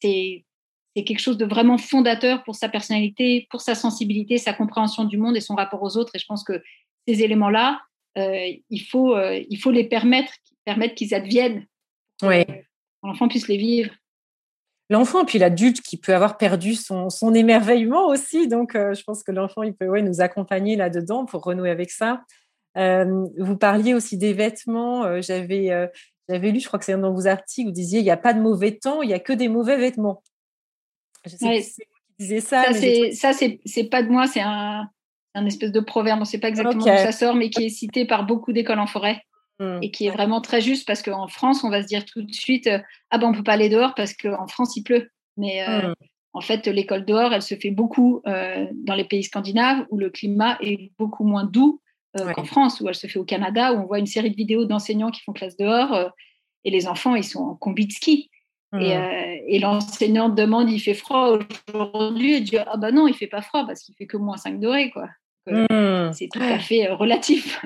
c'est 0.00 0.46
c'est 0.96 1.04
quelque 1.04 1.20
chose 1.20 1.38
de 1.38 1.44
vraiment 1.44 1.78
fondateur 1.78 2.42
pour 2.44 2.54
sa 2.54 2.68
personnalité, 2.68 3.46
pour 3.50 3.60
sa 3.60 3.74
sensibilité, 3.74 4.38
sa 4.38 4.52
compréhension 4.52 5.04
du 5.04 5.16
monde 5.16 5.36
et 5.36 5.40
son 5.40 5.54
rapport 5.54 5.82
aux 5.82 5.96
autres. 5.96 6.12
Et 6.14 6.18
je 6.18 6.26
pense 6.26 6.44
que 6.44 6.62
ces 7.06 7.22
éléments-là, 7.22 7.80
euh, 8.16 8.52
il, 8.70 8.80
faut, 8.80 9.14
euh, 9.14 9.42
il 9.48 9.58
faut 9.58 9.70
les 9.70 9.84
permettre, 9.84 10.32
permettre 10.64 10.94
qu'ils 10.94 11.14
adviennent. 11.14 11.66
Oui. 12.22 12.44
L'enfant 13.02 13.28
puisse 13.28 13.48
les 13.48 13.58
vivre. 13.58 13.90
L'enfant, 14.90 15.24
puis 15.24 15.38
l'adulte 15.38 15.82
qui 15.82 15.98
peut 15.98 16.14
avoir 16.14 16.38
perdu 16.38 16.74
son, 16.74 17.10
son 17.10 17.34
émerveillement 17.34 18.06
aussi. 18.06 18.48
Donc, 18.48 18.72
je 18.72 19.02
pense 19.02 19.22
que 19.22 19.30
l'enfant, 19.30 19.62
il 19.62 19.74
peut 19.74 19.86
ouais, 19.86 20.00
nous 20.00 20.22
accompagner 20.22 20.76
là-dedans 20.76 21.26
pour 21.26 21.44
renouer 21.44 21.68
avec 21.70 21.90
ça. 21.90 22.22
vous 22.74 23.56
parliez 23.60 23.92
aussi 23.92 24.16
des 24.16 24.32
vêtements. 24.32 25.20
J'avais 25.20 25.90
j'avais 26.28 26.50
lu, 26.50 26.60
je 26.60 26.66
crois 26.66 26.78
que 26.78 26.84
c'est 26.84 26.96
dans 26.96 27.12
vos 27.12 27.26
articles, 27.26 27.68
vous 27.68 27.74
disiez 27.74 28.00
il 28.00 28.04
n'y 28.04 28.10
a 28.10 28.16
pas 28.16 28.34
de 28.34 28.40
mauvais 28.40 28.72
temps, 28.72 29.02
il 29.02 29.08
n'y 29.08 29.14
a 29.14 29.18
que 29.18 29.32
des 29.32 29.48
mauvais 29.48 29.78
vêtements. 29.78 30.22
Je 31.28 31.36
sais 31.36 31.60
c'est 31.60 31.84
qui 31.84 31.90
disiez 32.18 32.40
ça. 32.40 32.72
Ça, 33.12 33.32
c'est 33.32 33.84
pas 33.84 34.02
de 34.02 34.08
moi, 34.08 34.26
c'est 34.26 34.40
un, 34.40 34.88
un, 35.34 35.46
espèce 35.46 35.72
de 35.72 35.80
proverbe, 35.80 36.18
on 36.18 36.20
ne 36.20 36.26
sait 36.26 36.38
pas 36.38 36.48
exactement 36.48 36.84
d'où 36.84 36.90
ça 36.90 37.12
sort, 37.12 37.34
mais 37.34 37.50
qui 37.50 37.66
est 37.66 37.70
cité 37.70 38.04
par 38.04 38.26
beaucoup 38.26 38.52
d'écoles 38.52 38.80
en 38.80 38.86
forêt. 38.86 39.22
Mmh. 39.60 39.78
Et 39.82 39.90
qui 39.90 40.06
est 40.06 40.10
vraiment 40.10 40.40
très 40.40 40.60
juste 40.60 40.86
parce 40.86 41.02
qu'en 41.02 41.26
France, 41.26 41.64
on 41.64 41.70
va 41.70 41.82
se 41.82 41.88
dire 41.88 42.04
tout 42.04 42.22
de 42.22 42.32
suite 42.32 42.70
Ah 43.10 43.18
ben, 43.18 43.26
on 43.26 43.32
ne 43.32 43.36
peut 43.36 43.42
pas 43.42 43.54
aller 43.54 43.68
dehors 43.68 43.92
parce 43.96 44.14
qu'en 44.14 44.46
France, 44.46 44.76
il 44.76 44.84
pleut. 44.84 45.10
Mais 45.36 45.66
mmh. 45.66 45.94
en 46.32 46.40
fait, 46.40 46.68
l'école 46.68 47.04
dehors, 47.04 47.32
elle 47.32 47.42
se 47.42 47.56
fait 47.56 47.72
beaucoup 47.72 48.22
dans 48.24 48.94
les 48.94 49.04
pays 49.04 49.24
scandinaves 49.24 49.84
où 49.90 49.98
le 49.98 50.10
climat 50.10 50.58
est 50.60 50.92
beaucoup 50.96 51.24
moins 51.24 51.44
doux 51.44 51.80
euh, 52.18 52.32
qu'en 52.32 52.44
France, 52.44 52.80
où 52.80 52.88
elle 52.88 52.94
se 52.94 53.06
fait 53.06 53.18
au 53.18 53.24
Canada, 53.24 53.72
où 53.72 53.82
on 53.82 53.86
voit 53.86 53.98
une 53.98 54.06
série 54.06 54.30
de 54.30 54.36
vidéos 54.36 54.64
d'enseignants 54.64 55.10
qui 55.10 55.22
font 55.22 55.32
classe 55.32 55.56
dehors 55.56 55.92
euh, 55.92 56.08
et 56.64 56.70
les 56.70 56.86
enfants, 56.86 57.14
ils 57.14 57.24
sont 57.24 57.40
en 57.40 57.54
combi 57.54 57.86
de 57.86 57.92
ski. 57.92 58.30
Et, 58.74 58.76
mmh. 58.76 59.00
euh, 59.00 59.36
et 59.46 59.58
l'enseignante 59.60 60.34
demande 60.34 60.68
il 60.68 60.78
fait 60.78 60.92
froid 60.92 61.38
aujourd'hui 61.72 62.34
et 62.34 62.40
dit 62.42 62.58
ah 62.58 62.76
bah 62.76 62.92
non 62.92 63.06
il 63.06 63.14
fait 63.14 63.26
pas 63.26 63.40
froid 63.40 63.64
parce 63.66 63.80
qu'il 63.80 63.94
fait 63.94 64.06
que 64.06 64.18
moins 64.18 64.36
5 64.36 64.60
degrés 64.60 64.90
quoi 64.90 65.08
mmh. 65.46 66.12
c'est 66.12 66.28
tout 66.30 66.42
à 66.42 66.58
fait 66.58 66.86
relatif 66.88 67.64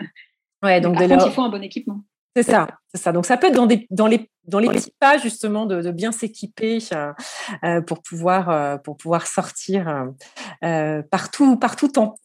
ouais 0.62 0.81
donc 0.81 0.97
par 0.97 1.09
contre, 1.09 1.27
il 1.27 1.33
faut 1.33 1.43
un 1.43 1.49
bon 1.49 1.61
équipement 1.61 2.03
c'est 2.37 2.45
ça 2.45 2.69
c'est 2.95 3.03
ça 3.03 3.11
donc 3.11 3.27
ça 3.27 3.37
peut 3.37 3.49
être 3.49 3.57
dans 3.57 3.67
des 3.67 3.88
dans 3.91 4.07
les 4.07 4.31
dans 4.45 4.61
les 4.61 4.69
petits 4.69 4.95
pas 5.01 5.19
justement 5.19 5.67
de, 5.67 5.91
bien 5.91 6.12
s'équiper 6.12 6.79
pour 7.88 8.01
pouvoir 8.03 8.81
pour 8.83 8.97
pouvoir 8.97 9.27
sortir 9.27 10.07
partout 11.11 11.57
partout 11.57 11.88
temps 11.88 12.15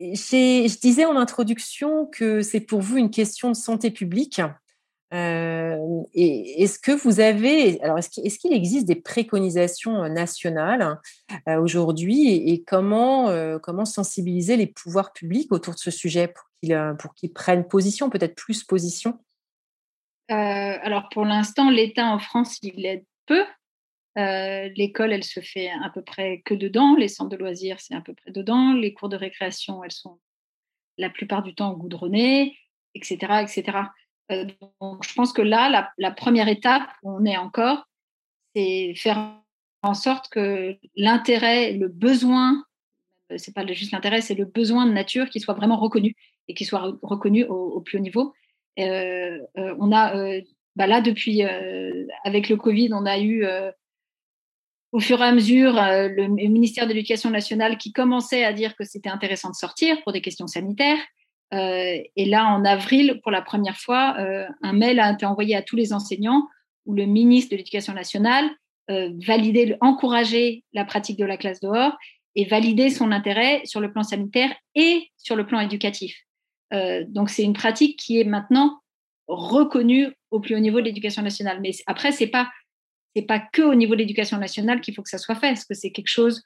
je 0.00 0.80
disais 0.80 1.04
en 1.04 1.16
introduction 1.16 2.06
que 2.06 2.42
c'est 2.42 2.60
pour 2.60 2.80
vous 2.80 2.96
une 2.96 3.10
question 3.10 3.50
de 3.50 3.56
santé 3.56 3.90
publique. 3.90 4.40
Et 5.10 6.62
est-ce 6.62 6.78
que 6.78 6.92
vous 6.92 7.20
avez, 7.20 7.80
alors 7.82 7.98
est-ce 7.98 8.38
qu'il 8.38 8.52
existe 8.52 8.86
des 8.86 8.96
préconisations 8.96 10.08
nationales 10.08 11.00
aujourd'hui 11.46 12.50
et, 12.50 12.62
comment, 12.62 13.58
comment 13.60 13.84
sensibiliser 13.84 14.56
les 14.56 14.66
pouvoirs 14.66 15.12
publics 15.12 15.50
autour 15.52 15.74
de 15.74 15.78
ce 15.78 15.90
sujet 15.90 16.28
pour 16.28 16.44
qu'ils, 16.60 16.94
pour 16.98 17.14
qu'ils 17.14 17.32
prennent 17.32 17.66
position, 17.66 18.10
peut-être 18.10 18.34
plus 18.34 18.64
position? 18.64 19.18
Alors 20.28 21.08
pour 21.10 21.24
l'instant, 21.24 21.70
l'État 21.70 22.06
en 22.06 22.18
France, 22.18 22.58
il 22.62 22.84
aide 22.84 23.04
peu. 23.24 23.44
L'école, 24.16 25.12
elle 25.12 25.24
se 25.24 25.40
fait 25.40 25.70
à 25.82 25.90
peu 25.90 26.02
près 26.02 26.42
que 26.44 26.52
dedans. 26.52 26.96
Les 26.96 27.08
centres 27.08 27.30
de 27.30 27.36
loisirs, 27.36 27.80
c'est 27.80 27.94
à 27.94 28.00
peu 28.00 28.12
près 28.14 28.32
dedans. 28.32 28.74
Les 28.74 28.92
cours 28.92 29.08
de 29.08 29.16
récréation, 29.16 29.82
elles 29.84 29.92
sont 29.92 30.18
la 30.98 31.08
plupart 31.08 31.42
du 31.42 31.54
temps 31.54 31.72
goudronnées, 31.74 32.58
etc. 32.94 33.16
etc. 33.42 33.78
Euh, 34.30 34.46
donc, 34.80 35.04
je 35.06 35.14
pense 35.14 35.32
que 35.32 35.42
là, 35.42 35.90
la, 35.98 36.10
première 36.10 36.48
étape 36.48 36.88
où 37.02 37.12
on 37.12 37.24
est 37.24 37.36
encore, 37.36 37.88
c'est 38.54 38.94
faire 38.96 39.40
en 39.82 39.94
sorte 39.94 40.28
que 40.28 40.76
l'intérêt, 40.96 41.72
le 41.72 41.88
besoin, 41.88 42.64
euh, 43.32 43.36
c'est 43.38 43.54
pas 43.54 43.66
juste 43.66 43.92
l'intérêt, 43.92 44.20
c'est 44.20 44.34
le 44.34 44.44
besoin 44.44 44.86
de 44.86 44.92
nature 44.92 45.30
qui 45.30 45.40
soit 45.40 45.54
vraiment 45.54 45.76
reconnu 45.76 46.14
et 46.48 46.54
qui 46.54 46.64
soit 46.64 46.94
reconnu 47.02 47.44
au, 47.44 47.80
plus 47.80 47.98
haut 47.98 48.02
niveau. 48.02 48.34
on 48.76 49.92
a, 49.92 50.40
bah 50.76 50.86
là, 50.86 51.00
depuis, 51.00 51.42
avec 52.24 52.48
le 52.48 52.56
Covid, 52.56 52.90
on 52.92 53.04
a 53.06 53.18
eu 53.20 53.44
au 54.92 55.00
fur 55.00 55.20
et 55.20 55.24
à 55.24 55.32
mesure, 55.32 55.78
euh, 55.78 56.08
le 56.08 56.28
ministère 56.28 56.86
de 56.86 56.92
l'Éducation 56.92 57.30
nationale 57.30 57.76
qui 57.76 57.92
commençait 57.92 58.44
à 58.44 58.52
dire 58.52 58.74
que 58.76 58.84
c'était 58.84 59.10
intéressant 59.10 59.50
de 59.50 59.54
sortir 59.54 60.02
pour 60.02 60.12
des 60.12 60.22
questions 60.22 60.46
sanitaires. 60.46 60.98
Euh, 61.54 61.98
et 62.16 62.24
là, 62.26 62.46
en 62.46 62.64
avril, 62.64 63.20
pour 63.22 63.32
la 63.32 63.42
première 63.42 63.76
fois, 63.76 64.16
euh, 64.18 64.46
un 64.62 64.72
mail 64.72 65.00
a 65.00 65.12
été 65.12 65.24
envoyé 65.26 65.56
à 65.56 65.62
tous 65.62 65.76
les 65.76 65.92
enseignants 65.92 66.46
où 66.86 66.94
le 66.94 67.06
ministre 67.06 67.50
de 67.50 67.56
l'Éducation 67.56 67.92
nationale 67.92 68.48
validait, 69.26 69.76
encourageait 69.82 70.64
la 70.72 70.86
pratique 70.86 71.18
de 71.18 71.26
la 71.26 71.36
classe 71.36 71.60
dehors 71.60 71.94
et 72.34 72.46
validait 72.46 72.88
son 72.88 73.12
intérêt 73.12 73.60
sur 73.66 73.80
le 73.80 73.92
plan 73.92 74.02
sanitaire 74.02 74.50
et 74.74 75.10
sur 75.18 75.36
le 75.36 75.44
plan 75.46 75.60
éducatif. 75.60 76.16
donc, 77.08 77.28
c'est 77.28 77.42
une 77.42 77.52
pratique 77.52 77.98
qui 77.98 78.18
est 78.18 78.24
maintenant 78.24 78.80
reconnue 79.26 80.08
au 80.30 80.40
plus 80.40 80.54
haut 80.54 80.60
niveau 80.60 80.80
de 80.80 80.86
l'éducation 80.86 81.20
nationale. 81.20 81.60
Mais 81.60 81.72
après, 81.86 82.12
c'est 82.12 82.28
pas 82.28 82.48
c'est 83.14 83.22
pas 83.22 83.40
que 83.40 83.62
au 83.62 83.74
niveau 83.74 83.94
de 83.94 84.00
l'éducation 84.00 84.38
nationale 84.38 84.80
qu'il 84.80 84.94
faut 84.94 85.02
que 85.02 85.08
ça 85.08 85.18
soit 85.18 85.34
fait, 85.34 85.48
parce 85.48 85.64
que 85.64 85.74
c'est 85.74 85.90
quelque 85.90 86.08
chose 86.08 86.42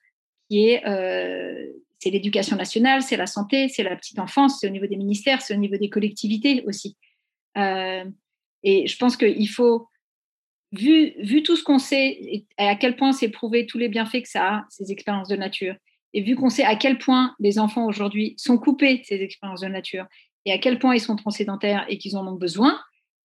qui 0.49 0.69
est, 0.69 0.87
euh, 0.87 1.67
c'est 2.03 2.11
l'éducation 2.11 2.57
nationale, 2.57 3.01
c'est 3.01 3.17
la 3.17 3.27
santé, 3.27 3.69
c'est 3.69 3.85
la 3.85 3.95
petite 3.95 4.19
enfance, 4.19 4.59
c'est 4.59 4.67
au 4.67 4.71
niveau 4.71 4.89
des 4.89 4.97
ministères, 4.97 5.41
c'est 5.41 5.55
au 5.55 5.59
niveau 5.59 5.77
des 5.77 5.89
collectivités 5.89 6.65
aussi. 6.67 6.97
Euh, 7.57 8.05
et 8.65 8.89
je 8.89 8.97
pense 8.97 9.17
qu'il 9.17 9.49
faut, 9.49 9.87
vu, 10.73 11.43
tout 11.45 11.55
ce 11.55 11.63
qu'on 11.63 11.79
sait, 11.79 12.09
et 12.09 12.47
à 12.59 12.75
quel 12.75 12.97
point 12.97 13.13
c'est 13.13 13.29
prouvé 13.29 13.67
tous 13.67 13.79
les 13.79 13.89
bienfaits 13.89 14.23
que 14.23 14.29
ça 14.29 14.49
a, 14.49 14.65
ces 14.69 14.91
expériences 14.91 15.29
de 15.29 15.37
nature, 15.37 15.77
et 16.13 16.23
vu 16.23 16.35
qu'on 16.35 16.49
sait 16.49 16.65
à 16.65 16.75
quel 16.75 16.99
point 16.99 17.37
les 17.39 17.61
enfants 17.61 17.87
aujourd'hui 17.87 18.35
sont 18.37 18.59
coupés 18.59 18.99
de 18.99 19.05
ces 19.05 19.23
expériences 19.23 19.61
de 19.61 19.69
nature, 19.69 20.07
et 20.45 20.51
à 20.51 20.59
quel 20.59 20.81
point 20.81 20.97
ils 20.97 21.01
sont 21.01 21.15
trop 21.15 21.31
sédentaires 21.31 21.87
et 21.89 21.99
qu'ils 21.99 22.17
en 22.17 22.27
ont 22.27 22.35
besoin, 22.35 22.81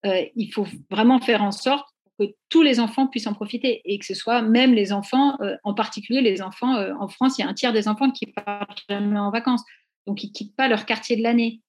euh, 0.05 0.23
il 0.35 0.53
faut 0.53 0.67
vraiment 0.91 1.19
faire 1.19 1.41
en 1.41 1.51
sorte 1.51 1.89
que 2.19 2.25
tous 2.49 2.61
les 2.61 2.79
enfants 2.79 3.07
puissent 3.07 3.27
en 3.27 3.33
profiter 3.33 3.81
et 3.85 3.99
que 3.99 4.05
ce 4.05 4.13
soit 4.13 4.41
même 4.41 4.73
les 4.73 4.91
enfants, 4.91 5.39
euh, 5.41 5.55
en 5.63 5.73
particulier 5.73 6.21
les 6.21 6.41
enfants 6.41 6.75
euh, 6.75 6.93
en 6.99 7.07
France, 7.07 7.37
il 7.37 7.41
y 7.41 7.45
a 7.45 7.47
un 7.47 7.53
tiers 7.53 7.73
des 7.73 7.87
enfants 7.87 8.11
qui 8.11 8.27
partent 8.27 8.83
jamais 8.89 9.19
en 9.19 9.31
vacances, 9.31 9.63
donc 10.05 10.23
ils 10.23 10.31
quittent 10.31 10.55
pas 10.55 10.67
leur 10.67 10.85
quartier 10.85 11.15
de 11.15 11.23
l'année. 11.23 11.61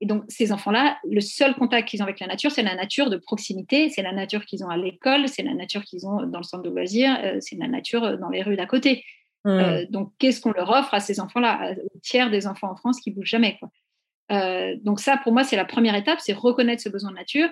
Et 0.00 0.06
donc 0.06 0.24
ces 0.28 0.52
enfants-là, 0.52 0.98
le 1.10 1.20
seul 1.20 1.54
contact 1.54 1.88
qu'ils 1.88 2.00
ont 2.02 2.04
avec 2.04 2.20
la 2.20 2.28
nature, 2.28 2.52
c'est 2.52 2.62
la 2.62 2.76
nature 2.76 3.10
de 3.10 3.16
proximité, 3.16 3.90
c'est 3.90 4.02
la 4.02 4.12
nature 4.12 4.44
qu'ils 4.44 4.64
ont 4.64 4.68
à 4.68 4.76
l'école, 4.76 5.28
c'est 5.28 5.42
la 5.42 5.54
nature 5.54 5.82
qu'ils 5.82 6.06
ont 6.06 6.24
dans 6.26 6.38
le 6.38 6.44
centre 6.44 6.62
de 6.62 6.70
loisirs, 6.70 7.18
euh, 7.24 7.38
c'est 7.40 7.56
la 7.56 7.66
nature 7.66 8.18
dans 8.18 8.28
les 8.28 8.42
rues 8.42 8.56
d'à 8.56 8.66
côté. 8.66 9.04
Mmh. 9.44 9.84
donc 9.90 10.12
qu'est-ce 10.18 10.40
qu'on 10.40 10.50
leur 10.50 10.68
offre 10.68 10.92
à 10.92 11.00
ces 11.00 11.20
enfants-là, 11.20 11.72
au 11.94 11.98
tiers 12.02 12.28
des 12.28 12.48
enfants 12.48 12.72
en 12.72 12.74
France 12.74 12.98
qui 13.00 13.12
bougent 13.12 13.30
jamais 13.30 13.56
quoi. 13.58 13.70
donc 14.82 14.98
ça, 14.98 15.16
pour 15.16 15.32
moi, 15.32 15.44
c'est 15.44 15.54
la 15.54 15.64
première 15.64 15.94
étape, 15.94 16.18
c'est 16.20 16.32
reconnaître 16.32 16.82
ce 16.82 16.88
besoin 16.88 17.12
de 17.12 17.16
nature 17.16 17.48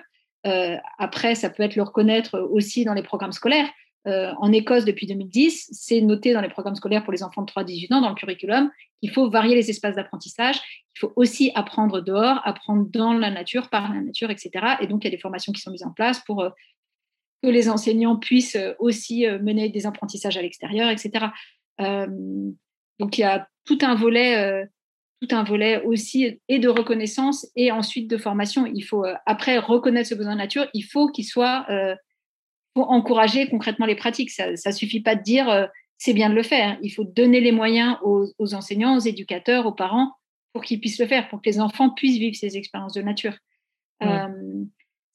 après, 0.97 1.35
ça 1.35 1.49
peut 1.49 1.63
être 1.63 1.75
le 1.75 1.83
reconnaître 1.83 2.39
aussi 2.39 2.85
dans 2.85 2.93
les 2.93 3.03
programmes 3.03 3.31
scolaires. 3.31 3.69
Euh, 4.07 4.31
en 4.37 4.53
Écosse, 4.53 4.85
depuis 4.85 5.05
2010, 5.05 5.69
c'est 5.71 5.99
noté 5.99 6.33
dans 6.33 6.39
les 6.39 6.49
programmes 6.49 6.75
scolaires 6.75 7.03
pour 7.03 7.11
les 7.11 7.23
enfants 7.23 7.41
de 7.41 7.51
3-18 7.51 7.93
ans, 7.93 8.01
dans 8.01 8.09
le 8.09 8.15
curriculum, 8.15 8.71
qu'il 9.01 9.11
faut 9.11 9.29
varier 9.29 9.55
les 9.55 9.69
espaces 9.69 9.95
d'apprentissage. 9.95 10.55
Il 10.95 10.99
faut 10.99 11.13
aussi 11.17 11.51
apprendre 11.55 11.99
dehors, 11.99 12.39
apprendre 12.45 12.87
dans 12.89 13.11
la 13.13 13.29
nature, 13.29 13.69
par 13.69 13.93
la 13.93 14.01
nature, 14.01 14.31
etc. 14.31 14.51
Et 14.79 14.87
donc, 14.87 15.03
il 15.03 15.07
y 15.07 15.09
a 15.09 15.11
des 15.11 15.21
formations 15.21 15.51
qui 15.51 15.61
sont 15.61 15.71
mises 15.71 15.83
en 15.83 15.91
place 15.91 16.21
pour 16.21 16.41
euh, 16.41 16.49
que 17.43 17.49
les 17.49 17.69
enseignants 17.69 18.15
puissent 18.15 18.57
aussi 18.79 19.27
mener 19.27 19.69
des 19.69 19.85
apprentissages 19.85 20.37
à 20.37 20.41
l'extérieur, 20.41 20.89
etc. 20.89 21.27
donc, 21.77 23.17
il 23.19 23.21
y 23.21 23.23
a 23.23 23.47
tout 23.63 23.77
un 23.83 23.93
volet 23.93 24.67
tout 25.21 25.35
un 25.35 25.43
volet 25.43 25.81
aussi 25.83 26.39
et 26.47 26.59
de 26.59 26.69
reconnaissance 26.69 27.47
et 27.55 27.71
ensuite 27.71 28.09
de 28.09 28.17
formation. 28.17 28.65
Il 28.65 28.81
faut, 28.81 29.05
euh, 29.05 29.15
après 29.25 29.57
reconnaître 29.57 30.09
ce 30.09 30.15
besoin 30.15 30.33
de 30.33 30.39
nature, 30.39 30.67
il 30.73 30.83
faut 30.83 31.09
qu'il 31.09 31.25
soit, 31.25 31.65
euh, 31.69 31.95
pour 32.73 32.91
encourager 32.91 33.49
concrètement 33.49 33.85
les 33.85 33.95
pratiques. 33.95 34.29
Ça 34.29 34.51
ne 34.51 34.71
suffit 34.71 35.01
pas 35.01 35.15
de 35.15 35.23
dire 35.23 35.49
euh, 35.49 35.65
c'est 35.97 36.13
bien 36.13 36.29
de 36.29 36.35
le 36.35 36.43
faire. 36.43 36.77
Il 36.83 36.91
faut 36.91 37.03
donner 37.03 37.39
les 37.39 37.51
moyens 37.51 37.97
aux, 38.03 38.53
enseignants, 38.53 38.95
aux 38.97 39.01
éducateurs, 39.01 39.65
aux 39.65 39.73
parents 39.73 40.13
pour 40.53 40.63
qu'ils 40.63 40.79
puissent 40.79 40.99
le 40.99 41.07
faire, 41.07 41.27
pour 41.29 41.41
que 41.41 41.49
les 41.49 41.59
enfants 41.59 41.89
puissent 41.89 42.19
vivre 42.19 42.35
ces 42.35 42.55
expériences 42.57 42.93
de 42.93 43.01
nature. 43.01 43.33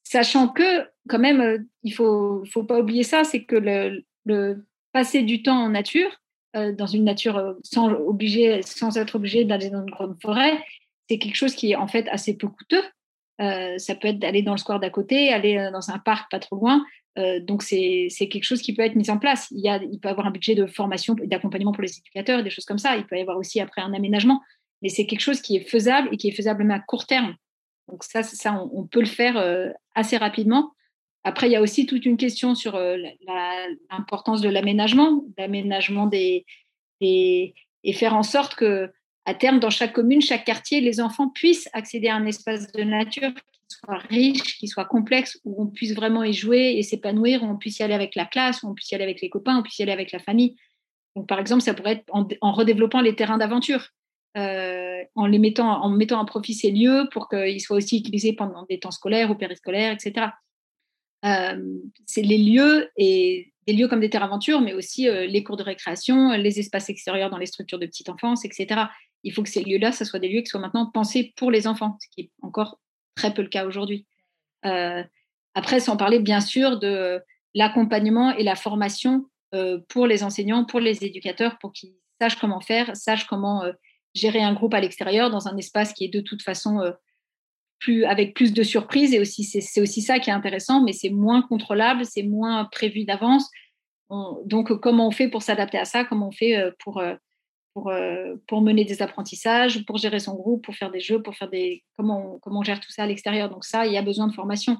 sachant 0.02 0.48
que, 0.48 0.88
quand 1.08 1.20
même, 1.20 1.66
il 1.84 1.90
ne 1.90 1.94
faut, 1.94 2.44
faut 2.46 2.64
pas 2.64 2.80
oublier 2.80 3.04
ça, 3.04 3.22
c'est 3.22 3.44
que 3.44 3.56
le, 3.56 4.04
le 4.24 4.66
passer 4.92 5.22
du 5.22 5.42
temps 5.42 5.64
en 5.64 5.70
nature, 5.70 6.10
euh, 6.10 6.21
dans 6.54 6.86
une 6.86 7.04
nature 7.04 7.36
euh, 7.36 7.54
sans, 7.62 7.90
être 8.96 9.14
obligé 9.14 9.44
d'aller 9.44 9.70
dans 9.70 9.82
une 9.82 9.90
grande 9.90 10.16
forêt, 10.20 10.62
c'est 11.08 11.18
quelque 11.18 11.36
chose 11.36 11.54
qui 11.54 11.72
est 11.72 11.76
en 11.76 11.86
fait 11.86 12.08
assez 12.08 12.36
peu 12.36 12.48
coûteux. 12.48 12.82
Euh, 13.40 13.78
ça 13.78 13.94
peut 13.94 14.08
être 14.08 14.18
d'aller 14.18 14.42
dans 14.42 14.52
le 14.52 14.58
square 14.58 14.78
d'à 14.78 14.90
côté, 14.90 15.32
aller 15.32 15.70
dans 15.72 15.90
un 15.90 15.98
parc 15.98 16.30
pas 16.30 16.38
trop 16.38 16.56
loin. 16.56 16.84
donc 17.40 17.62
c'est 17.62 18.08
quelque 18.30 18.44
chose 18.44 18.62
qui 18.62 18.74
peut 18.74 18.82
être 18.82 18.94
mis 18.94 19.10
en 19.10 19.18
place. 19.18 19.48
Il, 19.50 19.60
y 19.60 19.68
a, 19.68 19.76
il 19.82 19.98
peut 19.98 20.08
y 20.08 20.12
avoir 20.12 20.26
un 20.26 20.30
budget 20.30 20.54
de 20.54 20.66
formation 20.66 21.16
et 21.22 21.26
d'accompagnement 21.26 21.72
pour 21.72 21.82
les 21.82 21.98
éducateurs, 21.98 22.42
des 22.42 22.50
choses 22.50 22.64
comme 22.64 22.78
ça. 22.78 22.96
Il 22.96 23.06
peut 23.06 23.16
y 23.16 23.20
avoir 23.20 23.38
aussi 23.38 23.60
après 23.60 23.82
un 23.82 23.92
aménagement. 23.94 24.40
Mais 24.82 24.88
c'est 24.88 25.06
quelque 25.06 25.20
chose 25.20 25.40
qui 25.40 25.56
est 25.56 25.68
faisable 25.68 26.08
et 26.12 26.16
qui 26.16 26.28
est 26.28 26.32
faisable 26.32 26.64
même 26.64 26.70
à 26.72 26.80
court 26.80 27.06
terme. 27.06 27.34
Donc 27.88 28.04
ça, 28.04 28.22
on 28.72 28.86
peut 28.86 29.00
le 29.00 29.06
faire 29.06 29.36
assez 29.94 30.16
rapidement. 30.16 30.72
Après, 31.24 31.48
il 31.48 31.52
y 31.52 31.56
a 31.56 31.60
aussi 31.60 31.86
toute 31.86 32.04
une 32.04 32.16
question 32.16 32.54
sur 32.54 32.74
euh, 32.74 32.96
l'importance 33.90 34.40
de 34.40 34.48
l'aménagement, 34.48 35.24
d'aménagement 35.36 36.06
des, 36.06 36.44
et 37.00 37.92
faire 37.92 38.14
en 38.14 38.22
sorte 38.22 38.54
que 38.54 38.90
à 39.24 39.34
terme, 39.34 39.60
dans 39.60 39.70
chaque 39.70 39.92
commune, 39.92 40.20
chaque 40.20 40.44
quartier, 40.44 40.80
les 40.80 41.00
enfants 41.00 41.28
puissent 41.28 41.68
accéder 41.72 42.08
à 42.08 42.16
un 42.16 42.26
espace 42.26 42.72
de 42.72 42.82
nature 42.82 43.30
qui 43.32 43.76
soit 43.76 43.98
riche, 44.10 44.58
qui 44.58 44.66
soit 44.66 44.84
complexe, 44.84 45.38
où 45.44 45.62
on 45.62 45.66
puisse 45.66 45.94
vraiment 45.94 46.24
y 46.24 46.32
jouer 46.32 46.74
et 46.76 46.82
s'épanouir, 46.82 47.42
où 47.44 47.46
on 47.46 47.56
puisse 47.56 47.78
y 47.78 47.82
aller 47.84 47.94
avec 47.94 48.16
la 48.16 48.26
classe, 48.26 48.62
où 48.62 48.68
on 48.68 48.74
puisse 48.74 48.90
y 48.90 48.96
aller 48.96 49.04
avec 49.04 49.20
les 49.20 49.30
copains, 49.30 49.56
où 49.56 49.60
on 49.60 49.62
puisse 49.62 49.78
y 49.78 49.82
aller 49.82 49.92
avec 49.92 50.10
la 50.10 50.18
famille. 50.18 50.56
Donc, 51.14 51.28
par 51.28 51.38
exemple, 51.38 51.62
ça 51.62 51.72
pourrait 51.72 51.92
être 51.92 52.04
en, 52.10 52.52
redéveloppant 52.52 53.00
les 53.00 53.14
terrains 53.14 53.38
d'aventure, 53.38 53.90
euh, 54.36 55.02
en 55.14 55.28
mettant, 55.28 55.82
en 55.82 55.90
mettant 55.90 56.20
à 56.20 56.24
profit 56.24 56.54
ces 56.54 56.72
lieux 56.72 57.08
pour 57.12 57.28
qu'ils 57.28 57.60
soient 57.60 57.76
aussi 57.76 57.98
utilisés 57.98 58.32
pendant 58.32 58.64
des 58.68 58.80
temps 58.80 58.90
scolaires 58.90 59.30
ou 59.30 59.36
périscolaires, 59.36 59.92
etc. 59.92 60.30
Euh, 61.24 61.78
c'est 62.06 62.22
les 62.22 62.38
lieux 62.38 62.90
et 62.96 63.52
des 63.66 63.74
lieux 63.74 63.88
comme 63.88 64.00
des 64.00 64.10
terres 64.10 64.22
d'aventure, 64.22 64.60
mais 64.60 64.72
aussi 64.72 65.08
euh, 65.08 65.26
les 65.26 65.44
cours 65.44 65.56
de 65.56 65.62
récréation, 65.62 66.32
les 66.32 66.58
espaces 66.58 66.90
extérieurs 66.90 67.30
dans 67.30 67.38
les 67.38 67.46
structures 67.46 67.78
de 67.78 67.86
petite 67.86 68.08
enfance, 68.08 68.44
etc. 68.44 68.82
Il 69.22 69.32
faut 69.32 69.42
que 69.42 69.48
ces 69.48 69.62
lieux-là, 69.62 69.92
ce 69.92 70.04
soient 70.04 70.18
des 70.18 70.28
lieux 70.28 70.40
qui 70.40 70.48
soient 70.48 70.60
maintenant 70.60 70.90
pensés 70.90 71.32
pour 71.36 71.50
les 71.50 71.66
enfants, 71.66 71.96
ce 72.00 72.08
qui 72.08 72.22
est 72.22 72.30
encore 72.42 72.80
très 73.14 73.32
peu 73.32 73.42
le 73.42 73.48
cas 73.48 73.66
aujourd'hui. 73.66 74.06
après, 74.62 75.80
sans 75.80 75.96
parler 75.96 76.18
bien 76.18 76.40
sûr 76.40 76.78
de 76.78 77.20
l'accompagnement 77.54 78.34
et 78.34 78.42
la 78.42 78.56
formation 78.56 79.26
euh, 79.54 79.78
pour 79.88 80.06
les 80.06 80.24
enseignants, 80.24 80.64
pour 80.64 80.80
les 80.80 81.04
éducateurs, 81.04 81.58
pour 81.58 81.72
qu'ils 81.72 81.94
sachent 82.20 82.38
comment 82.38 82.60
faire, 82.60 82.96
sachent 82.96 83.26
comment 83.26 83.64
euh, 83.64 83.72
gérer 84.14 84.42
un 84.42 84.54
groupe 84.54 84.72
à 84.72 84.80
l'extérieur 84.80 85.30
dans 85.30 85.46
un 85.46 85.56
espace 85.58 85.92
qui 85.92 86.06
est 86.06 86.08
de 86.08 86.20
toute 86.20 86.42
façon 86.42 86.80
euh, 86.80 86.92
plus, 87.82 88.04
avec 88.04 88.34
plus 88.34 88.52
de 88.52 88.62
surprises. 88.62 89.14
Et 89.14 89.20
aussi, 89.20 89.44
c'est 89.44 89.80
aussi 89.80 90.02
ça 90.02 90.18
qui 90.18 90.30
est 90.30 90.32
intéressant, 90.32 90.82
mais 90.82 90.92
c'est 90.92 91.10
moins 91.10 91.42
contrôlable, 91.42 92.04
c'est 92.04 92.22
moins 92.22 92.64
prévu 92.66 93.04
d'avance. 93.04 93.50
Donc, 94.44 94.72
comment 94.80 95.08
on 95.08 95.10
fait 95.10 95.28
pour 95.28 95.42
s'adapter 95.42 95.78
à 95.78 95.84
ça? 95.84 96.04
Comment 96.04 96.28
on 96.28 96.32
fait 96.32 96.62
pour, 96.80 97.02
pour, 97.72 97.92
pour 98.46 98.60
mener 98.60 98.84
des 98.84 99.00
apprentissages, 99.00 99.86
pour 99.86 99.96
gérer 99.96 100.18
son 100.18 100.34
groupe, 100.34 100.64
pour 100.64 100.74
faire 100.74 100.90
des 100.90 101.00
jeux, 101.00 101.22
pour 101.22 101.34
faire 101.34 101.48
des. 101.48 101.82
Comment 101.96 102.34
on, 102.34 102.38
comment 102.38 102.60
on 102.60 102.62
gère 102.62 102.80
tout 102.80 102.90
ça 102.90 103.04
à 103.04 103.06
l'extérieur? 103.06 103.48
Donc, 103.48 103.64
ça, 103.64 103.86
il 103.86 103.92
y 103.92 103.96
a 103.96 104.02
besoin 104.02 104.26
de 104.26 104.34
formation. 104.34 104.76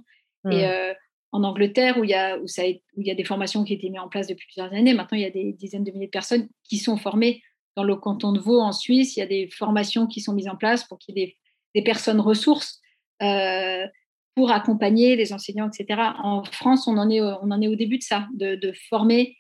Et 0.51 0.67
mmh 0.67 0.95
en 1.33 1.45
Angleterre, 1.45 1.97
où 1.99 2.05
il, 2.05 2.11
y 2.11 2.15
a, 2.15 2.39
où, 2.39 2.47
ça, 2.47 2.63
où 2.63 3.01
il 3.01 3.07
y 3.07 3.11
a 3.11 3.15
des 3.15 3.25
formations 3.25 3.65
qui 3.65 3.73
ont 3.73 3.77
été 3.77 3.89
mises 3.89 4.01
en 4.01 4.09
place 4.09 4.27
depuis 4.27 4.47
plusieurs 4.47 4.73
années. 4.73 4.93
Maintenant, 4.93 5.17
il 5.17 5.23
y 5.23 5.27
a 5.27 5.31
des 5.31 5.53
dizaines 5.55 5.83
de 5.83 5.91
milliers 5.91 6.07
de 6.07 6.11
personnes 6.11 6.49
qui 6.63 6.77
sont 6.77 6.99
formées 6.99 7.43
dans 7.75 7.85
le 7.85 7.97
canton 7.97 8.33
de 8.33 8.39
Vaud, 8.39 8.61
en 8.61 8.73
Suisse. 8.73 9.17
Il 9.17 9.21
y 9.21 9.23
a 9.23 9.27
des 9.27 9.49
formations 9.49 10.07
qui 10.07 10.21
sont 10.21 10.35
mises 10.35 10.49
en 10.49 10.57
place 10.57 10.85
pour 10.85 10.99
qu'il 10.99 11.19
y 11.19 11.23
ait 11.23 11.37
des, 11.75 11.83
personnes 11.83 12.21
ressources 12.21 12.81
euh, 12.81 12.82
pour 13.21 14.51
accompagner 14.51 15.17
les 15.17 15.33
enseignants, 15.33 15.69
etc. 15.69 16.01
En 16.23 16.43
France, 16.45 16.87
on 16.87 16.97
en 16.97 17.11
est, 17.11 17.21
on 17.21 17.51
en 17.51 17.61
est 17.61 17.69
au 17.69 17.77
début 17.77 17.99
de 17.99 18.03
ça, 18.03 18.27
de, 18.35 18.73
former, 18.89 19.37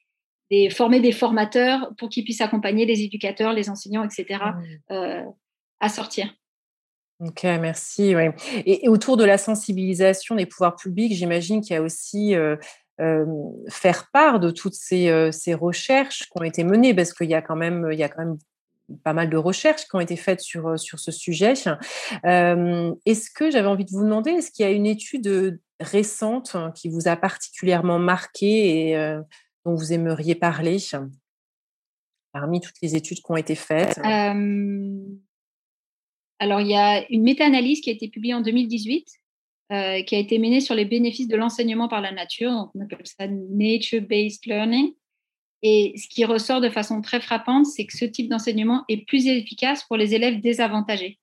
des, 0.51 0.71
former 0.71 1.01
des 1.01 1.13
formateurs 1.13 1.91
pour 1.99 2.09
qu'ils 2.09 2.25
puissent 2.25 2.43
accompagner 2.43 2.85
les 2.85 3.03
éducateurs, 3.03 3.53
les 3.53 3.71
enseignants, 3.71 4.05
etc. 4.05 4.27
Mmh. 4.29 4.93
Euh, 4.93 5.23
à 5.81 5.89
sortir. 5.89 6.33
Ok, 7.21 7.45
merci. 7.45 8.15
Et, 8.67 8.89
autour 8.89 9.17
de 9.17 9.25
la 9.25 9.39
sensibilisation 9.39 10.35
des 10.35 10.47
pouvoirs 10.47 10.75
publics, 10.75 11.13
j'imagine 11.13 11.61
qu'il 11.61 11.75
y 11.75 11.77
a 11.77 11.83
aussi 11.83 12.35
euh, 12.35 12.57
euh, 13.01 13.27
faire 13.69 14.09
part 14.13 14.41
de 14.41 14.51
toutes 14.51 14.75
ces, 14.75 15.09
euh, 15.09 15.31
ces, 15.31 15.55
recherches 15.55 16.25
qui 16.25 16.33
ont 16.41 16.43
été 16.43 16.65
menées, 16.65 16.95
parce 16.95 17.13
qu'il 17.13 17.31
y 17.31 17.35
a 17.35 17.43
quand 17.43 17.55
même, 17.55 17.89
il 17.93 17.99
y 17.99 18.03
a 18.03 18.09
quand 18.09 18.25
même 18.25 18.39
pas 19.05 19.13
mal 19.13 19.31
de 19.31 19.37
recherches 19.37 19.85
qui 19.85 19.97
ont 19.97 20.01
été 20.01 20.17
faites 20.17 20.41
sur, 20.41 20.79
sur 20.79 20.99
ce 20.99 21.11
sujet. 21.11 21.53
est-ce 21.53 23.31
que 23.31 23.51
j'avais 23.51 23.69
envie 23.69 23.85
de 23.85 23.91
vous 23.91 24.05
demander, 24.05 24.31
est-ce 24.31 24.51
qu'il 24.51 24.65
y 24.65 24.69
a 24.69 24.73
une 24.73 24.87
étude 24.87 25.61
récente 25.81 26.57
qui 26.75 26.89
vous 26.89 27.09
a 27.09 27.17
particulièrement 27.17 27.99
marqué 27.99 28.91
et 28.91 29.17
dont 29.65 29.75
vous 29.75 29.93
aimeriez 29.93 30.35
parler 30.35 30.79
parmi 32.33 32.61
toutes 32.61 32.81
les 32.83 32.97
études 32.97 33.19
qui 33.19 33.31
ont 33.31 33.37
été 33.37 33.55
faites? 33.55 34.01
Alors, 36.43 36.61
il 36.61 36.67
y 36.67 36.75
a 36.75 37.09
une 37.09 37.23
méta-analyse 37.23 37.81
qui 37.81 37.91
a 37.91 37.93
été 37.93 38.09
publiée 38.09 38.35
en 38.35 38.41
2018, 38.41 39.07
euh, 39.71 40.03
qui 40.03 40.17
a 40.17 40.19
été 40.19 40.41
menée 40.41 40.61
sur 40.61 40.75
les 40.75 40.85
bénéfices 40.85 41.29
de 41.29 41.37
l'enseignement 41.37 41.87
par 41.87 42.01
la 42.01 42.11
nature. 42.11 42.51
on 42.75 42.81
appelle 42.81 43.07
ça 43.07 43.29
nature-based 43.29 44.45
learning. 44.47 44.93
Et 45.63 45.95
ce 45.97 46.09
qui 46.09 46.25
ressort 46.25 46.61
de 46.61 46.69
façon 46.69 47.01
très 47.03 47.21
frappante, 47.21 47.67
c'est 47.67 47.87
que 47.87 47.97
ce 47.97 48.05
type 48.05 48.29
d'enseignement 48.29 48.85
est 48.89 49.07
plus 49.07 49.27
efficace 49.27 49.85
pour 49.85 49.97
les 49.97 50.15
élèves 50.15 50.41
désavantagés. 50.41 51.19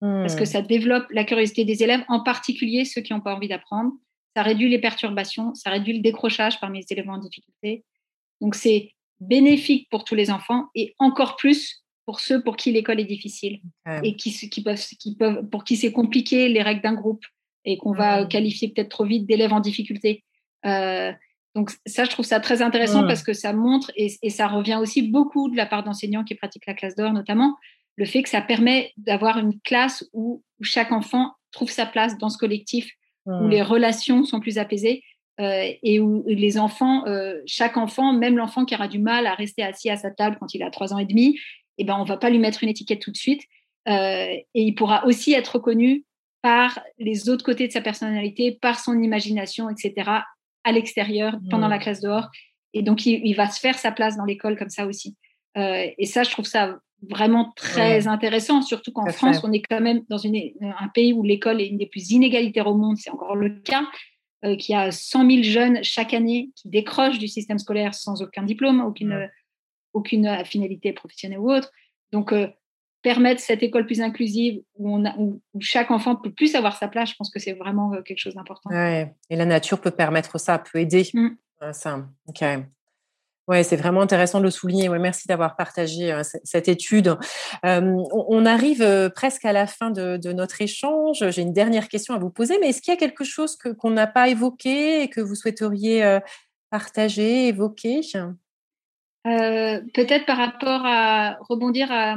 Parce 0.00 0.36
que 0.36 0.42
hmm. 0.42 0.46
ça 0.46 0.62
développe 0.62 1.06
la 1.10 1.24
curiosité 1.24 1.64
des 1.64 1.82
élèves, 1.82 2.04
en 2.08 2.22
particulier 2.22 2.84
ceux 2.84 3.00
qui 3.00 3.12
n'ont 3.12 3.20
pas 3.20 3.34
envie 3.34 3.48
d'apprendre. 3.48 3.92
Ça 4.36 4.42
réduit 4.42 4.68
les 4.68 4.78
perturbations, 4.78 5.54
ça 5.54 5.70
réduit 5.70 5.94
le 5.94 6.00
décrochage 6.00 6.60
parmi 6.60 6.78
les 6.80 6.86
élèves 6.90 7.10
en 7.10 7.18
difficulté. 7.18 7.84
Donc, 8.40 8.54
c'est 8.54 8.92
bénéfique 9.20 9.88
pour 9.90 10.04
tous 10.04 10.14
les 10.14 10.30
enfants 10.30 10.68
et 10.76 10.94
encore 10.98 11.36
plus 11.36 11.84
pour 12.06 12.20
ceux 12.20 12.42
pour 12.42 12.56
qui 12.56 12.72
l'école 12.72 13.00
est 13.00 13.04
difficile 13.04 13.60
et 14.02 14.16
qui, 14.16 14.32
qui, 14.48 14.62
peuvent, 14.62 14.78
qui 14.78 15.16
peuvent, 15.16 15.46
pour 15.50 15.64
qui 15.64 15.76
c'est 15.76 15.92
compliqué 15.92 16.48
les 16.48 16.62
règles 16.62 16.80
d'un 16.80 16.94
groupe 16.94 17.24
et 17.64 17.76
qu'on 17.76 17.92
va 17.92 18.24
mmh. 18.24 18.28
qualifier 18.28 18.68
peut-être 18.68 18.88
trop 18.88 19.04
vite 19.04 19.26
d'élèves 19.26 19.52
en 19.52 19.60
difficulté. 19.60 20.24
Euh, 20.64 21.12
donc 21.58 21.72
ça, 21.86 22.04
je 22.04 22.10
trouve 22.10 22.24
ça 22.24 22.38
très 22.38 22.62
intéressant 22.62 23.02
mmh. 23.02 23.08
parce 23.08 23.24
que 23.24 23.32
ça 23.32 23.52
montre, 23.52 23.90
et, 23.96 24.30
ça 24.30 24.46
revient 24.46 24.78
aussi 24.80 25.02
beaucoup 25.02 25.50
de 25.50 25.56
la 25.56 25.66
part 25.66 25.82
d'enseignants 25.82 26.22
qui 26.22 26.36
pratiquent 26.36 26.66
la 26.66 26.74
classe 26.74 26.94
d'or 26.94 27.12
notamment, 27.12 27.56
le 27.96 28.04
fait 28.04 28.22
que 28.22 28.28
ça 28.28 28.40
permet 28.40 28.92
d'avoir 28.96 29.38
une 29.38 29.58
classe 29.60 30.08
où, 30.12 30.44
chaque 30.62 30.92
enfant 30.92 31.32
trouve 31.50 31.70
sa 31.70 31.84
place 31.84 32.16
dans 32.18 32.28
ce 32.28 32.38
collectif, 32.38 32.90
où 33.26 33.48
les 33.48 33.60
relations 33.60 34.24
sont 34.24 34.40
plus 34.40 34.58
apaisées. 34.58 35.02
Euh, 35.40 35.70
et 35.84 36.00
où 36.00 36.24
les 36.26 36.58
enfants, 36.58 37.06
euh, 37.06 37.40
chaque 37.46 37.76
enfant, 37.76 38.12
même 38.12 38.36
l'enfant 38.36 38.64
qui 38.64 38.74
aura 38.74 38.88
du 38.88 38.98
mal 38.98 39.24
à 39.24 39.34
rester 39.34 39.62
assis 39.62 39.88
à 39.88 39.96
sa 39.96 40.10
table 40.10 40.36
quand 40.40 40.52
il 40.52 40.64
a 40.64 40.70
trois 40.70 40.92
ans 40.92 40.98
et 40.98 41.04
demi, 41.04 41.38
eh 41.76 41.84
ben, 41.84 41.94
on 41.94 42.02
ne 42.02 42.08
va 42.08 42.16
pas 42.16 42.28
lui 42.28 42.40
mettre 42.40 42.64
une 42.64 42.68
étiquette 42.68 43.00
tout 43.00 43.12
de 43.12 43.16
suite. 43.16 43.42
Euh, 43.86 44.26
et 44.32 44.44
il 44.54 44.74
pourra 44.74 45.06
aussi 45.06 45.34
être 45.34 45.54
reconnu 45.54 46.04
par 46.42 46.80
les 46.98 47.28
autres 47.28 47.44
côtés 47.44 47.68
de 47.68 47.72
sa 47.72 47.80
personnalité, 47.80 48.58
par 48.60 48.80
son 48.80 49.00
imagination, 49.00 49.70
etc., 49.70 50.10
à 50.68 50.72
l'extérieur, 50.72 51.36
pendant 51.50 51.68
la 51.68 51.78
mmh. 51.78 51.80
classe 51.80 52.00
dehors. 52.00 52.28
Et 52.74 52.82
donc, 52.82 53.06
il, 53.06 53.34
va 53.34 53.48
se 53.48 53.58
faire 53.58 53.78
sa 53.78 53.90
place 53.90 54.16
dans 54.16 54.24
l'école 54.24 54.56
comme 54.56 54.68
ça 54.68 54.86
aussi. 54.86 55.16
Euh, 55.56 55.86
et 55.96 56.06
ça, 56.06 56.22
je 56.22 56.30
trouve 56.30 56.44
ça 56.44 56.78
vraiment 57.08 57.52
très 57.56 58.06
intéressant, 58.08 58.60
surtout 58.60 58.92
qu'en 58.92 59.06
France, 59.06 59.40
on 59.44 59.52
est 59.52 59.62
quand 59.62 59.80
même 59.80 60.02
dans 60.08 60.18
une, 60.18 60.36
un 60.60 60.88
pays 60.88 61.12
où 61.12 61.22
l'école 61.22 61.60
est 61.60 61.68
une 61.68 61.78
des 61.78 61.86
plus 61.86 62.10
inégalitaires 62.10 62.66
au 62.66 62.76
monde, 62.76 62.96
c'est 62.98 63.10
encore 63.10 63.36
le 63.36 63.50
cas, 63.50 63.84
euh, 64.44 64.56
qui 64.56 64.74
a 64.74 64.90
100 64.90 65.30
000 65.30 65.42
jeunes 65.42 65.82
chaque 65.82 66.12
année 66.12 66.50
qui 66.56 66.68
décrochent 66.68 67.18
du 67.18 67.28
système 67.28 67.58
scolaire 67.58 67.94
sans 67.94 68.20
aucun 68.20 68.42
diplôme, 68.42 68.80
aucune, 68.80 69.30
aucune 69.94 70.44
finalité 70.44 70.92
professionnelle 70.92 71.38
ou 71.38 71.50
autre. 71.50 71.70
Donc, 72.12 72.32
euh, 72.32 72.48
permettre 73.08 73.40
cette 73.40 73.62
école 73.62 73.86
plus 73.86 74.02
inclusive 74.02 74.60
où, 74.76 74.94
on 74.94 75.06
a, 75.06 75.16
où, 75.16 75.40
chaque 75.60 75.90
enfant 75.90 76.14
peut 76.14 76.30
plus 76.30 76.54
avoir 76.54 76.76
sa 76.76 76.88
place, 76.88 77.08
je 77.08 77.14
pense 77.14 77.30
que 77.30 77.38
c'est 77.38 77.54
vraiment 77.54 77.94
euh, 77.94 78.02
quelque 78.02 78.18
chose 78.18 78.34
d'important. 78.34 78.68
Ouais. 78.68 79.14
Et 79.30 79.36
la 79.36 79.46
nature 79.46 79.80
peut 79.80 79.90
permettre 79.90 80.38
ça, 80.38 80.58
peut 80.58 80.78
aider. 80.78 81.08
Mmh. 81.14 81.28
Ça, 81.72 82.06
ok. 82.26 82.44
Ouais, 83.48 83.62
c'est 83.62 83.76
vraiment 83.76 84.02
intéressant 84.02 84.40
de 84.40 84.44
le 84.44 84.50
souligner. 84.50 84.90
Ouais, 84.90 84.98
merci 84.98 85.26
d'avoir 85.26 85.56
partagé 85.56 86.12
euh, 86.12 86.22
cette 86.44 86.68
étude. 86.68 87.16
on, 87.62 88.44
arrive 88.44 89.10
presque 89.14 89.46
à 89.46 89.54
la 89.54 89.66
fin 89.66 89.90
de, 89.90 90.32
notre 90.32 90.60
échange. 90.60 91.24
J'ai 91.30 91.40
une 91.40 91.54
dernière 91.54 91.88
question 91.88 92.14
à 92.14 92.18
vous 92.18 92.28
poser, 92.28 92.58
mais 92.60 92.68
est-ce 92.68 92.82
qu'il 92.82 92.92
y 92.92 92.96
a 92.96 93.00
quelque 93.00 93.24
chose 93.24 93.56
que, 93.56 93.70
qu'on 93.70 93.90
n'a 93.90 94.06
pas 94.06 94.28
évoqué 94.28 95.02
et 95.02 95.08
que 95.08 95.22
vous 95.22 95.34
souhaiteriez 95.34 96.18
partager, 96.68 97.48
évoquer? 97.48 98.02
Euh, 99.28 99.80
peut-être 99.94 100.26
par 100.26 100.36
rapport 100.36 100.86
à 100.86 101.36
rebondir 101.48 101.90
à, 101.90 102.16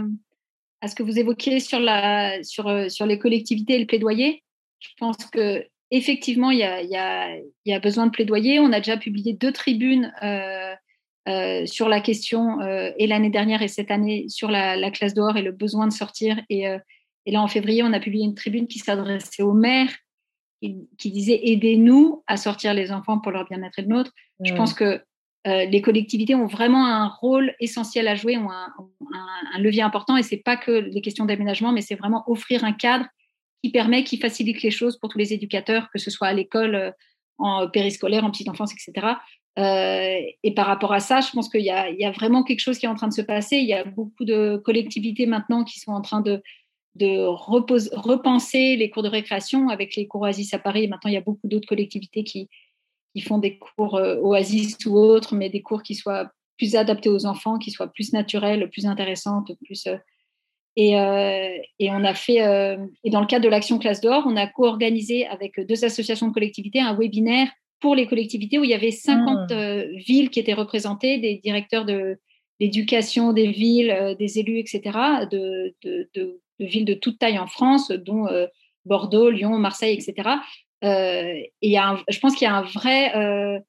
ce 0.88 0.96
que 0.96 1.04
vous 1.04 1.20
évoquiez 1.20 1.60
sur, 1.60 1.80
la, 1.80 2.44
sur, 2.44 2.68
euh, 2.68 2.90
sur 2.90 3.06
les 3.06 3.20
collectivités 3.20 3.76
et 3.76 3.80
le 3.80 3.86
plaidoyer. 3.86 4.44
Je 4.80 4.90
pense 4.98 5.18
que 5.32 5.66
effectivement, 5.92 6.52
il 6.52 6.60
y 6.60 6.64
a, 6.64 6.82
y 6.82 7.74
a, 7.74 7.80
besoin 7.80 8.08
de 8.08 8.12
plaidoyer. 8.12 8.60
On 8.60 8.72
a 8.72 8.80
déjà 8.80 8.98
publié 8.98 9.34
deux 9.34 9.52
tribunes 9.52 10.14
euh, 10.24 10.76
sur 11.66 11.88
la 11.88 12.02
question, 12.02 12.60
et 12.98 13.06
l'année 13.06 13.30
dernière 13.30 13.62
et 13.62 13.68
cette 13.68 13.92
année, 13.92 14.26
sur 14.28 14.50
la, 14.50 14.90
classe 14.90 15.14
dehors 15.14 15.38
et 15.38 15.44
le 15.44 15.52
besoin 15.52 15.88
de 15.88 15.94
sortir. 15.94 16.42
Et, 16.50 16.64
et, 17.26 17.32
là, 17.32 17.42
en 17.42 17.48
février, 17.48 17.84
on 17.84 17.94
a 17.94 18.00
publié 18.00 18.26
une 18.26 18.34
tribune 18.34 18.68
qui 18.68 18.80
s'adressait 18.80 19.44
aux 19.44 19.54
mères, 19.54 19.94
qui, 20.62 21.12
disait 21.12 21.40
Aidez-nous 21.44 22.24
à 22.26 22.38
sortir 22.38 22.74
les 22.74 22.92
enfants 22.92 23.20
pour 23.20 23.32
leur 23.32 23.48
bien-être 23.48 23.78
et 23.78 23.84
le 23.84 23.90
nôtre. 23.90 24.12
Je 24.44 24.54
pense 24.56 24.74
que 24.74 25.04
euh, 25.48 25.66
les 25.66 25.82
collectivités 25.82 26.36
ont 26.36 26.46
vraiment 26.46 26.86
un 26.86 27.08
rôle 27.08 27.56
essentiel 27.60 28.08
à 28.08 28.16
jouer, 28.16 28.38
ont 28.38 28.52
un, 28.52 29.60
levier 29.60 29.82
important. 29.82 30.16
Et 30.18 30.24
c'est 30.24 30.38
pas 30.38 30.56
que 30.56 30.72
les 30.72 31.02
questions 31.02 31.26
d'aménagement, 31.26 31.72
mais 31.72 31.82
c'est 31.82 31.96
vraiment 31.96 32.24
offrir 32.28 32.64
un 32.64 32.74
cadre 32.74 33.06
qui 33.64 33.72
permet, 33.72 34.04
qui 34.04 34.18
facilite 34.18 34.62
les 34.62 34.72
choses 34.72 34.98
pour 34.98 35.10
tous 35.10 35.18
les 35.18 35.34
éducateurs, 35.34 35.90
que 35.92 36.00
ce 36.00 36.12
soit 36.12 36.28
à 36.28 36.34
l'école, 36.34 36.76
euh, 36.76 36.92
en 37.38 37.68
périscolaire, 37.68 38.24
en 38.24 38.30
petite 38.30 38.50
enfance, 38.50 38.72
etc. 38.72 39.16
Euh, 39.58 40.20
et 40.44 40.54
par 40.54 40.68
rapport 40.68 40.94
à 40.94 41.00
ça, 41.00 41.22
je 41.22 41.32
pense 41.32 41.50
qu'il 41.50 41.62
y, 41.62 41.72
a 41.72 42.12
vraiment 42.12 42.44
quelque 42.44 42.60
chose 42.60 42.78
qui 42.78 42.86
est 42.86 42.90
en 42.90 42.96
train 42.96 43.08
de 43.08 43.14
se 43.14 43.22
passer. 43.22 43.58
Il 43.58 43.68
y 43.68 43.74
a 43.74 43.84
beaucoup 43.84 44.26
de 44.26 44.62
collectivités 44.64 45.26
maintenant 45.26 45.64
qui 45.64 45.80
sont 45.80 45.92
en 45.92 46.02
train 46.02 46.22
de, 46.22 46.42
de 46.96 47.26
repenser 47.26 48.76
les 48.76 48.92
cours 48.92 49.02
de 49.02 49.10
récréation 49.10 49.70
avec 49.70 49.96
les 49.96 50.08
cours 50.08 50.22
Oasis 50.22 50.54
à 50.54 50.60
Paris. 50.60 50.88
Maintenant, 50.88 51.10
il 51.10 51.16
y 51.16 51.18
a 51.18 51.22
beaucoup 51.22 51.48
d'autres 51.48 51.68
collectivités 51.68 52.24
qui, 52.24 52.48
qui 53.16 53.22
font 53.22 53.38
des 53.38 53.58
cours 53.58 53.96
euh, 53.96 54.18
Oasis 54.18 54.78
ou 54.86 54.98
autres, 54.98 55.36
mais 55.36 55.50
des 55.50 55.62
cours 55.62 55.84
qui 55.84 55.96
soient 55.96 56.32
plus 56.58 56.76
adaptés 56.76 57.10
aux 57.10 57.26
enfants, 57.26 57.58
qui 57.58 57.72
soient 57.72 57.92
plus 57.92 58.14
naturels, 58.14 58.70
plus 58.70 58.86
intéressants, 58.86 59.44
plus, 59.66 59.88
euh, 59.88 59.98
Et, 60.76 60.92
et, 61.80 61.90
on 61.92 62.04
a 62.04 62.14
fait, 62.14 62.40
et 63.04 63.10
dans 63.10 63.20
le 63.20 63.26
cadre 63.26 63.44
de 63.44 63.50
l'action 63.50 63.80
Classe 63.80 64.00
d'Or, 64.00 64.24
on 64.28 64.38
a 64.38 64.48
co-organisé 64.48 65.26
avec 65.28 65.60
deux 65.60 65.84
associations 65.84 66.28
de 66.28 66.34
collectivités 66.34 66.80
un 66.80 66.96
webinaire 66.96 67.50
pour 67.80 67.96
les 67.96 68.08
collectivités 68.08 68.60
où 68.60 68.64
il 68.64 68.70
y 68.70 68.76
avait 68.76 68.92
50 68.92 69.52
mmh. 69.52 69.98
villes 70.08 70.30
qui 70.30 70.40
étaient 70.40 70.54
représentées, 70.54 71.18
des 71.18 71.38
directeurs 71.38 71.84
de 71.84 72.20
l'éducation 72.60 73.34
des 73.34 73.48
villes, 73.52 74.16
des 74.20 74.38
élus, 74.38 74.60
etc., 74.60 74.82
de, 75.32 75.76
de, 75.84 76.10
de, 76.14 76.40
villes 76.60 76.86
de 76.86 76.94
toute 76.94 77.18
taille 77.18 77.40
en 77.40 77.48
France, 77.48 77.90
dont 77.90 78.28
Bordeaux, 78.86 79.30
Lyon, 79.30 79.58
Marseille, 79.58 79.96
etc. 79.96 80.30
et 80.82 81.52
y 81.62 81.78
a 81.78 81.98
je 82.10 82.20
pense 82.20 82.36
qu'il 82.36 82.46
y 82.46 82.50
a 82.50 82.56
un 82.56 82.64
vrai, 82.64 83.62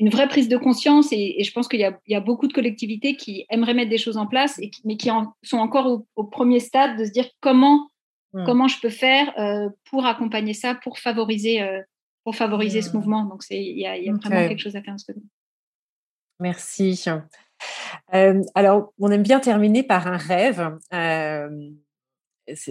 une 0.00 0.08
vraie 0.08 0.28
prise 0.28 0.48
de 0.48 0.56
conscience 0.56 1.12
et, 1.12 1.44
je 1.44 1.52
pense 1.52 1.68
qu'il 1.68 1.78
y, 1.80 2.14
a 2.14 2.20
beaucoup 2.20 2.48
de 2.48 2.54
collectivités 2.54 3.16
qui 3.16 3.44
aimeraient 3.50 3.74
mettre 3.74 3.90
des 3.90 3.98
choses 3.98 4.16
en 4.16 4.26
place, 4.26 4.58
et 4.58 4.70
mais 4.84 4.96
qui 4.96 5.10
sont 5.42 5.58
encore 5.58 6.06
au, 6.16 6.24
premier 6.24 6.58
stade 6.58 6.98
de 6.98 7.04
se 7.04 7.10
dire 7.10 7.28
comment, 7.40 7.90
hmm. 8.32 8.44
comment 8.46 8.66
je 8.66 8.80
peux 8.80 8.90
faire 8.90 9.30
euh, 9.38 9.68
pour 9.90 10.06
accompagner 10.06 10.54
ça, 10.54 10.74
pour 10.74 10.98
favoriser, 10.98 11.60
euh, 11.60 11.82
pour 12.24 12.34
favoriser 12.34 12.80
ce 12.80 12.90
hmm. 12.90 12.96
mouvement. 12.96 13.24
Donc, 13.26 13.42
il 13.50 13.78
y 13.78 13.86
a, 13.86 13.98
y 13.98 14.08
a 14.08 14.12
vraiment 14.12 14.48
quelque 14.48 14.62
chose 14.62 14.74
à 14.74 14.82
faire. 14.82 14.96
Merci. 16.40 17.04
Euh, 18.14 18.42
alors, 18.54 18.94
on 18.98 19.10
aime 19.10 19.22
bien 19.22 19.38
terminer 19.38 19.82
par 19.82 20.06
un 20.06 20.16
rêve 20.16 20.78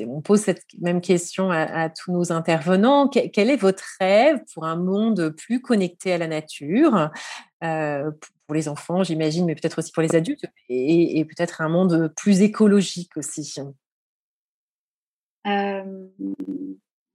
on 0.08 0.22
pose 0.22 0.42
cette 0.42 0.64
même 0.80 1.02
question 1.02 1.52
à, 1.52 1.90
tous 1.90 2.12
nos 2.12 2.32
intervenants. 2.32 3.08
Quel, 3.08 3.50
est 3.50 3.56
votre 3.56 3.84
rêve 4.00 4.42
pour 4.54 4.66
un 4.66 4.76
monde 4.76 5.34
plus 5.38 5.62
connecté 5.62 6.14
à 6.14 6.18
la 6.18 6.28
nature 6.28 7.10
euh, 7.64 8.12
pour 8.46 8.56
les 8.56 8.68
enfants, 8.68 9.04
j'imagine, 9.04 9.46
mais 9.46 9.56
peut-être 9.56 9.80
aussi 9.80 9.92
pour 9.92 10.04
les 10.04 10.16
adultes, 10.16 10.46
et, 10.70 11.24
peut-être 11.26 11.62
un 11.62 11.70
monde 11.70 12.14
plus 12.16 12.42
écologique 12.42 13.16
aussi? 13.16 13.56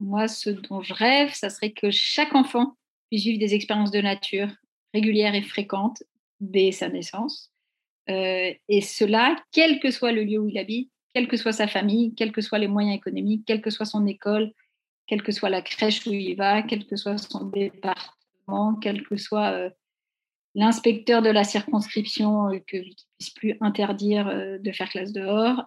Moi, 0.01 0.29
ce 0.29 0.51
dont 0.51 0.83
je 0.83 0.93
rêve, 0.93 1.33
ça 1.33 1.51
serait 1.51 1.73
que 1.73 1.91
chaque 1.91 2.35
enfant 2.35 2.77
puisse 3.11 3.25
vivre 3.25 3.39
des 3.39 3.55
expériences 3.55 3.91
de 3.91 4.01
nature 4.01 4.49
régulières 4.93 5.35
et 5.35 5.43
fréquentes 5.43 6.03
dès 6.41 6.73
sa 6.73 6.89
naissance. 6.89 7.53
Euh, 8.11 8.53
et 8.69 8.81
cela, 8.81 9.37
quel 9.51 9.81
que 9.81 9.91
soit 9.91 10.13
le 10.13 10.25
lieu 10.25 10.39
où 10.39 10.49
il 10.49 10.59
habite, 10.59 10.91
quelle 11.15 11.29
que 11.29 11.37
soit 11.37 11.53
sa 11.53 11.69
famille, 11.69 12.15
quels 12.15 12.33
que 12.33 12.41
soient 12.41 12.59
les 12.59 12.69
moyens 12.69 12.97
économiques, 12.97 13.45
quelle 13.47 13.63
que 13.63 13.71
soit 13.71 13.87
son 13.87 14.05
école, 14.07 14.53
quelle 15.07 15.23
que 15.23 15.33
soit 15.33 15.49
la 15.49 15.63
crèche 15.63 16.07
où 16.07 16.13
il 16.13 16.35
va, 16.35 16.63
quel 16.63 16.87
que 16.87 16.97
soit 16.97 17.19
son 17.19 17.47
département, 17.47 18.75
quel 18.83 19.05
que 19.05 19.17
soit 19.17 19.53
euh, 19.53 19.71
l'inspecteur 20.55 21.23
de 21.23 21.31
la 21.31 21.45
circonscription 21.45 22.51
euh, 22.51 22.59
que, 22.67 22.79
qui 22.79 23.07
puisse 23.19 23.31
plus 23.31 23.57
interdire 23.61 24.27
euh, 24.27 24.59
de 24.59 24.73
faire 24.73 24.89
classe 24.89 25.13
dehors. 25.13 25.65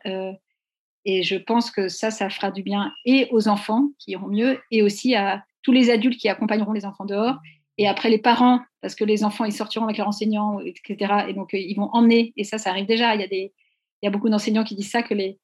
et 1.05 1.23
je 1.23 1.35
pense 1.37 1.71
que 1.71 1.87
ça, 1.87 2.11
ça 2.11 2.29
fera 2.29 2.51
du 2.51 2.63
bien 2.63 2.91
et 3.05 3.29
aux 3.31 3.47
enfants 3.47 3.89
qui 3.99 4.11
iront 4.11 4.27
mieux 4.27 4.59
et 4.71 4.81
aussi 4.81 5.15
à 5.15 5.45
tous 5.61 5.71
les 5.71 5.89
adultes 5.89 6.19
qui 6.19 6.27
accompagneront 6.27 6.73
les 6.73 6.85
enfants 6.85 7.05
dehors 7.05 7.37
et 7.77 7.87
après 7.87 8.09
les 8.09 8.17
parents, 8.17 8.59
parce 8.81 8.95
que 8.95 9.05
les 9.05 9.23
enfants, 9.23 9.45
ils 9.45 9.53
sortiront 9.53 9.85
avec 9.85 9.97
leurs 9.97 10.07
enseignants, 10.07 10.59
etc. 10.59 11.25
Et 11.29 11.33
donc, 11.33 11.49
ils 11.53 11.75
vont 11.75 11.89
emmener, 11.93 12.33
et 12.35 12.43
ça, 12.43 12.57
ça 12.57 12.71
arrive 12.71 12.87
déjà. 12.87 13.13
Il 13.13 13.21
y 13.21 13.23
a 13.23 13.27
des, 13.27 13.53
il 14.01 14.05
y 14.05 14.07
a 14.07 14.11
beaucoup 14.11 14.29
d'enseignants 14.29 14.63
qui 14.63 14.75
disent 14.75 14.91
ça, 14.91 15.03
que, 15.03 15.13
les, 15.13 15.39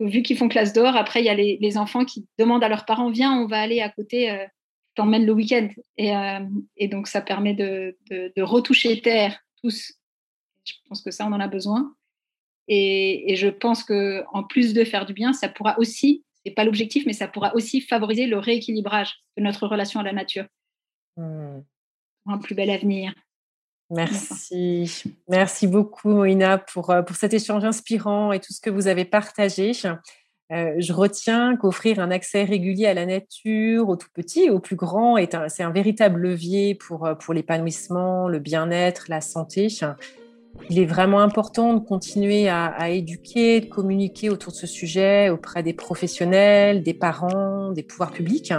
vu 0.00 0.22
qu'ils 0.22 0.36
font 0.36 0.48
classe 0.48 0.72
d'or, 0.72 0.96
après, 0.96 1.20
il 1.20 1.26
y 1.26 1.28
a 1.28 1.34
les, 1.34 1.78
enfants 1.78 2.04
qui 2.04 2.26
demandent 2.38 2.64
à 2.64 2.68
leurs 2.68 2.84
parents, 2.84 3.10
viens, 3.10 3.32
on 3.32 3.46
va 3.46 3.60
aller 3.60 3.80
à 3.80 3.88
côté, 3.88 4.30
euh, 4.30 4.46
t'emmène 4.94 5.26
le 5.26 5.32
week-end. 5.32 5.68
Et, 5.96 6.14
euh, 6.14 6.40
et, 6.76 6.88
donc, 6.88 7.06
ça 7.06 7.20
permet 7.20 7.54
de, 7.54 7.96
de, 8.10 8.42
retoucher 8.42 9.00
terre, 9.00 9.38
tous. 9.62 9.92
Je 10.64 10.74
pense 10.88 11.02
que 11.02 11.10
ça, 11.10 11.26
on 11.26 11.32
en 11.32 11.40
a 11.40 11.48
besoin. 11.48 11.94
Et, 12.68 13.32
et 13.32 13.36
je 13.36 13.48
pense 13.48 13.82
que 13.82 14.24
en 14.32 14.44
plus 14.44 14.74
de 14.74 14.84
faire 14.84 15.06
du 15.06 15.12
bien, 15.12 15.32
ça 15.32 15.48
pourra 15.48 15.78
aussi, 15.78 16.24
c'est 16.44 16.52
pas 16.52 16.64
l'objectif, 16.64 17.04
mais 17.06 17.12
ça 17.12 17.26
pourra 17.26 17.54
aussi 17.54 17.80
favoriser 17.80 18.26
le 18.26 18.38
rééquilibrage 18.38 19.16
de 19.36 19.42
notre 19.42 19.66
relation 19.66 19.98
à 19.98 20.04
la 20.04 20.12
nature. 20.12 20.46
Mmh. 21.16 21.60
Un 22.26 22.38
plus 22.38 22.54
bel 22.54 22.70
avenir. 22.70 23.12
Merci. 23.92 25.04
Merci 25.28 25.66
beaucoup, 25.66 26.08
Moïna, 26.08 26.56
pour, 26.56 26.88
euh, 26.88 27.02
pour 27.02 27.14
cet 27.14 27.34
échange 27.34 27.62
inspirant 27.62 28.32
et 28.32 28.40
tout 28.40 28.54
ce 28.54 28.60
que 28.60 28.70
vous 28.70 28.86
avez 28.86 29.04
partagé. 29.04 29.72
Euh, 30.50 30.72
je 30.78 30.92
retiens 30.94 31.56
qu'offrir 31.56 32.00
un 32.00 32.10
accès 32.10 32.44
régulier 32.44 32.86
à 32.86 32.94
la 32.94 33.04
nature, 33.04 33.90
aux 33.90 33.96
tout 33.96 34.08
petits 34.14 34.44
et 34.44 34.50
aux 34.50 34.60
plus 34.60 34.76
grands, 34.76 35.18
est 35.18 35.36
c'est 35.48 35.62
un 35.62 35.70
véritable 35.70 36.20
levier 36.20 36.74
pour, 36.74 37.04
euh, 37.04 37.14
pour 37.14 37.34
l'épanouissement, 37.34 38.28
le 38.28 38.38
bien-être, 38.38 39.04
la 39.08 39.20
santé. 39.20 39.68
Il 40.70 40.78
est 40.78 40.86
vraiment 40.86 41.20
important 41.20 41.74
de 41.74 41.80
continuer 41.80 42.48
à, 42.48 42.88
éduquer, 42.88 43.60
de 43.60 43.66
communiquer 43.66 44.30
autour 44.30 44.52
de 44.52 44.56
ce 44.56 44.66
sujet 44.66 45.28
auprès 45.28 45.62
des 45.62 45.74
professionnels, 45.74 46.82
des 46.82 46.94
parents, 46.94 47.72
des 47.72 47.82
pouvoirs 47.82 48.12
publics, 48.12 48.54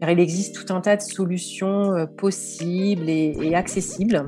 car 0.00 0.10
il 0.10 0.20
existe 0.20 0.54
tout 0.54 0.72
un 0.72 0.80
tas 0.80 0.96
de 0.96 1.02
solutions 1.02 2.06
possibles 2.18 3.08
et 3.08 3.54
accessibles. 3.54 4.26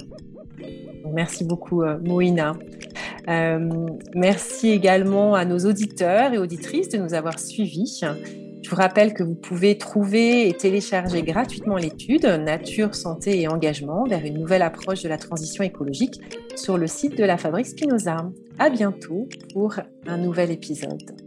Merci 1.12 1.44
beaucoup, 1.44 1.82
euh, 1.82 1.98
Moïna. 2.04 2.54
Euh, 3.28 3.86
merci 4.14 4.70
également 4.70 5.34
à 5.34 5.44
nos 5.44 5.58
auditeurs 5.58 6.32
et 6.32 6.38
auditrices 6.38 6.88
de 6.88 6.98
nous 6.98 7.14
avoir 7.14 7.38
suivis. 7.38 8.02
Je 8.62 8.70
vous 8.70 8.76
rappelle 8.76 9.12
que 9.12 9.22
vous 9.22 9.34
pouvez 9.34 9.76
trouver 9.76 10.48
et 10.48 10.54
télécharger 10.54 11.22
gratuitement 11.22 11.76
l'étude 11.76 12.24
Nature, 12.24 12.94
santé 12.94 13.40
et 13.40 13.48
engagement 13.48 14.04
vers 14.04 14.24
une 14.24 14.38
nouvelle 14.38 14.62
approche 14.62 15.02
de 15.02 15.08
la 15.08 15.18
transition 15.18 15.62
écologique 15.64 16.20
sur 16.56 16.78
le 16.78 16.86
site 16.86 17.16
de 17.18 17.24
la 17.24 17.36
Fabrique 17.36 17.66
Spinoza. 17.66 18.30
À 18.58 18.70
bientôt 18.70 19.28
pour 19.52 19.74
un 20.06 20.18
nouvel 20.18 20.50
épisode. 20.50 21.23